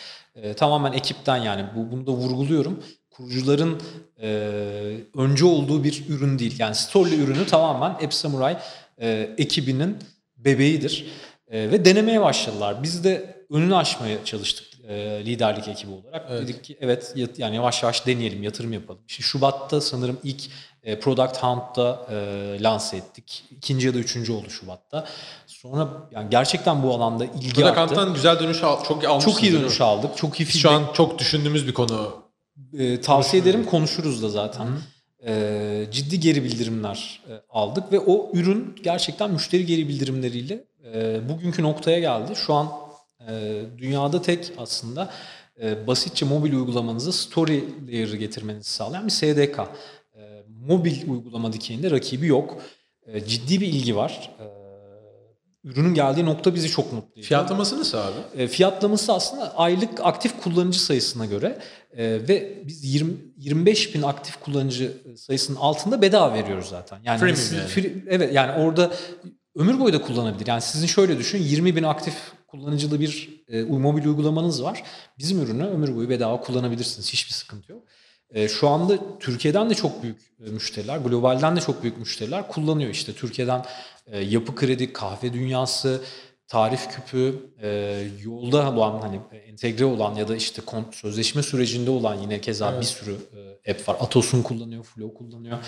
[0.42, 2.82] E, tamamen ekipten yani bu, bunu da vurguluyorum.
[3.10, 3.80] Kurucuların
[4.22, 4.28] e,
[5.16, 6.54] önce olduğu bir ürün değil.
[6.58, 8.56] Yani Story ürünü tamamen App Samurai
[9.00, 9.96] e, ekibinin
[10.36, 11.06] bebeğidir.
[11.48, 12.82] E, ve denemeye başladılar.
[12.82, 16.26] Biz de önünü aşmaya çalıştık e, liderlik ekibi olarak.
[16.30, 16.42] Evet.
[16.42, 19.00] Dedik ki evet yani yavaş yavaş deneyelim, yatırım yapalım.
[19.08, 20.42] İşte Şubat'ta sanırım ilk
[20.82, 22.16] e, Product Hunt'ta e,
[22.62, 23.44] lanse ettik.
[23.50, 25.06] İkinci ya da üçüncü oldu Şubat'ta.
[25.70, 27.74] Sonra yani gerçekten bu alanda ilgi Burada arttı.
[27.74, 29.34] Kant'tan güzel dönüş al, çok almışsınız.
[29.34, 30.16] Çok iyi dönüş aldık.
[30.16, 30.62] Çok iyi feedback.
[30.62, 32.12] Şu an çok düşündüğümüz bir konu.
[32.78, 34.66] E, tavsiye ederim konuşuruz da zaten.
[35.26, 40.64] E, ciddi geri bildirimler e, aldık ve o ürün gerçekten müşteri geri bildirimleriyle
[40.94, 42.32] e, bugünkü noktaya geldi.
[42.36, 42.68] Şu an
[43.28, 45.10] e, dünyada tek aslında
[45.62, 49.58] e, basitçe mobil uygulamanıza story layer'ı getirmenizi sağlayan bir SDK.
[49.58, 52.62] E, mobil uygulama dikeyinde rakibi yok.
[53.06, 54.30] E, ciddi bir ilgi var.
[54.40, 54.58] E,
[55.68, 57.26] ürünün geldiği nokta bizi çok mutlu ediyor.
[57.26, 58.42] Fiyatlaması nasıl abi?
[58.42, 61.58] E, fiyatlaması aslında aylık aktif kullanıcı sayısına göre
[61.96, 66.98] e, ve biz 20, 25 bin aktif kullanıcı sayısının altında bedava veriyoruz zaten.
[67.04, 67.68] Yani Premium siz- yani.
[67.68, 68.90] free- evet yani orada
[69.56, 70.46] ömür boyu da kullanabilir.
[70.46, 72.14] Yani sizin şöyle düşün 20 bin aktif
[72.46, 74.82] kullanıcılı bir e, mobil uygulamanız var.
[75.18, 77.12] Bizim ürünü ömür boyu bedava kullanabilirsiniz.
[77.12, 77.82] Hiçbir sıkıntı yok.
[78.30, 82.90] E, şu anda Türkiye'den de çok büyük e, müşteriler, globalden de çok büyük müşteriler kullanıyor.
[82.90, 83.64] İşte Türkiye'den
[84.12, 86.02] e, Yapı Kredi, Kahve Dünyası,
[86.48, 92.14] Tarif Küpü, e, yolda olan hani entegre olan ya da işte kont sözleşme sürecinde olan
[92.14, 93.16] yine keza bir sürü
[93.66, 93.96] e, app var.
[94.00, 95.58] Atos'un kullanıyor, Flow kullanıyor.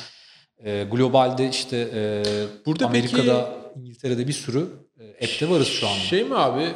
[0.65, 2.23] E, globalde işte e,
[2.67, 4.67] Burada Amerika'da, İngiltere'de bir sürü
[5.01, 5.99] e, app'te varız şu anda.
[5.99, 6.67] Şey mi abi?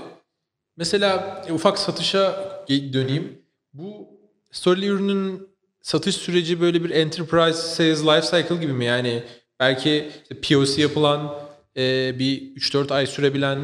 [0.77, 3.43] Mesela e, ufak satışa döneyim.
[3.73, 4.09] Bu
[4.53, 5.49] Story ürünün
[5.81, 8.85] satış süreci böyle bir enterprise sales life cycle gibi mi?
[8.85, 9.23] Yani
[9.61, 11.44] belki işte POC yapılan
[11.77, 13.59] e, bir 3-4 ay sürebilen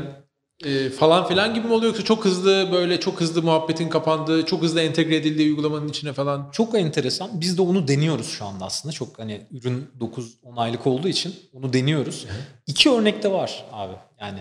[0.64, 4.62] e, falan filan gibi mi oluyor yoksa çok hızlı böyle çok hızlı muhabbetin kapandığı, çok
[4.62, 6.50] hızlı entegre edildiği uygulamanın içine falan?
[6.52, 7.40] Çok enteresan.
[7.40, 8.92] Biz de onu deniyoruz şu anda aslında.
[8.92, 12.26] Çok hani ürün 9-10 aylık olduğu için onu deniyoruz.
[12.66, 13.94] İki örnek de var abi.
[14.20, 14.38] Yani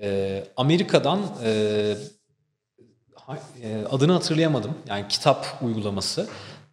[0.00, 1.50] e, Amerika'dan e,
[3.62, 4.74] e, adını hatırlayamadım.
[4.86, 6.28] Yani kitap uygulaması.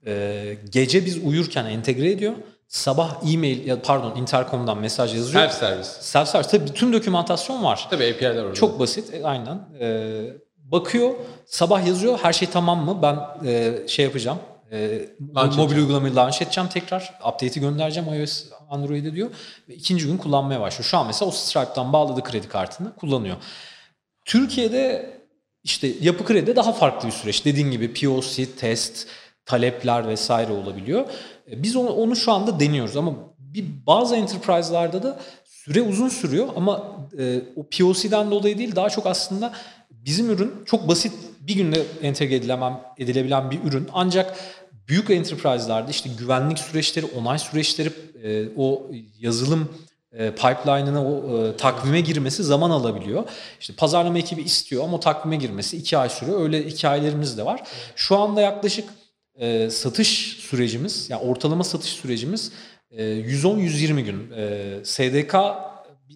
[0.06, 2.34] E, gece biz uyurken entegre ediyor.
[2.72, 5.42] Sabah e-mail ya pardon intercom'dan mesaj yazıyor.
[5.44, 5.90] Self service.
[6.00, 6.50] Self service.
[6.50, 7.88] Tabii tüm dokümantasyon var.
[7.90, 8.54] Tabii API'ler orada.
[8.54, 9.60] Çok basit e, aynen.
[9.80, 10.22] Ee,
[10.58, 11.12] bakıyor
[11.46, 14.40] sabah yazıyor her şey tamam mı ben e, şey yapacağım.
[14.72, 14.78] E,
[15.36, 15.82] Launch mobil edeceğim.
[15.84, 17.14] uygulamayı launch edeceğim tekrar.
[17.28, 19.30] Update'i göndereceğim iOS Android'e diyor.
[19.70, 20.86] Ve ikinci gün kullanmaya başlıyor.
[20.86, 23.36] Şu an mesela o Stripe'dan bağladı kredi kartını kullanıyor.
[24.26, 25.10] Türkiye'de
[25.64, 27.46] işte yapı kredide daha farklı bir süreç.
[27.46, 29.08] Dediğin gibi POC, test,
[29.46, 31.06] talepler vesaire olabiliyor.
[31.52, 36.48] E, Biz onu, onu şu anda deniyoruz ama bir bazı enterprise'larda da süre uzun sürüyor
[36.56, 36.84] ama
[37.20, 39.54] e, o POC'den dolayı değil daha çok aslında
[39.92, 44.38] bizim ürün çok basit bir günde entegre edilemem, edilebilen bir ürün ancak
[44.88, 47.90] büyük enterprise'larda işte güvenlik süreçleri, onay süreçleri,
[48.24, 48.88] e, o
[49.20, 49.70] yazılım
[50.14, 53.24] e, pipeline'ına o e, takvime girmesi zaman alabiliyor.
[53.60, 56.42] İşte pazarlama ekibi istiyor ama takvime girmesi iki ay sürüyor.
[56.42, 57.64] Öyle hikayelerimiz de var.
[57.96, 58.90] Şu anda yaklaşık
[59.42, 62.52] e, satış sürecimiz, yani ortalama satış sürecimiz
[62.92, 64.32] e, 110-120 gün.
[64.38, 65.36] E, SDK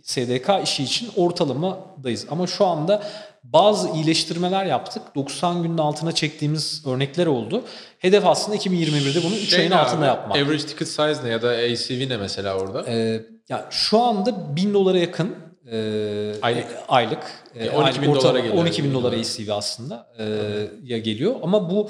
[0.03, 2.25] SDK işi için ortalamadayız.
[2.29, 3.03] Ama şu anda
[3.43, 5.01] bazı iyileştirmeler yaptık.
[5.15, 7.63] 90 günün altına çektiğimiz örnekler oldu.
[7.99, 10.05] Hedef aslında 2021'de bunu 3 Şey ayın altında abi?
[10.07, 10.37] yapmak.
[10.37, 12.85] Average ticket size ne ya da ACV ne mesela orada?
[12.87, 15.35] Ee, ya şu anda 1000 dolara yakın
[15.71, 15.77] e,
[16.41, 16.63] Aylık.
[16.63, 17.23] e, aylık.
[17.55, 18.55] E, 12 bin aylık dolara geliyor.
[18.55, 20.25] 12 bin dolara ACV aslında e,
[20.83, 21.35] ya geliyor.
[21.43, 21.89] Ama bu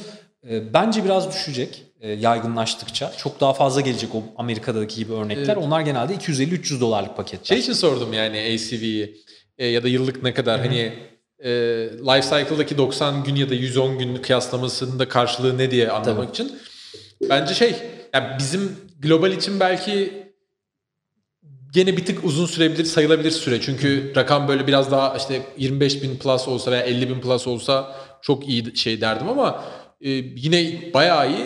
[0.73, 3.11] bence biraz düşecek e, yaygınlaştıkça.
[3.17, 5.55] Çok daha fazla gelecek o Amerika'daki gibi örnekler.
[5.55, 7.45] Onlar genelde 250-300 dolarlık paketler.
[7.45, 9.17] Şey için sordum yani ACV'yi
[9.57, 10.93] e, ya da yıllık ne kadar hani
[11.39, 11.49] e,
[11.99, 16.59] life cycle'daki 90 gün ya da 110 gün kıyaslamasının da karşılığı ne diye anlamak için.
[17.29, 17.75] Bence şey
[18.13, 20.25] yani bizim global için belki
[21.73, 23.61] gene bir tık uzun sürebilir sayılabilir süre.
[23.61, 27.95] Çünkü rakam böyle biraz daha işte 25 bin plus olsa veya 50 bin plus olsa
[28.21, 29.63] çok iyi şey derdim ama
[30.05, 31.45] e, yine bayağı iyi.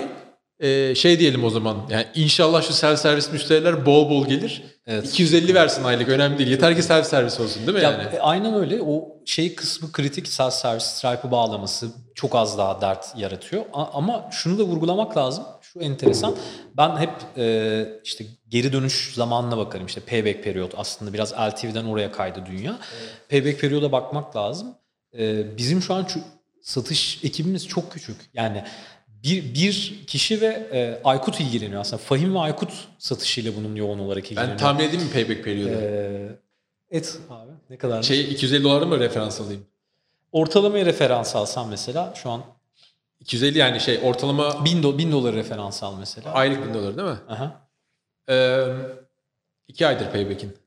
[0.59, 4.63] E, şey diyelim o zaman yani inşallah şu self servis müşteriler bol bol gelir.
[4.87, 5.05] Evet.
[5.09, 6.49] 250 versin aylık önemli değil.
[6.49, 8.03] Yeter ki self servis olsun değil mi Ya, yani?
[8.15, 8.81] e, aynen öyle.
[8.81, 13.65] O şey kısmı kritik self service Stripe'ı bağlaması çok az daha dert yaratıyor.
[13.73, 15.43] A- ama şunu da vurgulamak lazım.
[15.61, 16.35] şu enteresan.
[16.77, 19.85] Ben hep e, işte geri dönüş zamanına bakarım.
[19.85, 22.77] İşte payback periyot aslında biraz LTV'den oraya kaydı dünya.
[23.29, 24.67] Payback periyoda bakmak lazım.
[25.19, 26.07] E, bizim şu an
[26.69, 28.15] satış ekibimiz çok küçük.
[28.33, 28.63] Yani
[29.23, 32.01] bir, bir kişi ve e, Aykut ilgileniyor aslında.
[32.01, 34.51] Fahim ve Aykut satışıyla bunun yoğun olarak ilgileniyor.
[34.51, 35.71] Ben tahmin edeyim mi payback periyodu?
[35.71, 38.03] E, et abi ne kadar?
[38.03, 39.65] şey 250 dolara mı referans alayım?
[40.31, 42.43] Ortalamaya referans alsam mesela şu an
[43.19, 46.31] 250 yani şey ortalama 1000, do, 1000 dolar referans al mesela.
[46.31, 47.19] aylık 1000 dolar değil mi?
[47.29, 47.61] Aha.
[48.29, 48.65] Ee,
[49.67, 50.57] iki aydır payback'in.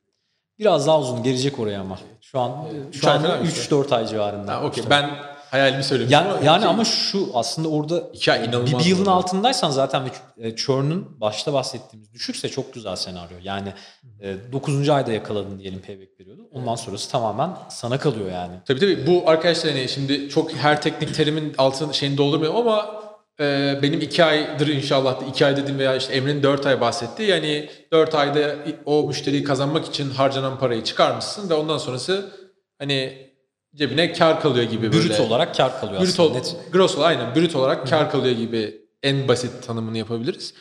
[0.59, 1.99] Biraz daha uzun gelecek oraya ama.
[2.21, 3.75] Şu an şu an falan işte.
[3.75, 4.55] 3-4 ay civarında.
[4.55, 4.85] Ha, okey.
[4.91, 6.21] Ben hayalimi söylemiştim.
[6.27, 8.73] Yani, yani iki- ama şu aslında orada inanılmaz.
[8.73, 10.09] bir, bir yılın altındaysan zaten ve
[10.49, 13.37] e, churn'un başta bahsettiğimiz düşükse çok güzel senaryo.
[13.43, 13.73] Yani
[14.53, 14.89] 9.
[14.89, 16.49] ayda yakaladın diyelim payback periyodu.
[16.53, 18.55] Ondan sonrası tamamen sana kalıyor yani.
[18.67, 23.03] Tabii tabii bu arkadaşlar hani şimdi çok her teknik terimin altını şeyini doldurmuyorum ama
[23.41, 27.23] e, benim iki aydır inşallah da iki ay dedim veya işte Emre'nin dört ay bahsetti.
[27.23, 32.31] Yani dört ayda o müşteriyi kazanmak için harcanan parayı çıkarmışsın ve ondan sonrası
[32.79, 33.32] hani
[33.77, 35.09] cebine kar kalıyor gibi böyle.
[35.09, 36.29] Brüt olarak kar kalıyor Brüt aslında.
[36.29, 36.57] ol, Net.
[36.73, 40.55] gross ol- aynen brüt olarak kar kalıyor gibi en basit tanımını yapabiliriz.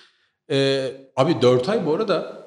[0.51, 2.41] Ee, abi 4 ay bu arada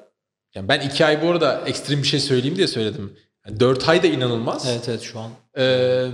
[0.55, 3.17] yani ben 2 ay bu arada ekstrem bir şey söyleyeyim diye söyledim.
[3.47, 4.67] Yani 4 ay da inanılmaz.
[4.71, 5.29] Evet evet şu an.
[5.57, 6.07] Ee,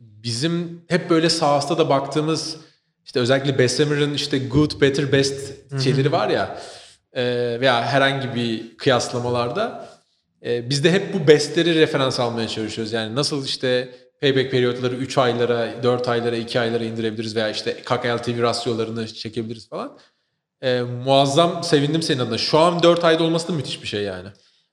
[0.00, 2.56] bizim hep böyle sahasta da baktığımız
[3.04, 5.52] işte özellikle Bestsemer'ın işte good, better, best
[5.82, 6.60] şeyleri var ya
[7.12, 7.22] e,
[7.60, 9.88] veya herhangi bir kıyaslamalarda
[10.44, 12.92] e, biz de hep bu bestleri referans almaya çalışıyoruz.
[12.92, 13.88] Yani nasıl işte
[14.20, 19.68] payback periyotları 3 aylara, 4 aylara, 2 aylara indirebiliriz veya işte CAC LTV rasyolarını çekebiliriz
[19.68, 19.98] falan.
[20.62, 22.38] E, muazzam sevindim senin adına.
[22.38, 24.28] Şu an 4 ayda olması da müthiş bir şey yani.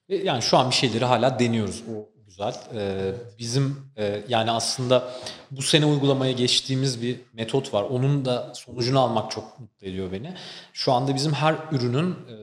[0.09, 1.83] Yani şu an bir şeyleri hala deniyoruz.
[1.95, 2.55] O güzel.
[2.75, 5.09] Ee, bizim e, yani aslında
[5.51, 7.83] bu sene uygulamaya geçtiğimiz bir metot var.
[7.83, 10.33] Onun da sonucunu almak çok mutlu ediyor beni.
[10.73, 12.33] Şu anda bizim her ürünün e,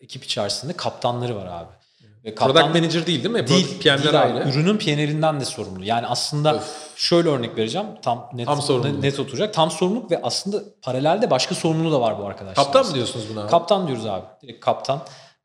[0.00, 1.77] ekip içerisinde kaptanları var abi.
[2.24, 3.48] Ve Product manager değil değil mi?
[3.48, 4.48] değil, PM'ler değil ayrı.
[4.50, 5.84] Ürünün PNL'inden de sorumlu.
[5.84, 6.62] Yani aslında
[6.96, 7.86] şöyle örnek vereceğim.
[8.02, 9.02] Tam net, Tam sorumluluk.
[9.02, 9.54] net oturacak.
[9.54, 12.64] Tam sorumluluk ve aslında paralelde başka sorumluluğu da var bu arkadaşlar.
[12.64, 13.42] Kaptan mı diyorsunuz buna?
[13.42, 13.50] abi?
[13.50, 14.24] Kaptan diyoruz abi.
[14.42, 15.00] Direkt kaptan.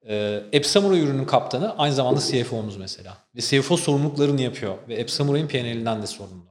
[0.09, 3.17] Ee, Epsamuray ürünün kaptanı aynı zamanda CFO'muz mesela.
[3.35, 4.75] Ve CFO sorumluluklarını yapıyor.
[4.87, 6.45] Ve Epsamuray'ın P&L'den de sorumlu.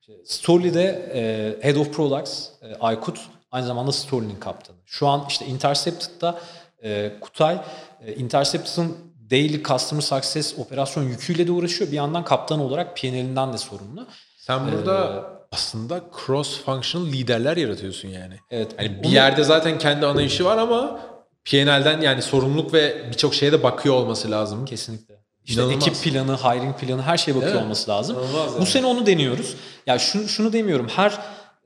[0.00, 3.20] İşte Storly'de e, Head of Products e, Aykut
[3.50, 4.76] aynı zamanda Storly'nin kaptanı.
[4.86, 6.38] Şu an işte Intercepted'da
[6.84, 7.58] e, Kutay
[8.06, 8.96] e, Intercepted'ın
[9.30, 11.90] daily customer success operasyon yüküyle de uğraşıyor.
[11.90, 14.06] Bir yandan kaptan olarak P&L'den de sorumlu.
[14.38, 18.34] Sen burada aslında cross functional liderler yaratıyorsun yani.
[18.50, 18.72] Evet.
[18.78, 21.00] Yani bir onu- yerde zaten kendi ana işi var ama
[21.44, 24.64] P&L'den yani sorumluluk ve birçok şeye de bakıyor olması lazım.
[24.64, 25.14] Kesinlikle.
[25.44, 25.88] İşte İnanılmaz.
[25.88, 27.62] ekip planı, hiring planı her şeye bakıyor Evet.
[27.62, 28.16] olması lazım.
[28.16, 28.66] İnanılmaz Bu yani.
[28.66, 29.54] sene onu deniyoruz.
[29.86, 30.88] Ya şunu, şunu demiyorum.
[30.88, 31.18] Her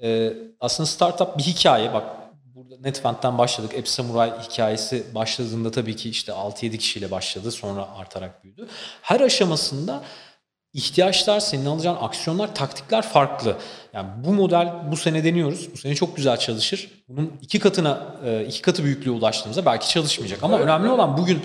[0.03, 1.93] e, aslında startup bir hikaye.
[1.95, 2.05] Bak
[2.71, 3.75] burada Netvent'ten başladık.
[3.79, 7.51] App Samurai hikayesi başladığında tabii ki işte 6-7 kişiyle başladı.
[7.51, 8.69] Sonra artarak büyüdü.
[9.03, 10.03] Her aşamasında
[10.73, 13.57] ihtiyaçlar, senin alacağın aksiyonlar, taktikler farklı.
[13.93, 15.73] Yani bu model bu sene deniyoruz.
[15.73, 16.91] Bu sene çok güzel çalışır.
[17.09, 20.43] Bunun iki katına, e, iki katı büyüklüğe ulaştığımızda belki çalışmayacak.
[20.43, 21.41] Ama önemli olan bugün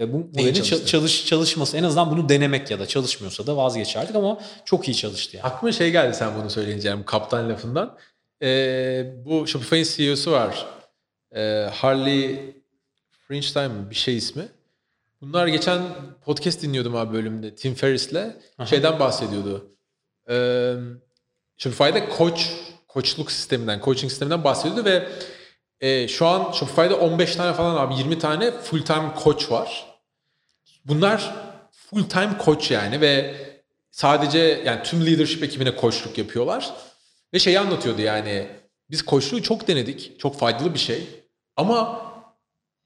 [0.00, 0.18] e, bu
[0.62, 1.76] ça- çalış, çalışması.
[1.76, 5.46] En azından bunu denemek ya da çalışmıyorsa da vazgeçerdik ama çok iyi çalıştı yani.
[5.46, 7.98] Aklıma şey geldi sen bunu söyleyince yani kaptan lafından.
[8.42, 10.66] Ee, bu Shopify'in CEO'su var.
[11.34, 12.54] Ee, Harley
[13.28, 14.48] French mi bir şey ismi.
[15.20, 15.82] Bunlar geçen
[16.24, 18.36] podcast dinliyordum abi bölümde Tim Ferriss'le.
[18.64, 19.70] Şeyden bahsediyordu.
[20.30, 20.74] Ee,
[21.56, 22.50] Shopify'da koç,
[22.88, 25.08] koçluk sisteminden, coaching sisteminden bahsediyordu ve
[25.80, 29.86] e, şu an Shopify'da 15 tane falan abi 20 tane full time koç var.
[30.84, 31.34] Bunlar
[31.70, 33.34] full time koç yani ve
[33.90, 36.74] sadece yani tüm leadership ekibine koçluk yapıyorlar.
[37.34, 38.46] Ve şeyi anlatıyordu yani
[38.90, 40.20] biz koçluğu çok denedik.
[40.20, 41.06] Çok faydalı bir şey.
[41.56, 42.06] Ama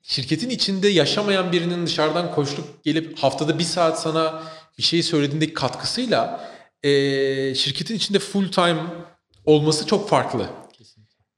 [0.02, 4.42] şirketin içinde yaşamayan birinin dışarıdan koçluk gelip haftada bir saat sana
[4.78, 6.50] bir şey söylediğindeki katkısıyla
[6.84, 8.82] eee, şirketin içinde full time
[9.44, 10.46] olması çok farklı.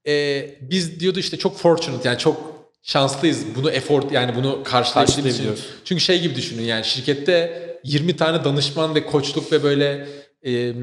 [0.05, 5.45] Eee, biz diyordu işte çok fortunate yani çok şanslıyız bunu effort yani bunu karşılayabildiğimiz için.
[5.45, 5.67] Karşılayabiliyoruz.
[5.85, 10.09] Çünkü şey gibi düşünün yani şirkette 20 tane danışman ve koçluk ve böyle
[10.43, 10.75] eee,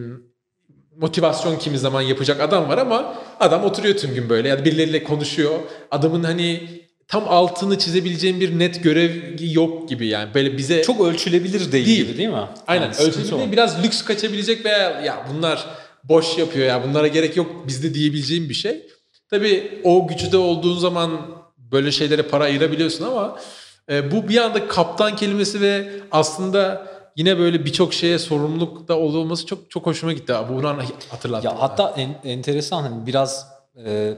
[1.02, 5.04] motivasyon kimi zaman yapacak adam var ama adam oturuyor tüm gün böyle ya da birileriyle
[5.04, 5.60] konuşuyor.
[5.92, 6.70] Adamın hani
[7.08, 11.98] tam altını çizebileceğim bir net görev yok gibi yani böyle bize Çok ölçülebilir değil, Değil.
[12.06, 12.48] gibi değil mi?
[12.68, 13.52] aynen Yani o.
[13.52, 15.66] biraz lüks kaçabilecek veya ya bunlar
[16.04, 18.86] boş yapıyor ya bunlara gerek yok bizde diyebileceğim bir şey.
[19.30, 21.12] Tabii o güçte olduğun zaman
[21.58, 23.40] böyle şeylere para ayırabiliyorsun ama
[23.92, 26.88] e, bu bir anda kaptan kelimesi ve aslında
[27.20, 30.34] yine böyle birçok şeye sorumluluk da olması çok çok hoşuma gitti.
[30.50, 30.68] Bunu
[31.10, 31.48] hatırlattı.
[31.48, 33.48] Ya hatta en, enteresan hani biraz
[33.86, 34.14] e,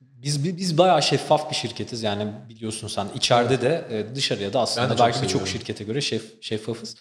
[0.00, 4.90] Biz biz bayağı şeffaf bir şirketiz yani biliyorsun sen içeride de e, dışarıya da aslında
[4.90, 6.96] de çok belki birçok şirkete göre şef, şeffafız.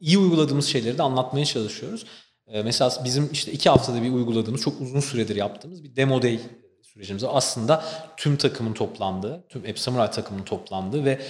[0.00, 2.06] İyi uyguladığımız şeyleri de anlatmaya çalışıyoruz.
[2.46, 6.40] E, Mesela bizim işte iki haftada bir uyguladığımız çok uzun süredir yaptığımız bir demo day
[6.82, 7.84] sürecimiz aslında
[8.16, 11.22] tüm takımın toplandığı, tüm App Samurai takımının toplandığı ve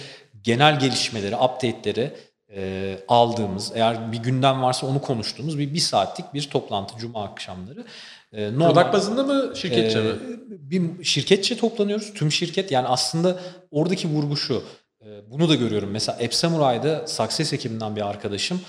[0.43, 2.13] genel gelişmeleri, update'leri
[2.55, 7.85] e, aldığımız, eğer bir gündem varsa onu konuştuğumuz bir, bir saatlik bir toplantı Cuma akşamları.
[8.33, 10.07] E, Product bazında mı şirketçe mi?
[10.09, 10.15] ee,
[10.49, 12.13] Bir şirketçe toplanıyoruz.
[12.13, 13.39] Tüm şirket yani aslında
[13.71, 14.63] oradaki vurgu şu.
[15.01, 15.89] Ee, Bunu da görüyorum.
[15.91, 18.61] Mesela App Samurai'da Success ekibinden bir arkadaşım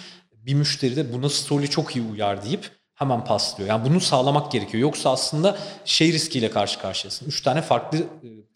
[0.47, 3.68] bir müşteri de buna story çok iyi uyar deyip hemen paslıyor.
[3.68, 4.80] Yani bunu sağlamak gerekiyor.
[4.82, 7.26] Yoksa aslında şey riskiyle karşı karşıyasın.
[7.26, 8.03] Üç tane farklı e,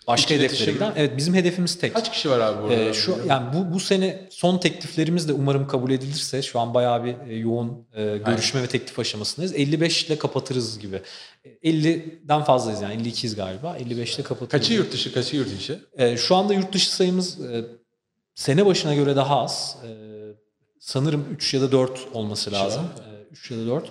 [0.09, 0.93] başka İç hedeflere giden.
[0.97, 1.95] Evet bizim hedefimiz tek.
[1.95, 2.75] Kaç kişi var abi burada?
[2.75, 7.05] Ee, şu yani bu bu sene son tekliflerimiz de umarım kabul edilirse şu an bayağı
[7.05, 9.55] bir e, yoğun e, görüşme ve teklif aşamasındayız.
[9.55, 11.03] 55 ile kapatırız gibi.
[11.45, 13.77] E, 50'den fazlayız yani 52'yiz galiba.
[13.77, 14.51] 55 ile kapatırız.
[14.51, 15.79] Kaçı yurt dışı, kaçı yurt içi?
[15.97, 17.65] E, şu anda yurt dışı sayımız e,
[18.35, 19.77] sene başına göre daha az.
[19.85, 19.89] E,
[20.81, 22.83] sanırım 3 ya da 4 olması lazım.
[23.31, 23.91] 3 ya da 4.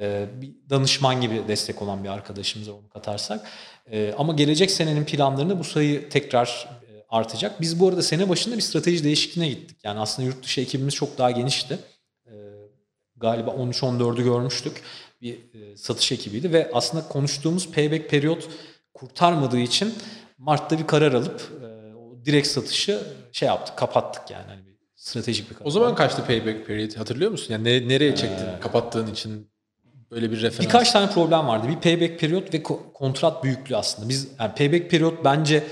[0.00, 3.46] E, bir danışman gibi destek olan bir arkadaşımıza onu katarsak.
[3.92, 7.60] E, ama gelecek senenin planlarında bu sayı tekrar e, artacak.
[7.60, 9.78] Biz bu arada sene başında bir strateji değişikliğine gittik.
[9.84, 11.78] Yani aslında yurt dışı ekibimiz çok daha genişti.
[12.26, 12.32] E,
[13.16, 14.82] galiba 13-14'ü görmüştük.
[15.22, 18.48] Bir e, satış ekibiydi ve aslında konuştuğumuz payback periyot
[18.94, 19.94] kurtarmadığı için
[20.38, 24.44] Mart'ta bir karar alıp e, o direkt satışı şey yaptık, kapattık yani.
[24.46, 25.66] Hani bir stratejik bir karar.
[25.66, 27.52] O zaman kaçtı payback period hatırlıyor musun?
[27.52, 28.46] Yani ne- nereye çektin?
[28.46, 29.50] Ee, Kapattığın için
[30.14, 30.60] böyle bir referans.
[30.66, 31.66] Birkaç tane problem vardı.
[31.68, 34.08] Bir payback periyot ve ko- kontrat büyüklüğü aslında.
[34.08, 35.64] Biz yani payback periyot bence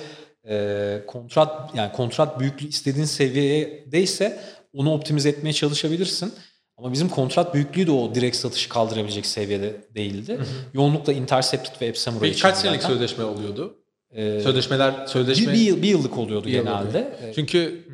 [0.48, 4.40] e, kontrat yani kontrat büyüklüğü istediğin seviyedeyse
[4.72, 6.32] onu optimize etmeye çalışabilirsin.
[6.76, 10.38] Ama bizim kontrat büyüklüğü de o direkt satışı kaldırabilecek seviyede değildi.
[10.74, 13.78] Yoğunlukla Intercepted ve App Samurai Peki kaç için senelik sözleşme oluyordu?
[14.10, 15.52] Ee, Sözleşmeler, bir, sözleşme...
[15.52, 16.88] bir, yıl, bir yıllık oluyordu Bir yıl genelde.
[16.88, 17.04] oluyor.
[17.22, 17.84] Ee, Çünkü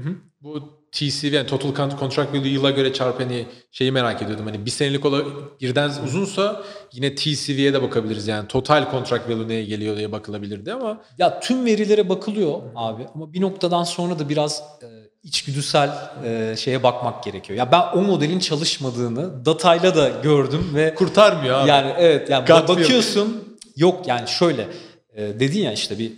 [0.40, 4.46] bu TCV yani Total Con- Contract Value yıla göre çarpı hani şeyi merak ediyordum.
[4.46, 5.22] Hani bir senelik ola
[5.60, 6.62] birden uzunsa
[6.92, 8.28] yine TCV'ye de bakabiliriz.
[8.28, 13.32] Yani Total Contract Value neye geliyor diye bakılabilirdi ama Ya tüm verilere bakılıyor abi ama
[13.32, 14.86] bir noktadan sonra da biraz e,
[15.22, 15.90] içgüdüsel
[16.24, 17.58] e, şeye bakmak gerekiyor.
[17.58, 21.68] Ya ben o modelin çalışmadığını datayla da gördüm ve kurtarmıyor abi.
[21.68, 24.68] yani evet yani Gut bakıyorsun yok yani şöyle
[25.16, 26.12] e, dedin ya işte bir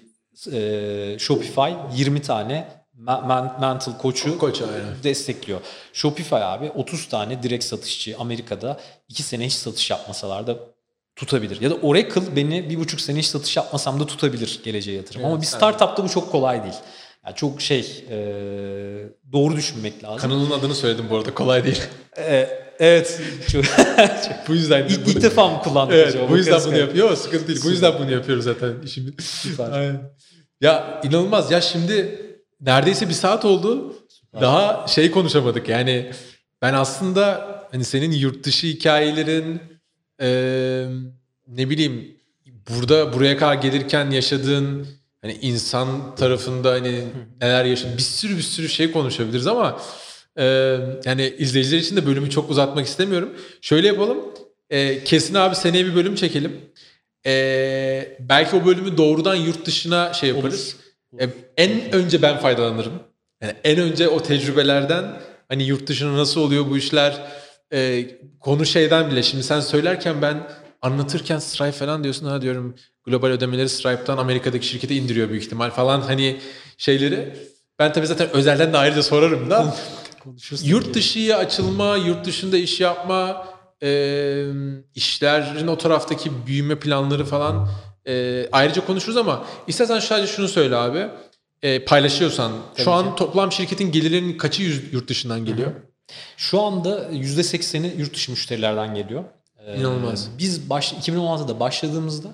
[0.52, 2.79] e, Shopify 20 tane
[3.60, 4.60] mental koçu Koç
[5.02, 5.60] destekliyor.
[5.92, 10.56] Shopify abi 30 tane direkt satışçı Amerika'da 2 sene hiç satış yapmasalar da
[11.16, 11.60] tutabilir.
[11.60, 15.24] Ya da Oracle beni bir buçuk sene hiç satış yapmasam da tutabilir geleceğe yatırım.
[15.24, 16.74] Ama Evet, bir startupta bu çok kolay değil.
[17.26, 18.16] Yani çok şey e,
[19.32, 20.18] doğru düşünmek lazım.
[20.18, 21.82] Kanalın adını söyledim bu arada kolay değil.
[22.18, 22.48] E,
[22.78, 23.20] evet.
[23.52, 23.64] Çok,
[24.48, 26.28] bu yüzden ilk, ilk defa mı kullandık Evet, acaba?
[26.30, 26.86] bu yüzden bunu galiba.
[26.86, 27.60] yapıyor ama sıkıntı değil.
[27.64, 28.72] Bu yüzden bunu yapıyoruz zaten.
[28.84, 29.14] İşimiz.
[29.20, 29.70] Süper.
[29.70, 30.00] Aynen.
[30.60, 31.50] Ya inanılmaz.
[31.50, 32.29] Ya şimdi
[32.60, 33.96] neredeyse bir saat oldu.
[34.40, 35.68] Daha şey konuşamadık.
[35.68, 36.10] Yani
[36.62, 39.60] ben aslında hani senin yurt dışı hikayelerin
[40.20, 40.86] eee,
[41.48, 42.16] ne bileyim
[42.70, 44.86] burada buraya kadar gelirken yaşadığın
[45.22, 47.02] hani insan tarafında hani
[47.40, 49.80] neler yaşadın bir sürü bir sürü şey konuşabiliriz ama
[50.38, 53.30] eee, yani izleyiciler için de bölümü çok uzatmak istemiyorum.
[53.60, 54.18] Şöyle yapalım.
[54.70, 56.60] Eee, kesin abi seneye bir bölüm çekelim.
[57.26, 60.76] Eee, belki o bölümü doğrudan yurt dışına şey yaparız.
[60.76, 60.89] E,
[61.56, 62.92] en önce ben faydalanırım.
[63.42, 67.22] Yani en önce o tecrübelerden hani yurt dışına nasıl oluyor bu işler
[67.72, 68.06] e,
[68.40, 70.50] konu şeyden bile şimdi sen söylerken ben
[70.82, 76.00] anlatırken Stripe falan diyorsun ha diyorum global ödemeleri Stripe'tan Amerika'daki şirkete indiriyor büyük ihtimal falan
[76.00, 76.40] hani
[76.76, 77.36] şeyleri.
[77.78, 79.76] Ben tabii zaten özelden de ayrıca sorarım da.
[80.62, 83.48] Yurt dışıya açılma, yurt dışında iş yapma,
[83.82, 83.90] e,
[84.94, 87.68] işlerin o taraftaki büyüme planları falan
[88.06, 91.08] e, ayrıca konuşuruz ama istersen sadece şunu söyle abi.
[91.62, 95.72] E, paylaşıyorsan şu an toplam şirketin gelirlerinin kaçı yurt dışından geliyor?
[96.36, 99.24] Şu anda %80'i yurt dışı müşterilerden geliyor.
[99.66, 100.28] Ee, İnanılmaz.
[100.38, 102.28] Biz baş, 2016'da başladığımızda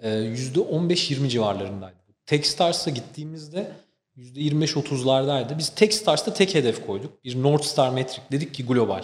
[0.00, 1.94] e, %15-20 civarlarındaydı.
[2.26, 3.72] Techstars'a gittiğimizde
[4.18, 5.58] %25-30'lardaydı.
[5.58, 7.24] Biz Techstars'ta tek hedef koyduk.
[7.24, 9.02] Bir North Star Metric dedik ki global.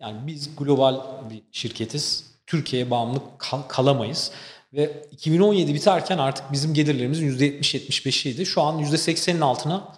[0.00, 1.00] Yani biz global
[1.30, 2.24] bir şirketiz.
[2.46, 4.30] Türkiye'ye bağımlı kal- kalamayız.
[4.72, 8.46] Ve 2017 biterken artık bizim gelirlerimizin %70-75'iydi.
[8.46, 9.88] Şu an %80'in altına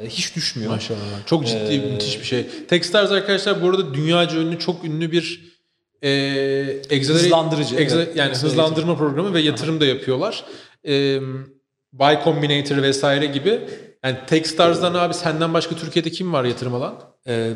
[0.00, 0.70] e, hiç düşmüyor.
[0.70, 0.98] Maşallah.
[1.26, 2.46] Çok ciddi, Ee, müthiş bir şey.
[2.68, 5.52] Techstars arkadaşlar bu arada dünyaca ünlü, çok ünlü bir
[6.02, 8.16] e, Hızlandırıcı, acceler- evet.
[8.16, 10.44] yani hızlandırma programı ve yatırım da yapıyorlar.
[10.84, 10.92] E,
[12.00, 13.60] Y Combinator vesaire gibi.
[14.04, 17.00] Yani Techstars'dan abi senden başka Türkiye'de kim var yatırım alan?
[17.26, 17.52] Ee,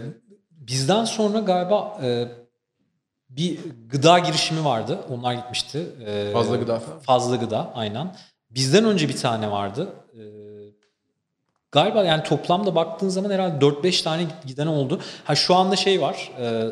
[0.50, 2.28] bizden sonra galiba e,
[3.36, 3.58] bir
[3.90, 4.98] gıda girişimi vardı.
[5.10, 5.86] Onlar gitmişti.
[6.06, 6.80] Ee, Fazla Gıda.
[7.02, 8.16] Fazla gıda aynen.
[8.50, 9.88] bizden önce bir tane vardı.
[10.14, 10.20] Ee,
[11.72, 15.00] galiba yani toplamda baktığın zaman herhalde 4-5 tane giden oldu.
[15.24, 16.30] Ha şu anda şey var.
[16.40, 16.64] e,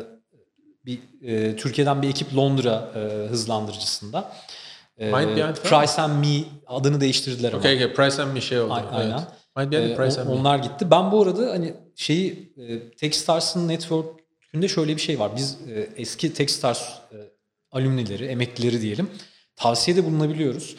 [0.85, 4.31] bir e, Türkiye'den bir ekip Londra e, hızlandırıcısında.
[4.97, 7.59] E, Mind Price and Me adını değiştirdiler ama.
[7.59, 7.93] Okay, okay.
[7.93, 8.73] Price and bir şey oldu.
[8.73, 8.89] A- Evet.
[8.93, 9.21] aynen.
[9.57, 10.39] Mind Behind Ee, Price on- and Me.
[10.39, 10.91] onlar gitti.
[10.91, 13.67] Ben bu arada hani şeyi e, Techstars'ın
[14.55, 15.31] network'ünde şöyle bir şey var.
[15.35, 16.81] Biz e, eski Techstars
[17.11, 17.17] e,
[17.71, 19.09] alümnileri, emeklileri diyelim
[19.55, 20.75] tavsiyede bulunabiliyoruz.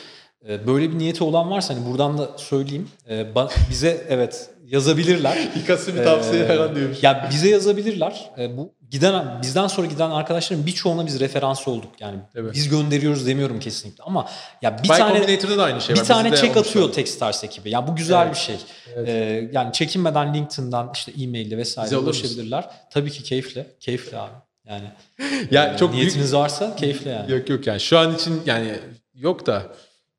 [0.49, 2.89] E, böyle bir niyeti olan varsa hani buradan da söyleyeyim.
[3.11, 3.27] E,
[3.71, 5.49] bize evet yazabilirler.
[5.63, 7.03] İkası bir tavsiye Ee, falan diyormuş.
[7.03, 8.31] Ya bize yazabilirler.
[8.39, 11.91] E, bu giden bizden sonra giden arkadaşların birçoğuna biz referans olduk.
[12.01, 12.55] Yani Evet.
[12.55, 14.29] biz gönderiyoruz demiyorum kesinlikle ama
[14.63, 16.07] ya bir Bir tane Combinator'da da aynı şey bir var.
[16.07, 16.93] tane olmuş atıyor.
[16.93, 17.71] Techstars ekibi.
[17.71, 18.35] Yani bu güzel Evet.
[18.35, 18.57] bir şey.
[18.97, 19.09] Evet.
[19.09, 22.71] Ee, yani çekinmeden LinkedIn'dan işte e-mail'le vesaire ulaşabilirler.
[22.91, 23.67] Tabii ki keyifle.
[23.81, 24.33] Keyifle abi.
[24.69, 24.85] Yani
[25.51, 27.33] Ya e, çok büyük niyetiniz varsa keyifle yani.
[27.33, 28.79] Yok yok yani şu an için yani
[29.15, 29.63] yok da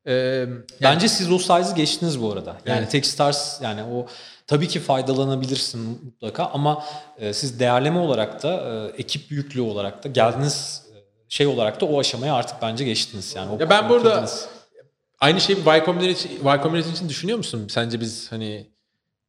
[0.06, 0.48] e, yani
[0.82, 2.56] Bence siz o size'ı geçtiniz bu arada.
[2.66, 2.90] Yani Evet.
[2.90, 4.06] Techstars yani o
[4.48, 6.84] tabii ki faydalanabilirsin mutlaka ama
[7.18, 8.52] e, siz değerleme olarak da
[8.94, 10.96] e, ekip büyüklüğü olarak da geldiniz e,
[11.28, 13.50] şey olarak da o aşamaya artık bence geçtiniz yani.
[13.52, 14.46] O- Ya ben burada- bitirdiniz.
[15.20, 17.66] aynı şeyi Y Combinator, Y Combinator için düşünüyor musun?
[17.70, 18.66] Sence biz hani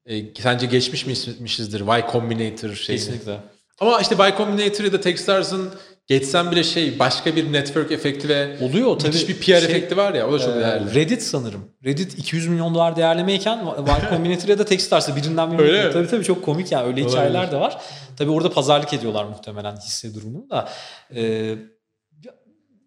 [0.05, 2.99] e, sence geçmiş miyizdir Y Combinator şeyini?
[3.01, 3.38] kesinlikle.
[3.80, 5.70] Ama işte Y Combinator ya da Techstars'ın
[6.10, 9.07] geçsen bile şey başka bir network efekti ve Oluyor tabii.
[9.07, 10.95] müthiş bir PR Şey, efekti var ya o da çok Ee, değerli.
[10.95, 11.66] Reddit sanırım.
[11.86, 15.62] Reddit 200 milyon dolar değerlemeyken Y Combinator ya da Techstars'ı birinden birine.
[15.62, 15.91] Öyle?
[15.91, 17.10] Tabii tabii çok komik yani öyle Olabilir.
[17.10, 17.82] hikayeler de var.
[18.18, 20.70] Tabii orada pazarlık ediyorlar muhtemelen hisse durumunu da.
[21.16, 21.55] Ee,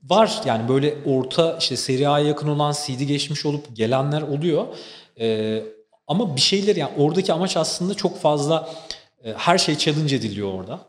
[0.02, 4.66] var yani böyle orta işte seri A'ya yakın olan CD geçmiş olup gelenler oluyor.
[5.20, 5.62] Ee,
[6.06, 8.68] ama bir şeyler yani oradaki amaç aslında çok fazla
[9.24, 10.80] e, her şey challenge ediliyor orada.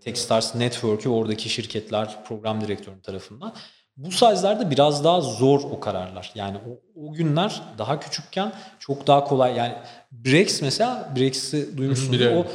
[0.00, 3.54] Techstars Network'ü oradaki şirketler program direktörü tarafından.
[3.96, 6.32] Bu size'larda biraz daha zor o kararlar.
[6.34, 9.56] Yani o, o günler daha küçükken çok daha kolay.
[9.56, 9.74] Yani
[10.12, 12.20] Brex mesela, Brex'i duymuşsunuz.
[12.22, 12.46] O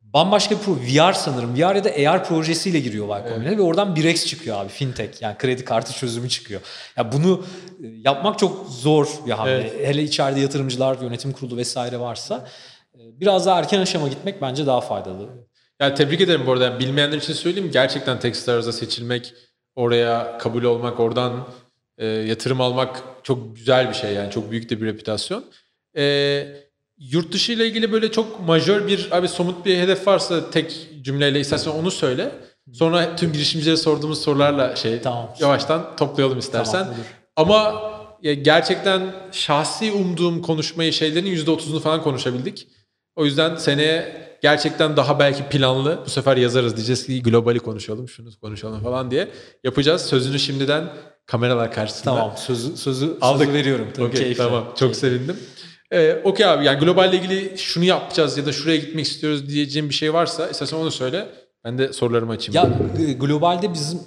[0.00, 1.54] bambaşka bir pro, VR sanırım.
[1.54, 4.68] VR ya da AR projesiyle giriyor Y Combinator ve oradan Brex çıkıyor abi.
[4.68, 6.60] Fintech yani kredi kartı çözümü çıkıyor.
[6.96, 7.44] Ya bunu
[7.82, 9.52] e, yapmak çok zor bir hamle.
[9.52, 9.88] Evet.
[9.88, 12.46] Hele içeride yatırımcılar, yönetim kurulu vesaire varsa
[12.94, 15.47] e, biraz daha erken aşama gitmek bence daha faydalı.
[15.80, 16.64] Yani tebrik ederim bu arada.
[16.64, 17.70] Yani bilmeyenler için söyleyeyim.
[17.72, 19.34] Gerçekten Techstars'a seçilmek,
[19.74, 21.48] oraya kabul olmak, oradan
[21.98, 24.12] e, yatırım almak çok güzel bir şey.
[24.12, 25.44] Yani çok büyük de bir reputasyon.
[25.96, 26.46] E,
[26.98, 31.40] yurt dışı ile ilgili böyle çok majör bir abi somut bir hedef varsa tek cümleyle
[31.40, 32.30] istersen onu söyle.
[32.72, 35.34] Sonra tüm girişimcilere sorduğumuz sorularla şey Tamam.
[35.40, 36.72] yavaştan toplayalım istersen.
[36.72, 37.04] Tamam, olur.
[37.36, 37.82] Ama
[38.22, 42.68] ya gerçekten şahsi umduğum konuşmayı şeylerin %30'unu falan konuşabildik.
[43.16, 48.28] O yüzden seneye gerçekten daha belki planlı bu sefer yazarız diyeceğiz ki globali konuşalım şunu
[48.42, 49.28] konuşalım falan diye
[49.64, 50.02] yapacağız.
[50.02, 50.84] Sözünü şimdiden
[51.26, 52.04] kameralar karşısında.
[52.14, 53.46] Tamam sözü sözü, Aldık.
[53.46, 53.86] sözü veriyorum.
[53.94, 54.44] Tabii, Okey, keyifle.
[54.44, 55.36] tamam çok sevindim.
[55.90, 59.94] Ee, Okey abi yani globalle ilgili şunu yapacağız ya da şuraya gitmek istiyoruz diyeceğim bir
[59.94, 61.28] şey varsa istersen onu söyle.
[61.64, 62.54] Ben de sorularımı açayım.
[62.54, 62.78] Ya
[63.08, 64.00] e, globalde bizim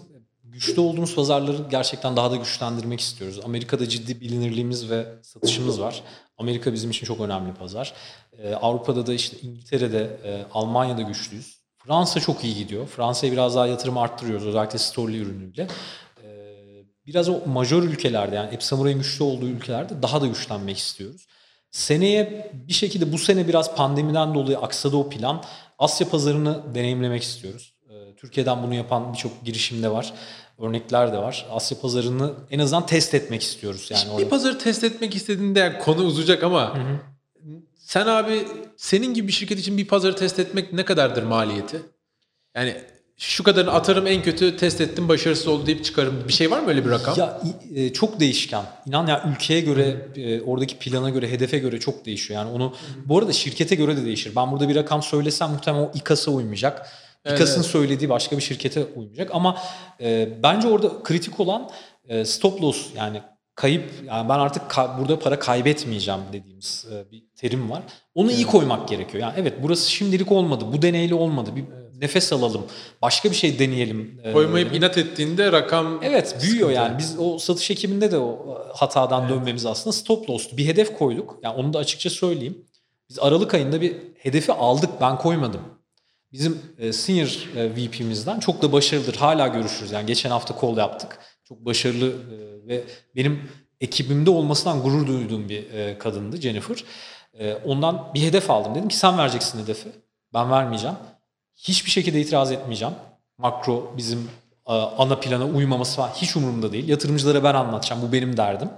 [0.62, 3.40] güçlü olduğumuz pazarları gerçekten daha da güçlendirmek istiyoruz.
[3.46, 6.04] Amerika'da ciddi bilinirliğimiz ve satışımız var.
[6.38, 7.94] Amerika bizim için çok önemli pazar.
[8.38, 11.62] Ee, Avrupa'da da işte İngiltere'de, e, Almanya'da güçlüyüz.
[11.78, 12.88] Fransa çok iyi gidiyor.
[12.88, 15.68] Fransa'ya biraz daha yatırım arttırıyoruz özellikle store'li ürünüyle.
[16.24, 16.28] Ee,
[17.08, 21.28] biraz o majör ülkelerde yani Epsamuray'ın güçlü olduğu ülkelerde daha da güçlenmek istiyoruz.
[21.72, 25.44] Seneye bir şekilde bu sene biraz pandemiden dolayı aksadı o plan.
[25.80, 27.74] Asya pazarını deneyimlemek istiyoruz.
[27.90, 30.14] Ee, Türkiye'den bunu yapan birçok girişim de var.
[30.62, 31.46] Örnekler de var.
[31.52, 33.88] Asya pazarını en azından test etmek istiyoruz.
[33.92, 34.30] Yani bir orada.
[34.30, 36.78] pazarı test etmek istediğinde yani konu uzayacak ama
[37.76, 38.46] sen abi
[38.78, 41.82] senin gibi bir şirket için bir pazarı test etmek ne kadardır maliyeti?
[42.56, 42.76] Yani
[43.18, 46.24] şu kadarını atarım en kötü test ettim başarısız oldu deyip çıkarım.
[46.28, 47.16] Bir şey var mı öyle bir rakam?
[47.18, 47.42] Ya
[47.76, 48.66] e, çok değişken.
[48.86, 52.40] İnan ya ülkeye göre, e, oradaki plana göre, hedefe göre çok değişiyor.
[52.40, 54.34] Yani onu bu arada şirkete göre de değişir.
[54.36, 56.88] Ben burada bir rakam söylesem muhtemelen o İKAS'a uymayacak.
[57.26, 57.66] Evet, İKAS'ın evet.
[57.72, 59.58] söylediği başka bir şirkete uymayacak ama
[60.02, 61.70] e, bence orada kritik olan
[62.08, 63.22] e, stop loss yani
[63.56, 67.82] kayıp yani ben artık ka- burada para kaybetmeyeceğim dediğimiz e, bir terim var.
[68.16, 69.22] Onu iyi koymak gerekiyor.
[69.22, 70.66] Yani evet burası şimdilik olmadı.
[70.74, 71.50] Bu deneyle olmadı.
[71.56, 71.64] Bir
[72.02, 72.62] nefes alalım.
[73.02, 74.22] Başka bir şey deneyelim.
[74.24, 76.90] E, Koymayıp inat ettiğinde rakam Evet büyüyor sıkıntı.
[76.90, 76.98] yani.
[76.98, 80.58] Biz o satış ekibinde de o hatadan dönmemiz aslında stop loss'tu.
[80.58, 81.40] Bir hedef koyduk.
[81.44, 82.66] Yani onu da açıkça söyleyeyim.
[83.10, 84.90] Biz Aralık ayında bir hedefi aldık.
[85.02, 85.62] Ben koymadım.
[86.34, 89.16] Bizim e, senior e, VP'mizden çok da başarılıdır.
[89.16, 89.92] Hala görüşürüz.
[89.92, 91.20] Yani geçen hafta call yaptık.
[91.44, 92.84] Çok başarılı e, ve
[93.16, 93.50] benim
[93.82, 96.84] ekibimde olmasından gurur duyduğum bir e, kadındı Jennifer.
[97.40, 98.76] E, ondan bir hedef aldım.
[98.76, 99.90] Dedim ki sen vereceksin hedefi.
[100.34, 100.96] Ben vermeyeceğim.
[101.56, 102.94] Hiçbir şekilde itiraz etmeyeceğim.
[103.38, 104.30] Makro bizim
[104.68, 106.88] e, ana plana uymaması falan hiç umurumda değil.
[106.88, 108.02] Yatırımcılara ben anlatacağım.
[108.02, 108.70] Bu benim derdim.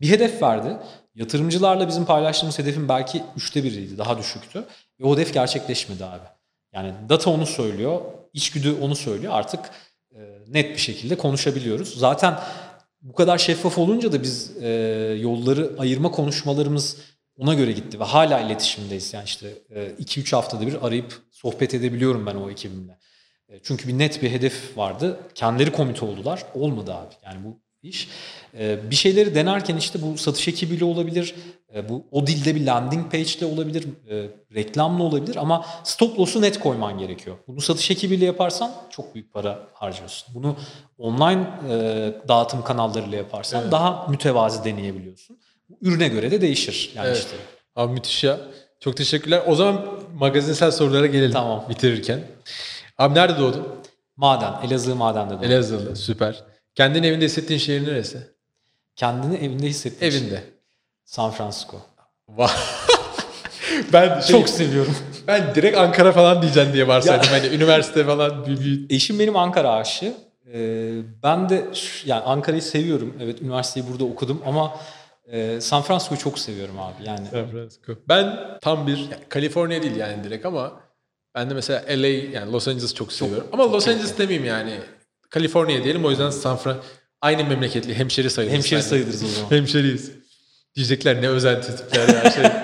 [0.00, 0.76] Bir hedef verdi.
[1.14, 3.98] Yatırımcılarla bizim paylaştığımız hedefin belki üçte biriydi.
[3.98, 4.64] Daha düşüktü.
[5.00, 6.33] Ve o hedef gerçekleşmedi abi.
[6.74, 8.00] Yani data onu söylüyor.
[8.32, 9.32] içgüdü onu söylüyor.
[9.36, 9.60] Artık
[10.12, 10.18] e,
[10.48, 11.98] net bir şekilde konuşabiliyoruz.
[11.98, 12.40] Zaten
[13.02, 14.68] bu kadar şeffaf olunca da biz e,
[15.20, 16.96] yolları ayırma konuşmalarımız
[17.38, 19.14] ona göre gitti ve hala iletişimdeyiz.
[19.14, 19.54] Yani işte
[20.00, 22.98] 2-3 haftada bir arayıp sohbet edebiliyorum ben o ekibimle.
[23.48, 25.20] E, çünkü bir net bir hedef vardı.
[25.34, 26.44] Kendileri komite oldular.
[26.54, 27.14] Olmadı abi.
[27.24, 28.08] Yani bu iş.
[28.58, 31.34] E, bir şeyleri denerken işte bu satış ekibiyle olabilir.
[31.74, 33.86] E, Bu o dilde bir landing page ile olabilir.
[34.10, 37.36] e, Reklamla olabilir ama stop loss'u net koyman gerekiyor.
[37.48, 40.34] Bunu satış ekibiyle yaparsan çok büyük para harcıyorsun.
[40.34, 40.56] Bunu
[40.98, 41.74] online e,
[42.28, 43.72] dağıtım kanallarıyla yaparsan Evet.
[43.72, 45.38] daha mütevazi deneyebiliyorsun.
[45.80, 46.92] Ürüne göre de değişir.
[46.96, 47.16] Yani Evet.
[47.18, 47.36] işte
[47.76, 48.40] Abi müthiş ya.
[48.80, 49.42] Çok teşekkürler.
[49.46, 51.32] O zaman magazinsel sorulara gelelim.
[51.32, 51.64] Tamam.
[51.68, 52.20] Bitirirken.
[52.98, 53.66] Abi nerede doğdun?
[54.16, 55.44] maden, Elazığ madende doğdum.
[55.50, 55.96] Elazığ'da.
[55.96, 56.44] Süper.
[56.74, 58.18] Kendini evinde hissettiğin şehir neresi?
[58.96, 60.06] Kendini evinde hissettin.
[60.06, 60.44] Evinde.
[61.14, 61.76] San Francisco.
[63.92, 64.96] Ben şey, Çok seviyorum.
[65.26, 67.28] ben direkt Ankara falan diyeceksin diye varsaydım.
[67.30, 68.94] Hani üniversite falan bir, bir...
[68.94, 70.14] Eşim benim Ankara aşığı.
[70.54, 70.92] Ee,
[71.22, 71.64] ben de
[72.04, 73.16] yani Ankara'yı seviyorum.
[73.20, 74.76] Evet üniversiteyi burada okudum ama
[75.26, 77.04] e, San Francisco'yu çok seviyorum abi.
[77.04, 77.92] Yani San Francisco.
[78.08, 80.72] Ben tam bir yani Kaliforniya değil yani direkt ama
[81.34, 83.46] ben de mesela LA yani Los Angeles çok seviyorum.
[83.52, 84.78] ama Los Angeles demeyeyim yani.
[85.30, 86.76] Kaliforniya diyelim o yüzden San Fran
[87.20, 88.56] aynı memleketli hemşeri sayılırız.
[88.56, 89.50] hemşeri sayılırız o zaman.
[89.50, 90.23] Hemşeriyiz.
[90.76, 92.44] Diyecekler ne özenti tipler ya şey.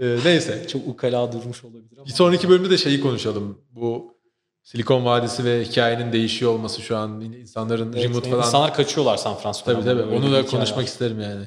[0.00, 0.66] Ee, neyse.
[0.68, 2.06] çok ukala durmuş olabilir ama.
[2.06, 3.58] Bir sonraki bölümde de şeyi konuşalım.
[3.70, 4.16] Bu
[4.62, 8.42] Silikon Vadisi ve hikayenin değişiyor olması şu an insanların Evet, remote falan.
[8.46, 9.84] İnsanlar kaçıyorlar San Francisco'dan.
[9.84, 10.16] Tabii tabii.
[10.16, 10.82] Onu da konuşmak var.
[10.82, 11.46] isterim yani.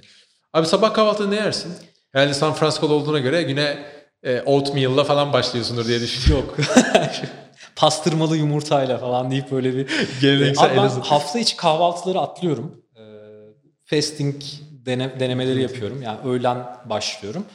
[0.54, 1.74] Abi sabah kahvaltıda ne yersin?
[2.12, 3.86] Herhalde San Francisco'da olduğuna göre güne
[4.24, 6.50] e, oatmeal'la falan başlıyorsundur diye düşünüyorum.
[6.58, 6.68] Yok.
[7.76, 9.88] Pastırmalı yumurtayla falan deyip böyle bir...
[10.22, 11.00] Geleneksel ben Elazığ.
[11.00, 12.82] hafta içi kahvaltıları atlıyorum.
[12.96, 13.02] Ee,
[13.86, 14.36] fasting
[14.86, 16.02] dene- denemeleri yapıyorum.
[16.02, 16.58] Yani öğlen
[16.90, 17.46] başlıyorum.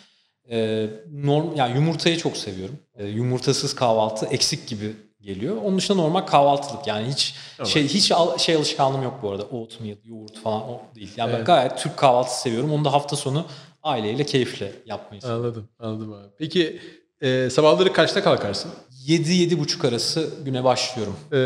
[0.51, 2.79] Ee, norm, yani yumurtayı çok seviyorum.
[2.99, 5.57] Ee, yumurtasız kahvaltı eksik gibi geliyor.
[5.65, 9.43] Onun dışında normal kahvaltılık yani hiç şey hiç al- şey alışkanlığım yok bu arada.
[9.43, 11.11] Oatmeal, yoğurt falan o değil.
[11.17, 11.47] Yani ben Evet.
[11.47, 12.73] gayet Türk kahvaltısı seviyorum.
[12.73, 13.45] Onu da hafta sonu
[13.83, 15.45] aileyle keyifle yapmayı seviyorum.
[15.45, 15.69] Anladım.
[15.79, 16.27] Anladım abi.
[16.39, 16.81] Peki
[17.21, 18.73] e, sabahları kaçta kalkarsın?
[19.07, 21.17] 7-7.30 arası güne başlıyorum.
[21.33, 21.39] E,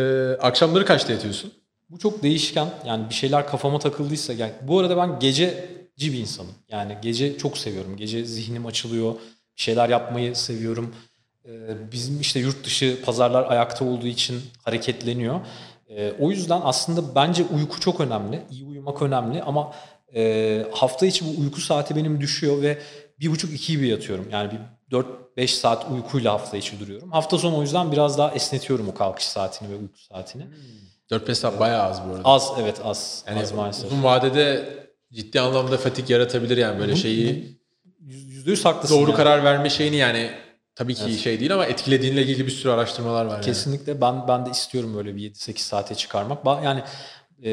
[0.42, 1.52] akşamları kaçta yatıyorsun?
[1.90, 2.68] Bu çok değişken.
[2.86, 4.32] Yani bir şeyler kafama takıldıysa.
[4.32, 5.54] Yani bu arada ben gececi
[5.98, 6.52] bir insanım.
[6.68, 7.96] Yani gece çok seviyorum.
[7.96, 9.14] Gece zihnim açılıyor.
[9.56, 10.94] Bir şeyler yapmayı seviyorum.
[11.46, 15.40] Ee, bizim işte yurt dışı pazarlar ayakta olduğu için hareketleniyor.
[15.88, 18.42] Ee, o yüzden aslında bence uyku çok önemli.
[18.50, 19.72] İyi uyumak önemli ama
[20.14, 22.78] e, hafta içi bu uyku saati benim düşüyor ve
[23.20, 24.28] bir buçuk iki gibi yatıyorum.
[24.30, 24.58] Yani bir
[25.36, 27.12] 4-5 saat uykuyla hafta içi duruyorum.
[27.12, 30.46] Hafta sonu o yüzden biraz daha esnetiyorum o kalkış saatini ve uyku saatini.
[31.10, 32.24] 4-5 saat bayağı az bu arada.
[32.24, 33.24] Az evet az.
[33.28, 33.86] Yani az maalesef.
[33.86, 34.68] uzun vadede
[35.12, 37.58] ciddi anlamda fatik yaratabilir yani böyle şeyi.
[38.00, 38.94] Yüz- Yüzde yüz haklısın.
[38.96, 39.16] Doğru yani.
[39.16, 40.30] karar verme şeyini yani
[40.74, 43.32] tabii ki şey değil ama etkilediğinle ilgili bir sürü araştırmalar var.
[43.34, 43.44] yani.
[43.44, 46.44] Kesinlikle ben ben de istiyorum böyle bir 7-8 saate çıkarmak.
[46.64, 46.82] Yani
[47.44, 47.50] e,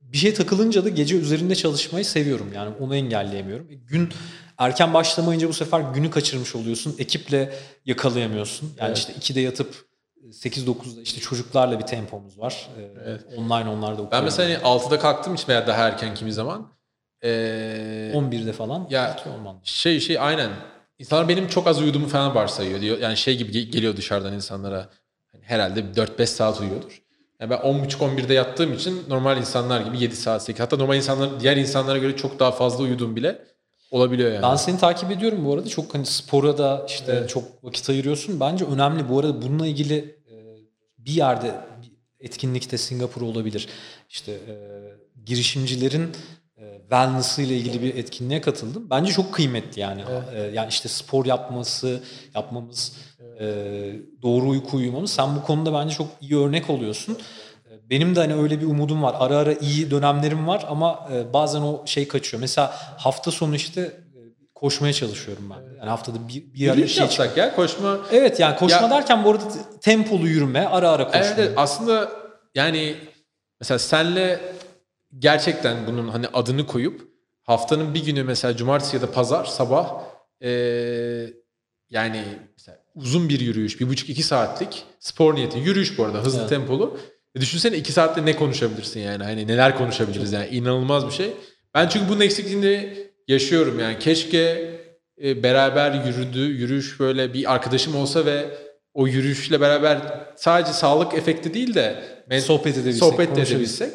[0.00, 2.52] bir şey takılınca da gece üzerinde çalışmayı seviyorum.
[2.54, 3.70] Yani onu engelleyemiyorum.
[3.70, 4.08] E, Gün
[4.58, 6.96] erken başlamayınca bu sefer günü kaçırmış oluyorsun.
[6.98, 7.52] Ekiple
[7.86, 8.72] yakalayamıyorsun.
[8.78, 8.98] Yani Evet.
[8.98, 9.84] işte 2'de yatıp
[10.28, 12.68] 8-9'da işte çocuklarla bir tempomuz var.
[12.78, 13.20] E, Evet.
[13.36, 14.10] Online onlarda okuyorum.
[14.12, 16.72] Ben mesela hani 6'da kalktığım için veya daha erken kimi zaman
[17.24, 19.16] ee, 11'de falan Ya-
[19.64, 20.50] şey şey aynen.
[20.98, 22.80] İnsanlar benim çok az uyuduğumu falan varsayıyor.
[22.80, 22.98] Diyor.
[22.98, 24.88] Yani şey gibi ge- geliyor dışarıdan insanlara.
[25.32, 27.02] Hani herhalde 4-5 saat uyuyordur.
[27.40, 30.60] Yani ben 10.30-11'de yattığım için normal insanlar gibi 7 saat 8.
[30.60, 33.44] Hatta normal insanlar diğer insanlara göre çok daha fazla uyuduğum bile
[33.90, 34.42] olabiliyor yani.
[34.42, 35.68] Ben seni takip ediyorum bu arada.
[35.68, 37.28] Çok hani spora da işte Evet.
[37.28, 38.40] çok vakit ayırıyorsun.
[38.40, 39.08] Bence önemli.
[39.08, 39.96] Bu arada bununla ilgili
[40.30, 40.34] e,
[40.98, 41.92] bir yerde bir
[42.26, 43.68] etkinlikte Singapur olabilir.
[44.08, 44.54] İşte e,
[45.24, 46.10] girişimcilerin
[46.58, 48.86] e, wellness ile ilgili bir etkinliğe katıldım.
[48.90, 50.02] Bence çok kıymetli yani.
[50.34, 52.00] E, yani işte spor yapması,
[52.34, 52.96] yapmamız,
[53.40, 53.46] e,
[54.22, 55.10] doğru uyku uyumamız.
[55.10, 57.18] Sen bu konuda bence çok iyi örnek oluyorsun.
[57.90, 59.16] Benim de hani öyle bir umudum var.
[59.18, 62.40] Ara ara iyi dönemlerim var ama e, bazen o şey kaçıyor.
[62.40, 62.66] Mesela
[62.98, 64.20] hafta sonu işte e,
[64.54, 65.78] koşmaya çalışıyorum ben.
[65.78, 67.98] Yani haftada bir, bir ara bir şey yapsak ya koşma.
[68.12, 69.44] Evet yani koşma Ya- derken bu arada
[69.80, 71.20] tempolu yürüme, ara ara koşma.
[71.36, 72.10] Evet, aslında
[72.54, 72.94] yani
[73.60, 74.40] mesela senle
[75.18, 77.08] gerçekten bunun hani adını koyup
[77.42, 80.02] haftanın bir günü mesela cumartesi ya da pazar sabah
[80.40, 81.32] eee,
[81.90, 82.24] yani
[82.58, 85.58] mesela uzun bir yürüyüş, bir buçuk iki saatlik spor niyeti.
[85.58, 86.48] Yürüyüş bu arada hızlı Evet.
[86.50, 86.98] tempolu.
[87.36, 91.32] E düşünsene iki saatte ne konuşabilirsin yani hani neler konuşabiliriz yani inanılmaz bir şey.
[91.74, 92.94] Ben çünkü bunun eksikliğini
[93.28, 94.70] yaşıyorum yani keşke
[95.24, 98.46] e, beraber yürüdü, yürüyüş böyle bir arkadaşım olsa ve
[98.94, 99.98] o yürüyüşle beraber
[100.36, 103.90] sadece sağlık efekti değil de men- Sohbet edebilsek, sohbet edebilsek.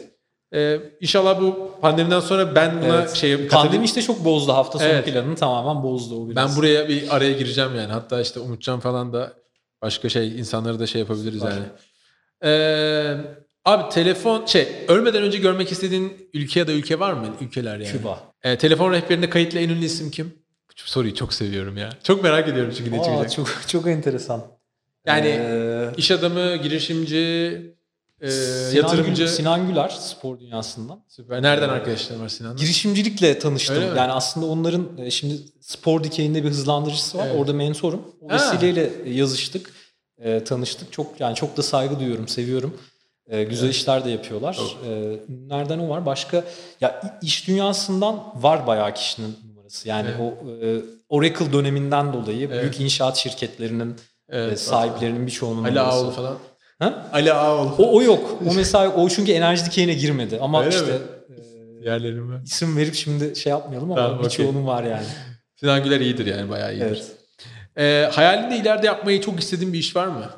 [0.54, 3.14] Ee, inşallah bu pandemiden sonra ben buna Evet.
[3.14, 4.54] şey Pandemi katılım- işte çok bozdu.
[4.54, 5.06] Hafta sonu Evet.
[5.06, 6.50] planını tamamen bozdu o biraz.
[6.50, 7.92] Ben buraya bir araya gireceğim yani.
[7.92, 9.34] Hatta işte Umutcan falan da
[9.82, 11.52] başka şey insanları da şey yapabiliriz Süper.
[11.52, 11.66] yani.
[12.46, 13.16] Ee,
[13.66, 17.28] abi telefon şey ölmeden önce görmek istediğin ülke ya da ülke var mı?
[17.42, 17.92] Ülkeler yani.
[17.92, 18.20] Küba.
[18.44, 20.34] Ee, telefon rehberinde kayıtlı en ünlü isim kim?
[20.70, 21.90] Bu soruyu çok seviyorum ya.
[22.04, 23.32] Çok merak ediyorum çünkü ne Aa, çıkacak.
[23.32, 24.44] çok çok enteresan.
[25.08, 27.16] Yani Ee, iş adamı, girişimci,
[28.22, 29.24] e, Sinan yatırımcı.
[29.24, 31.00] Gül- Sinan Güler spor dünyasından.
[31.08, 31.42] Süper.
[31.42, 32.56] Nereden arkadaşlarım var Sinan'la?
[32.56, 33.76] Girişimcilikle tanıştım.
[33.76, 33.98] Öyle mi?
[33.98, 37.28] Yani aslında onların e, şimdi spor dikeyinde bir hızlandırıcısı var.
[37.28, 37.40] Evet.
[37.40, 38.02] Orada mentorum.
[38.22, 38.36] O Ha.
[38.36, 39.72] vesileyle yazıştık,
[40.20, 40.92] e, tanıştık.
[40.94, 42.78] Çok yani çok da saygı duyuyorum, seviyorum.
[43.28, 44.60] E, güzel işler de yapıyorlar.
[44.88, 46.06] E, nereden o var?
[46.06, 46.44] Başka
[46.82, 49.90] ya iş dünyasından var bayağı kişinin numarası.
[49.90, 50.20] Yani Evet.
[50.44, 52.62] o e, Oracle döneminden dolayı Evet.
[52.62, 53.96] büyük inşaat şirketlerinin
[54.30, 56.12] Evet, e, sahiplerinin birçoğunun Ali numarası.
[56.12, 56.38] Falan.
[56.80, 57.10] Ha?
[57.14, 57.76] Ali Ağoğlu.
[57.78, 58.38] O, o yok.
[58.52, 60.40] O mesela o çünkü enerji dikeyine girmedi.
[60.42, 60.92] Ama Öyle işte
[61.80, 62.42] e, Diğerlerim mi?
[62.46, 65.06] isim verip şimdi şey yapmayalım ama Tamam, birçoğunun var yani.
[65.60, 66.86] Sinan Güler iyidir yani bayağı iyidir.
[66.86, 67.12] Evet.
[67.78, 70.30] Ee, hayalinde ileride yapmayı çok istediğin bir iş var mı?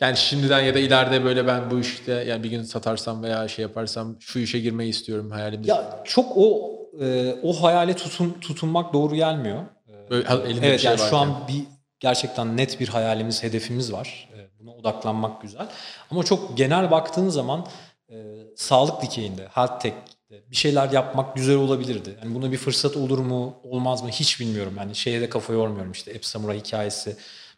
[0.00, 3.62] Yani şimdiden ya da ileride böyle ben bu işte yani bir gün satarsam veya şey
[3.62, 5.68] yaparsam şu işe girmeyi istiyorum hayalimde.
[5.70, 6.70] Ya çok o
[7.00, 9.62] e, o hayale tutun, tutunmak doğru gelmiyor.
[9.88, 11.18] E, Böyle elinde bir evet şey yani şu varken.
[11.18, 11.62] an bir
[12.00, 14.28] gerçekten net bir hayalimiz, hedefimiz var.
[14.36, 15.66] E, buna odaklanmak güzel.
[16.10, 17.66] Ama çok genel baktığın zaman
[18.10, 18.14] e,
[18.56, 20.09] sağlık dikeyinde, health tech'te
[20.50, 22.18] bir şeyler yapmak güzel olabilirdi.
[22.24, 24.74] Yani buna bir fırsat olur mu, olmaz mı hiç bilmiyorum.
[24.78, 27.16] Yani şeye de kafa yormuyorum işte App Samurai hikayesi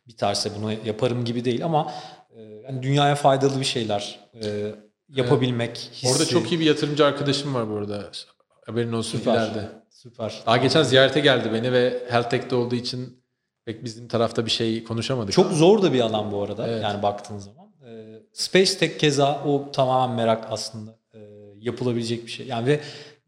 [0.09, 1.93] biterse bunu yaparım gibi değil ama
[2.37, 4.75] e, yani dünyaya faydalı bir şeyler e,
[5.09, 8.11] yapabilmek, Orada hissi- çok iyi bir yatırımcı arkadaşım var bu arada.
[8.66, 9.33] Haberin olsun Süper.
[9.35, 9.68] ileride.
[9.91, 10.43] Süper.
[10.47, 13.23] Daha geçen ziyarete geldi beni ve Health Tech'te olduğu için
[13.64, 15.33] pek bizim tarafta bir şey konuşamadık.
[15.33, 16.83] Çok zor da bir alan bu arada Evet.
[16.83, 17.66] yani baktığın zaman.
[17.87, 20.99] Ee, Space Tech keza o tamamen merak aslında
[21.63, 22.47] yapılabilecek bir şey.
[22.47, 22.81] Yani ve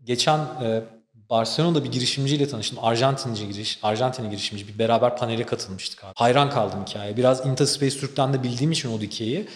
[0.05, 0.82] geçen e,
[1.30, 2.78] Barcelona'da bir girişimciyle tanıştım.
[2.82, 4.68] Arjantinci giriş, Arjantinli girişimci.
[4.68, 6.12] Bir beraber panele katılmıştık abi.
[6.16, 7.16] Hayran kaldım hikayeye.
[7.16, 9.49] Biraz Intaspace Türk'ten de bildiğim için o dikeyi.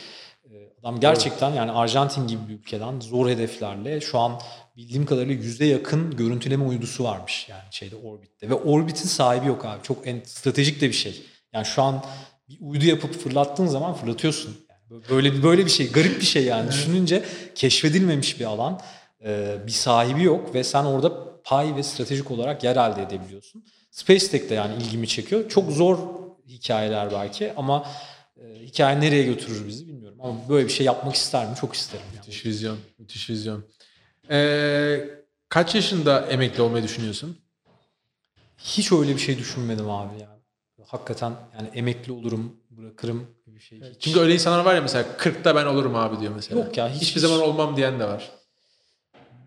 [0.45, 4.41] e, Adam gerçekten yani Arjantin gibi bir ülkeden zor hedeflerle şu an
[4.77, 8.51] bildiğim kadarıyla yüze yakın görüntüleme uydusu varmış yani şeyde Orbit'te.
[8.51, 9.83] Ve Orbit'in sahibi yok abi.
[9.83, 11.23] Çok en, stratejik de bir şey.
[11.53, 12.05] Yani şu an
[12.49, 14.68] bir uydu yapıp fırlattığın zaman fırlatıyorsun.
[15.11, 16.71] Böyle böyle bir şey, garip bir şey yani.
[16.71, 17.25] Düşününce
[17.55, 18.81] keşfedilmemiş bir alan.
[19.25, 23.65] Ee, bir sahibi yok ve sen orada pay ve stratejik olarak yer elde edebiliyorsun.
[23.91, 25.49] SpaceTech de yani ilgimi çekiyor.
[25.49, 25.99] Çok zor
[26.49, 27.87] hikayeler belki ama
[28.37, 30.19] e, hikaye nereye götürür bizi bilmiyorum.
[30.23, 31.57] Ama böyle bir şey yapmak ister mi?
[31.61, 32.07] Çok isterim.
[32.17, 32.27] Yani.
[32.27, 32.79] Müthiş vizyon.
[32.99, 33.65] Müthiş vizyon.
[34.31, 35.01] Ee,
[35.49, 37.39] kaç yaşında emekli olmayı düşünüyorsun?
[38.59, 40.39] Hiç öyle bir şey düşünmedim abi yani.
[40.87, 43.81] Hakikaten yani emekli olurum, bırakırım gibi bir şey.
[43.81, 44.01] Hiç.
[44.03, 46.61] Çünkü öyle insanlar var ya mesela 40'ta ben olurum abi diyor mesela.
[46.61, 48.31] Yok ya, hiç- Hiçbir zaman olmam diyen de var.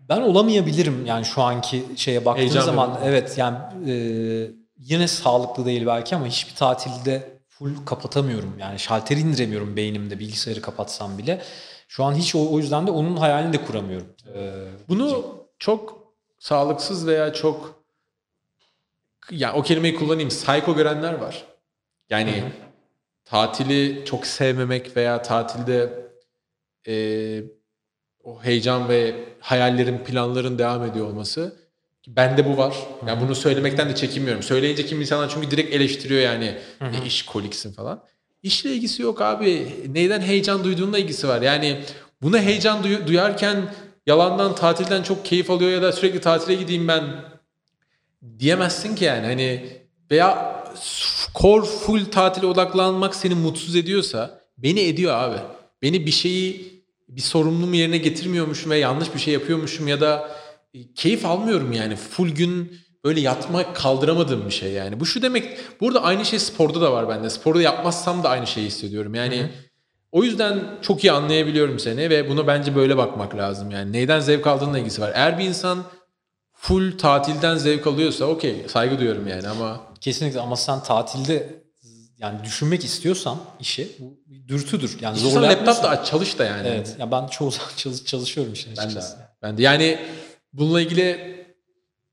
[0.08, 2.88] Ben olamayabilirim yani şu anki şeye baktığım Heyecan zaman.
[2.88, 2.98] yok.
[3.04, 3.58] Evet yani
[3.90, 3.94] e,
[4.78, 8.54] yine sağlıklı değil belki ama hiçbir tatilde full kapatamıyorum.
[8.58, 11.42] Yani şalteri indiremiyorum beynimde bilgisayarı kapatsam bile.
[11.88, 14.06] Şu an hiç o, o yüzden de onun hayalini de kuramıyorum.
[14.34, 15.24] Ee, Bunu
[15.58, 16.02] çok
[16.38, 17.82] sağlıksız veya çok
[19.30, 21.44] ya o kelimeyi kullanayım psycho görenler var.
[22.10, 22.44] Yani
[23.24, 26.06] tatili çok sevmemek veya tatilde
[26.88, 26.94] e,
[28.24, 31.56] o heyecan ve hayallerin, planların devam ediyor olması.
[32.08, 32.76] Bende bu var.
[33.06, 34.42] Yani bunu söylemekten de çekinmiyorum.
[34.42, 36.58] Söyleyince kim insanlar çünkü direkt eleştiriyor yani.
[36.80, 38.04] E, iş koliksin falan.
[38.42, 39.66] İşle ilgisi yok abi.
[39.88, 41.42] Neyden heyecan duyduğunla ilgisi var.
[41.42, 41.80] Yani
[42.22, 43.74] buna heyecan duy- duyarken
[44.06, 47.24] yalandan tatilden çok keyif alıyor ya da sürekli tatile gideyim ben
[48.38, 49.26] diyemezsin ki yani.
[49.26, 49.66] Hani
[50.10, 50.62] veya
[51.34, 55.36] core full tatile odaklanmak seni mutsuz ediyorsa beni ediyor abi.
[55.82, 56.72] Beni bir şeyi
[57.08, 60.30] bir sorumluluğumu yerine getirmiyormuşum ve yanlış bir şey yapıyormuşum ya da
[60.74, 61.96] e, keyif almıyorum yani.
[61.96, 62.72] Full gün
[63.04, 65.00] böyle yatmak kaldıramadığım bir şey yani.
[65.00, 67.30] Bu şu demek burada aynı şey sporda da var bende.
[67.30, 69.14] Sporda yapmazsam da aynı şeyi hissediyorum.
[69.14, 69.48] Yani
[70.12, 73.70] o yüzden çok iyi anlayabiliyorum seni ve buna bence böyle bakmak lazım.
[73.70, 75.12] Yani neyden zevk aldığınla ilgisi var.
[75.14, 75.84] Eğer bir insan
[76.62, 81.62] full tatilden zevk alıyorsa okey saygı duyuyorum yani ama kesinlikle ama sen tatilde
[82.18, 84.96] yani düşünmek istiyorsan işi bu bir dürtüdür.
[85.00, 86.02] Yani İstiyorsan zorla laptop da yapmıyorsun.
[86.02, 86.68] aç çalış da yani.
[86.68, 86.96] Evet.
[86.98, 89.00] Ya ben çoğu zaman çalış- çalışıyorum işin Ben de.
[89.42, 89.62] Ben de.
[89.62, 89.98] Yani
[90.52, 91.36] bununla ilgili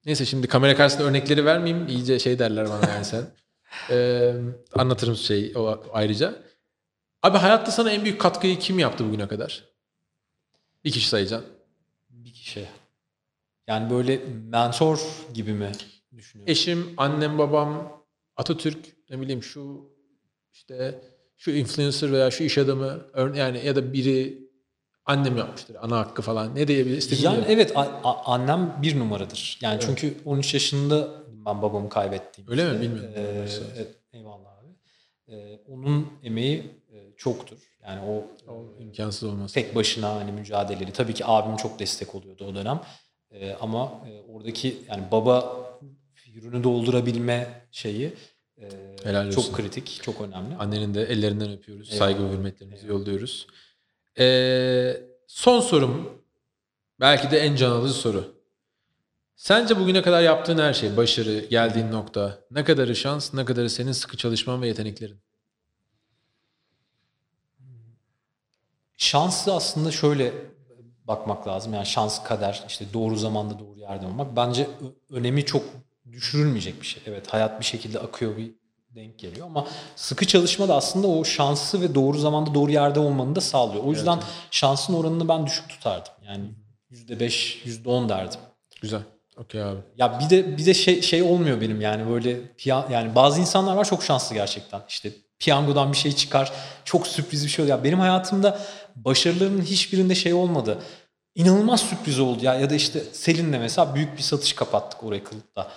[0.05, 1.88] neyse şimdi kamera karşısında örnekleri vermeyeyim.
[1.88, 3.21] İyice şey derler bana yani sen.
[3.89, 4.34] Ee,
[4.73, 6.34] anlatırım şey o ayrıca.
[7.23, 9.63] Abi hayatta sana en büyük katkıyı kim yaptı bugüne kadar?
[10.85, 11.49] Bir kişi sayacaksın.
[12.09, 12.65] Bir kişi.
[13.69, 14.19] Yani böyle
[14.49, 14.99] mentor
[15.33, 15.71] gibi mi
[16.17, 16.51] düşünüyorsun?
[16.51, 18.03] Eşim, annem, babam,
[18.37, 19.91] Atatürk, ne bileyim şu
[20.53, 21.01] işte
[21.37, 23.01] şu influencer veya şu iş adamı
[23.35, 24.49] yani ya da biri
[25.05, 25.77] Annem yapmıştır.
[25.81, 26.55] Ana hakkı falan.
[26.55, 26.97] Ne diyebilir?
[26.97, 27.45] İstediğini Yani yap.
[27.49, 27.73] evet
[28.25, 29.59] annem bir numaradır.
[29.61, 31.09] Yani çünkü 13 yaşında
[31.45, 32.51] ben babamı kaybettiğim.
[32.51, 32.81] Öyle mi?
[32.81, 33.11] Bilmiyorum.
[33.15, 34.67] Ee, evet, eyvallah abi.
[35.27, 36.57] Ee, onun emeği
[36.93, 37.57] e, çoktur.
[37.83, 39.53] Yani o, O imkansız olmaz.
[39.53, 40.91] tek başına hani mücadeleleri.
[40.91, 42.81] Tabii ki abim çok destek oluyordu o dönem.
[43.31, 45.65] Ee, ama e, oradaki yani baba
[46.14, 48.14] figürünü doldurabilme şeyi
[48.57, 48.69] e,
[49.03, 49.41] Helal olsun.
[49.41, 50.56] çok kritik, çok önemli.
[50.56, 51.93] Annenin de ellerinden öpüyoruz.
[51.93, 51.99] Eyvallah.
[52.07, 53.47] Saygı ve hürmetlerimizi yolluyoruz.
[54.19, 56.19] Ee, son sorum.
[56.99, 58.39] Belki de en can alıcı soru.
[59.35, 63.91] Sence bugüne kadar yaptığın her şey, başarı, geldiğin nokta, ne kadarı şans, ne kadarı senin
[63.91, 65.19] sıkı çalışman ve yeteneklerin?
[68.97, 70.34] Şanslı aslında şöyle
[71.10, 71.73] bakmak lazım.
[71.73, 74.36] Yani şans, kader, işte doğru zamanda doğru yerde olmak.
[74.36, 74.68] Bence
[75.11, 75.64] önemi çok
[76.11, 77.03] düşürülmeyecek bir şey.
[77.06, 78.52] Evet hayat bir şekilde akıyor bir
[78.95, 83.36] denk geliyor ama sıkı çalışma da aslında o şansı ve doğru zamanda doğru yerde olmanı
[83.36, 83.84] da sağlıyor.
[83.84, 84.19] O yüzden
[84.52, 86.14] şansın oranını ben düşük tutardım.
[86.27, 86.44] Yani
[86.91, 88.40] %5, %10 derdim.
[88.81, 89.02] Güzel.
[89.38, 89.80] Okey abi.
[89.98, 93.76] Ya bir de bir de şey şey olmuyor benim yani böyle piya- yani bazı insanlar
[93.76, 94.81] var çok şanslı gerçekten.
[94.90, 96.52] İşte piyangodan bir şey çıkar.
[96.86, 97.77] Çok sürpriz bir şey oluyor.
[97.77, 98.60] Ya benim hayatımda
[99.05, 100.77] başarılarımın hiçbirinde şey olmadı.
[101.35, 105.67] İnanılmaz sürpriz oldu ya ya da işte Selin'le mesela büyük bir satış kapattık Oracle'da.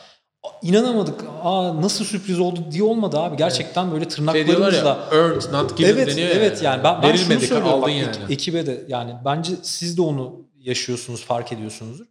[0.62, 1.24] İnanamadık.
[1.42, 3.36] Aa nasıl sürpriz oldu diye olmadı abi.
[3.36, 7.16] Gerçekten böyle Şey diyorlar tırnaklarımızla ya, earned not given evet, deniyor evet yani ben, ben
[7.16, 8.00] şunu söylüyorum bak, yani.
[8.00, 12.06] ek- ekibe de yani bence siz de onu yaşıyorsunuz, fark ediyorsunuzdur.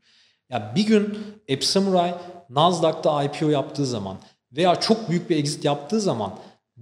[0.50, 1.20] Ya bir gün
[1.54, 2.14] App Samurai
[2.50, 4.18] Nasdaq'ta IPO yaptığı zaman
[4.52, 6.34] veya çok büyük bir exit yaptığı zaman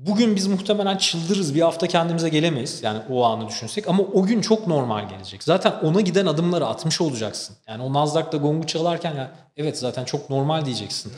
[0.05, 1.55] bugün biz muhtemelen çıldırırız.
[1.55, 2.79] Bir hafta kendimize gelemeyiz.
[2.83, 5.43] Yani o anı düşünsek ama o gün çok normal gelecek.
[5.43, 7.55] Zaten ona giden adımları atmış olacaksın.
[7.67, 11.13] Yani o Nasdaq'ta gongu çalarken ya evet zaten çok normal diyeceksin.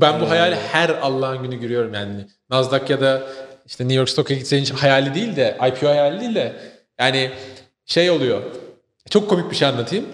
[0.00, 2.26] Ben bu hayali her Allah'ın günü görüyorum yani.
[2.50, 3.22] Nasdaq ya da
[3.66, 6.56] işte New York Stock Exchange hayali değil de IPO hayali değil de
[6.98, 7.30] yani
[7.86, 8.42] şey oluyor.
[9.10, 10.06] Çok komik bir şey anlatayım.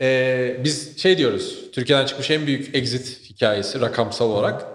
[0.00, 1.58] Ee, biz şey diyoruz.
[1.72, 4.71] Türkiye'den çıkmış en büyük exit hikayesi rakamsal olarak.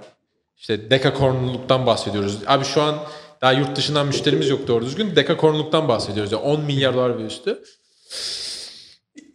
[0.58, 2.38] İşte dekakornluktan bahsediyoruz.
[2.48, 2.96] Abi şu an
[3.42, 5.16] daha yurt dışından müşterimiz yok doğru düzgün.
[5.16, 6.32] Dekakornluktan bahsediyoruz.
[6.32, 7.64] Yani 10 milyar dolar ve üstü.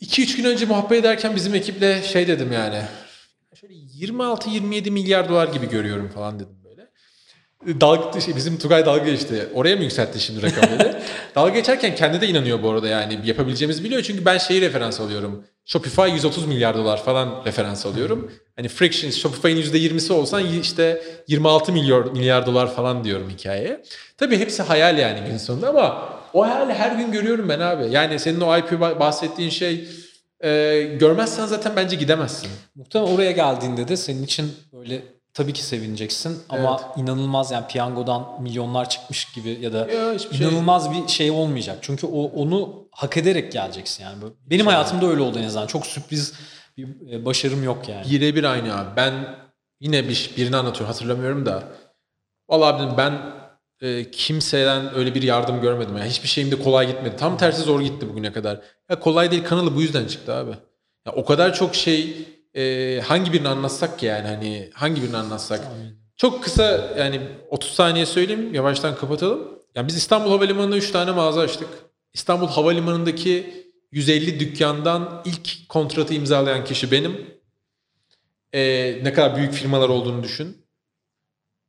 [0.02, 2.82] 2-3 gün önce muhabbet ederken bizim ekiple şey dedim yani.
[3.54, 6.88] Şöyle 26-27 milyar dolar gibi görüyorum falan dedim böyle.
[7.80, 9.48] Dalga, şey, bizim Tugay dalga geçti.
[9.54, 11.02] Oraya mı yükseltti şimdi rakamları?
[11.34, 13.20] dalga geçerken kendi de inanıyor bu arada yani.
[13.24, 15.44] Yapabileceğimizi biliyor çünkü ben şeyi referans alıyorum.
[15.64, 18.32] Shopify 130 milyar dolar falan referans alıyorum.
[18.56, 23.82] Hani Friction, Shopify'ın %20'si olsan işte 26 milyar, milyar dolar falan diyorum hikayeye.
[24.18, 27.84] Tabii hepsi hayal yani gün sonunda ama o hayali her gün görüyorum ben abi.
[27.90, 29.88] Yani senin o IP bahsettiğin şey
[30.44, 32.50] e, görmezsen zaten bence gidemezsin.
[32.74, 35.02] Muhtemelen oraya geldiğinde de senin için böyle
[35.34, 40.90] tabii ki sevineceksin ama inanılmaz yani piyangodan milyonlar çıkmış gibi ya da Ya şey- inanılmaz
[40.92, 41.78] bir şey olmayacak.
[41.82, 44.16] Çünkü o onu hak ederek geleceksin yani.
[44.46, 45.66] Benim hayatımda öyle oldu en azından.
[45.66, 46.32] Çok sürpriz
[46.76, 48.10] bir e, başarım yok yani.
[48.10, 48.96] Birebir aynı abi.
[48.96, 49.38] Ben
[49.80, 51.62] yine bir, birini anlatıyorum hatırlamıyorum da.
[52.48, 53.42] Vallahi dedim ben
[53.80, 55.96] e, kimseden öyle bir yardım görmedim.
[55.96, 57.16] Yani hiçbir şeyim de kolay gitmedi.
[57.16, 58.60] Tam tersi zor gitti bugüne kadar.
[58.90, 60.50] Ya kolay değil kanalı bu yüzden çıktı abi.
[61.06, 62.16] Ya o kadar çok şey
[62.54, 65.60] e, hangi birini anlatsak ki yani hani hangi birini anlatsak.
[66.16, 67.20] Çok kısa yani
[67.50, 69.48] 30 saniye söyleyeyim yavaştan kapatalım.
[69.74, 71.68] Yani biz İstanbul Havalimanı'nda 3 tane mağaza açtık.
[72.14, 73.61] İstanbul Havalimanı'ndaki
[73.92, 77.26] 150 dükkandan ilk kontratı imzalayan kişi benim.
[78.54, 80.66] Ee, ne kadar büyük firmalar olduğunu düşün.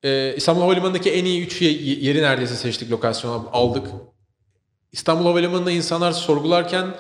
[0.04, 3.88] Ee, İstanbul Havalimanı'ndaki en iyi 3 yeri neredeyse seçtik lokasyona aldık.
[4.92, 6.96] İstanbul Havalimanı'nda insanlar sorgularken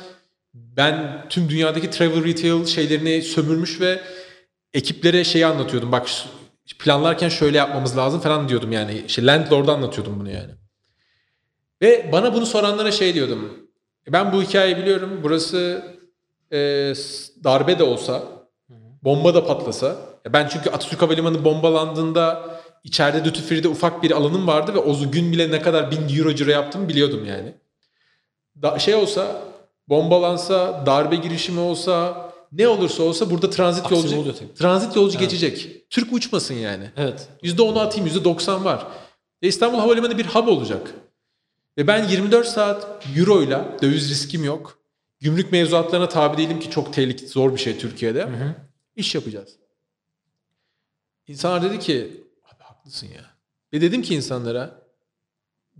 [0.53, 4.01] ben tüm dünyadaki travel retail şeylerini sömürmüş ve
[4.73, 5.91] ekiplere şeyi anlatıyordum.
[5.91, 6.07] Bak
[6.79, 9.03] planlarken şöyle yapmamız lazım falan diyordum yani.
[9.07, 10.51] İşte landlord'a anlatıyordum bunu yani.
[11.81, 13.62] Ve bana bunu soranlara şey diyordum.
[14.07, 15.19] Ben bu hikayeyi biliyorum.
[15.23, 15.83] Burası
[16.51, 16.57] e,
[17.43, 18.23] darbe de olsa,
[19.03, 19.87] bomba da patlasa.
[20.25, 22.43] Ya Ben çünkü Atatürk Havalimanı bombalandığında
[22.83, 26.35] içeride duty free'de ufak bir alanım vardı ve o gün bile ne kadar bin euro
[26.35, 27.53] ciro yaptığımı biliyordum yani.
[28.61, 29.41] Da, şey olsa,
[29.89, 34.53] bombalansa, darbe girişimi olsa, ne olursa olsa burada transit Aksi yolcu oluyor tabii.
[34.53, 35.69] transit yolcu geçecek.
[35.89, 36.83] Türk uçmasın yani.
[36.97, 37.27] Evet.
[37.43, 38.87] %10'u atayım %90 var.
[39.43, 40.93] Ve İstanbul Havalimanı bir hub olacak.
[41.77, 44.79] Ve ben 24 saat euroyla döviz riskim yok.
[45.19, 48.27] Gümrük mevzuatlarına tabi değilim ki çok tehlikeli zor bir şey Türkiye'de.
[48.95, 49.55] İş yapacağız.
[51.27, 53.25] İnsanlar dedi ki abi haklısın ya.
[53.73, 54.81] Ve dedim ki insanlara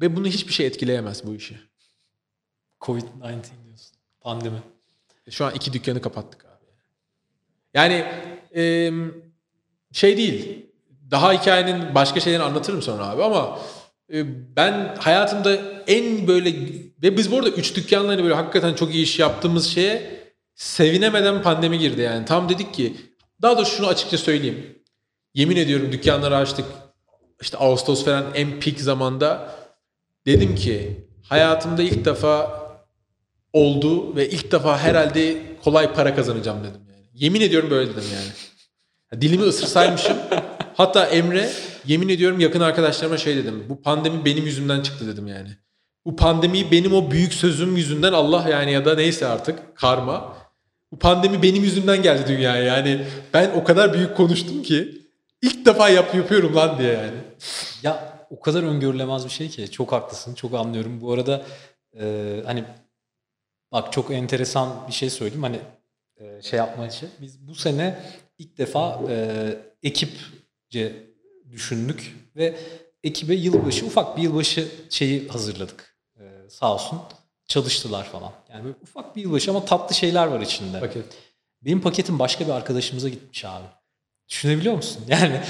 [0.01, 1.59] ve bunu hiçbir şey etkileyemez bu işi.
[2.81, 3.01] Covid-19
[3.65, 3.97] diyorsun.
[4.21, 4.61] Pandemi.
[5.29, 6.65] Şu an iki dükkanı kapattık abi.
[7.73, 8.05] Yani
[9.91, 10.65] şey değil.
[11.11, 13.82] Daha hikayenin başka şeylerini anlatırım sonra abi ama e,
[14.57, 15.55] ben hayatımda
[15.87, 16.53] en böyle
[17.03, 20.23] ve biz bu arada üç dükkanla hani böyle hakikaten çok iyi iş yaptığımız şeye
[20.55, 22.25] sevinemeden pandemi girdi yani.
[22.25, 22.95] Tam dedik ki
[23.41, 24.79] daha doğrusu şunu açıkça söyleyeyim.
[25.33, 26.65] Yemin ediyorum dükkanları açtık.
[27.41, 29.55] İşte Ağustos falan en peak zamanda
[30.25, 32.63] dedim ki hayatımda ilk defa
[33.53, 37.05] oldu ve ilk defa herhalde kolay para kazanacağım dedim yani.
[37.13, 38.27] Yemin ediyorum böyle dedim yani.
[39.11, 40.17] Ya Dilimi ısırsaymışım.
[40.77, 41.49] Hatta Emre
[41.85, 43.65] yemin ediyorum yakın arkadaşlarıma şey dedim.
[43.69, 45.49] Bu pandemi benim yüzümden çıktı dedim yani.
[46.05, 50.37] Bu pandemi benim o büyük sözüm yüzünden Allah yani ya da neyse artık karma.
[50.91, 53.05] Bu pandemi benim yüzümden geldi dünyaya yani.
[53.33, 55.01] Ben o kadar büyük konuştum ki
[55.41, 57.17] ilk defa yap yapıyorum lan diye yani.
[57.83, 59.71] Ya o kadar öngörülemez bir şey ki.
[59.71, 60.35] Çok haklısın.
[60.35, 61.01] Çok anlıyorum.
[61.01, 61.45] Bu arada
[61.99, 62.63] e, hani
[63.71, 65.43] bak çok enteresan bir şey söyleyeyim.
[65.43, 65.59] Hani
[66.17, 67.09] e, şey yapma için.
[67.21, 67.99] Biz bu sene
[68.37, 69.45] ilk defa e,
[69.83, 70.42] ekipce
[71.51, 72.55] düşündük ve
[73.03, 75.95] ekibe yılbaşı ufak bir yılbaşı şeyi hazırladık.
[76.19, 76.99] E, sağ olsun
[77.47, 78.31] çalıştılar falan.
[78.53, 80.79] Yani böyle ufak bir yılbaşı ama tatlı şeyler var içinde.
[80.79, 81.05] Paket.
[81.61, 83.65] Benim paketim başka bir arkadaşımıza gitmiş abi.
[84.29, 85.03] Düşünebiliyor musun?
[85.09, 85.41] Yani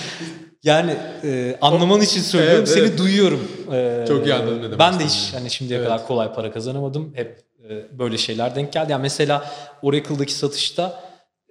[0.63, 2.57] yani e, anlaman için söylüyorum.
[2.59, 2.97] Evet, Seni evet.
[2.97, 3.47] duyuyorum.
[3.73, 5.89] E, Çok iyi anladım ne demek Ben de hiç hani şimdiye Evet.
[5.89, 7.11] kadar kolay para kazanamadım.
[7.15, 8.91] Hep e, böyle şeyler denk geldi.
[8.91, 9.51] Yani mesela
[9.81, 11.03] Oracle'daki satışta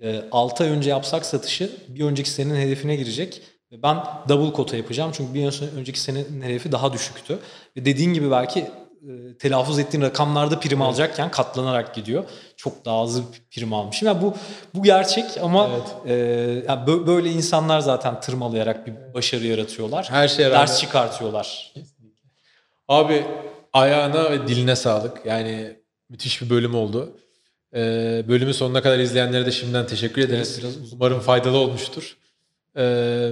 [0.03, 3.43] e, 6 ay önce yapsak satışı bir önceki senenin hedefine girecek.
[3.73, 3.97] Ve ben
[4.29, 5.11] double kota yapacağım.
[5.15, 7.39] Çünkü bir ön- önceki senenin hedefi daha düşüktü.
[7.77, 12.25] Ve dediğin gibi belki e, telaffuz ettiğin rakamlarda prim alacakken katlanarak gidiyor.
[12.57, 14.09] Çok daha hızlı prim almışım.
[14.09, 14.35] Yani bu
[14.75, 15.71] bu gerçek ama
[16.07, 16.13] e,
[16.69, 20.09] yani bö- böyle insanlar zaten tırmalayarak bir başarı yaratıyorlar.
[20.11, 20.61] Her şeye rağmen.
[20.61, 21.75] Ders çıkartıyorlar.
[22.89, 23.25] Abi
[23.73, 25.27] ayağına ve diline sağlık.
[25.27, 25.77] Yani
[26.09, 27.17] müthiş bir bölüm oldu.
[27.75, 30.61] Ee, bölümü sonuna kadar izleyenlere de şimdiden teşekkür ederiz.
[30.63, 30.93] Evet, biraz.
[30.93, 32.17] Umarım faydalı olmuştur.
[32.77, 33.31] Ee,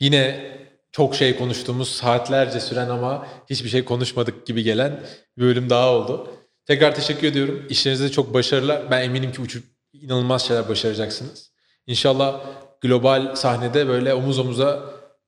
[0.00, 0.50] yine
[0.92, 5.00] çok şey konuştuğumuz, saatlerce süren ama hiçbir şey konuşmadık gibi gelen
[5.38, 6.30] bir bölüm daha oldu.
[6.66, 7.66] Tekrar teşekkür ediyorum.
[7.70, 8.90] İşlerinizde çok başarılar.
[8.90, 11.52] Ben eminim ki uçup inanılmaz şeyler başaracaksınız.
[11.86, 12.40] İnşallah
[12.80, 14.82] global sahnede böyle omuz omuza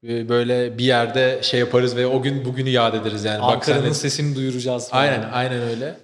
[0.09, 3.43] e, böyle bir yerde şey yaparız ve o gün bugünü yad ederiz yani.
[3.43, 4.89] Bak Ankara'nın de- sesini duyuracağız.
[4.91, 5.03] falan.
[5.03, 5.95] Aynen, aynen öyle.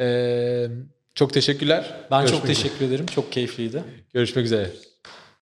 [0.00, 0.66] Ee,
[1.14, 1.94] çok teşekkürler.
[2.10, 2.62] Ben Görüşmek çok üzere.
[2.68, 3.06] teşekkür ederim.
[3.06, 3.82] Çok keyifliydi.
[4.14, 4.70] Görüşmek üzere.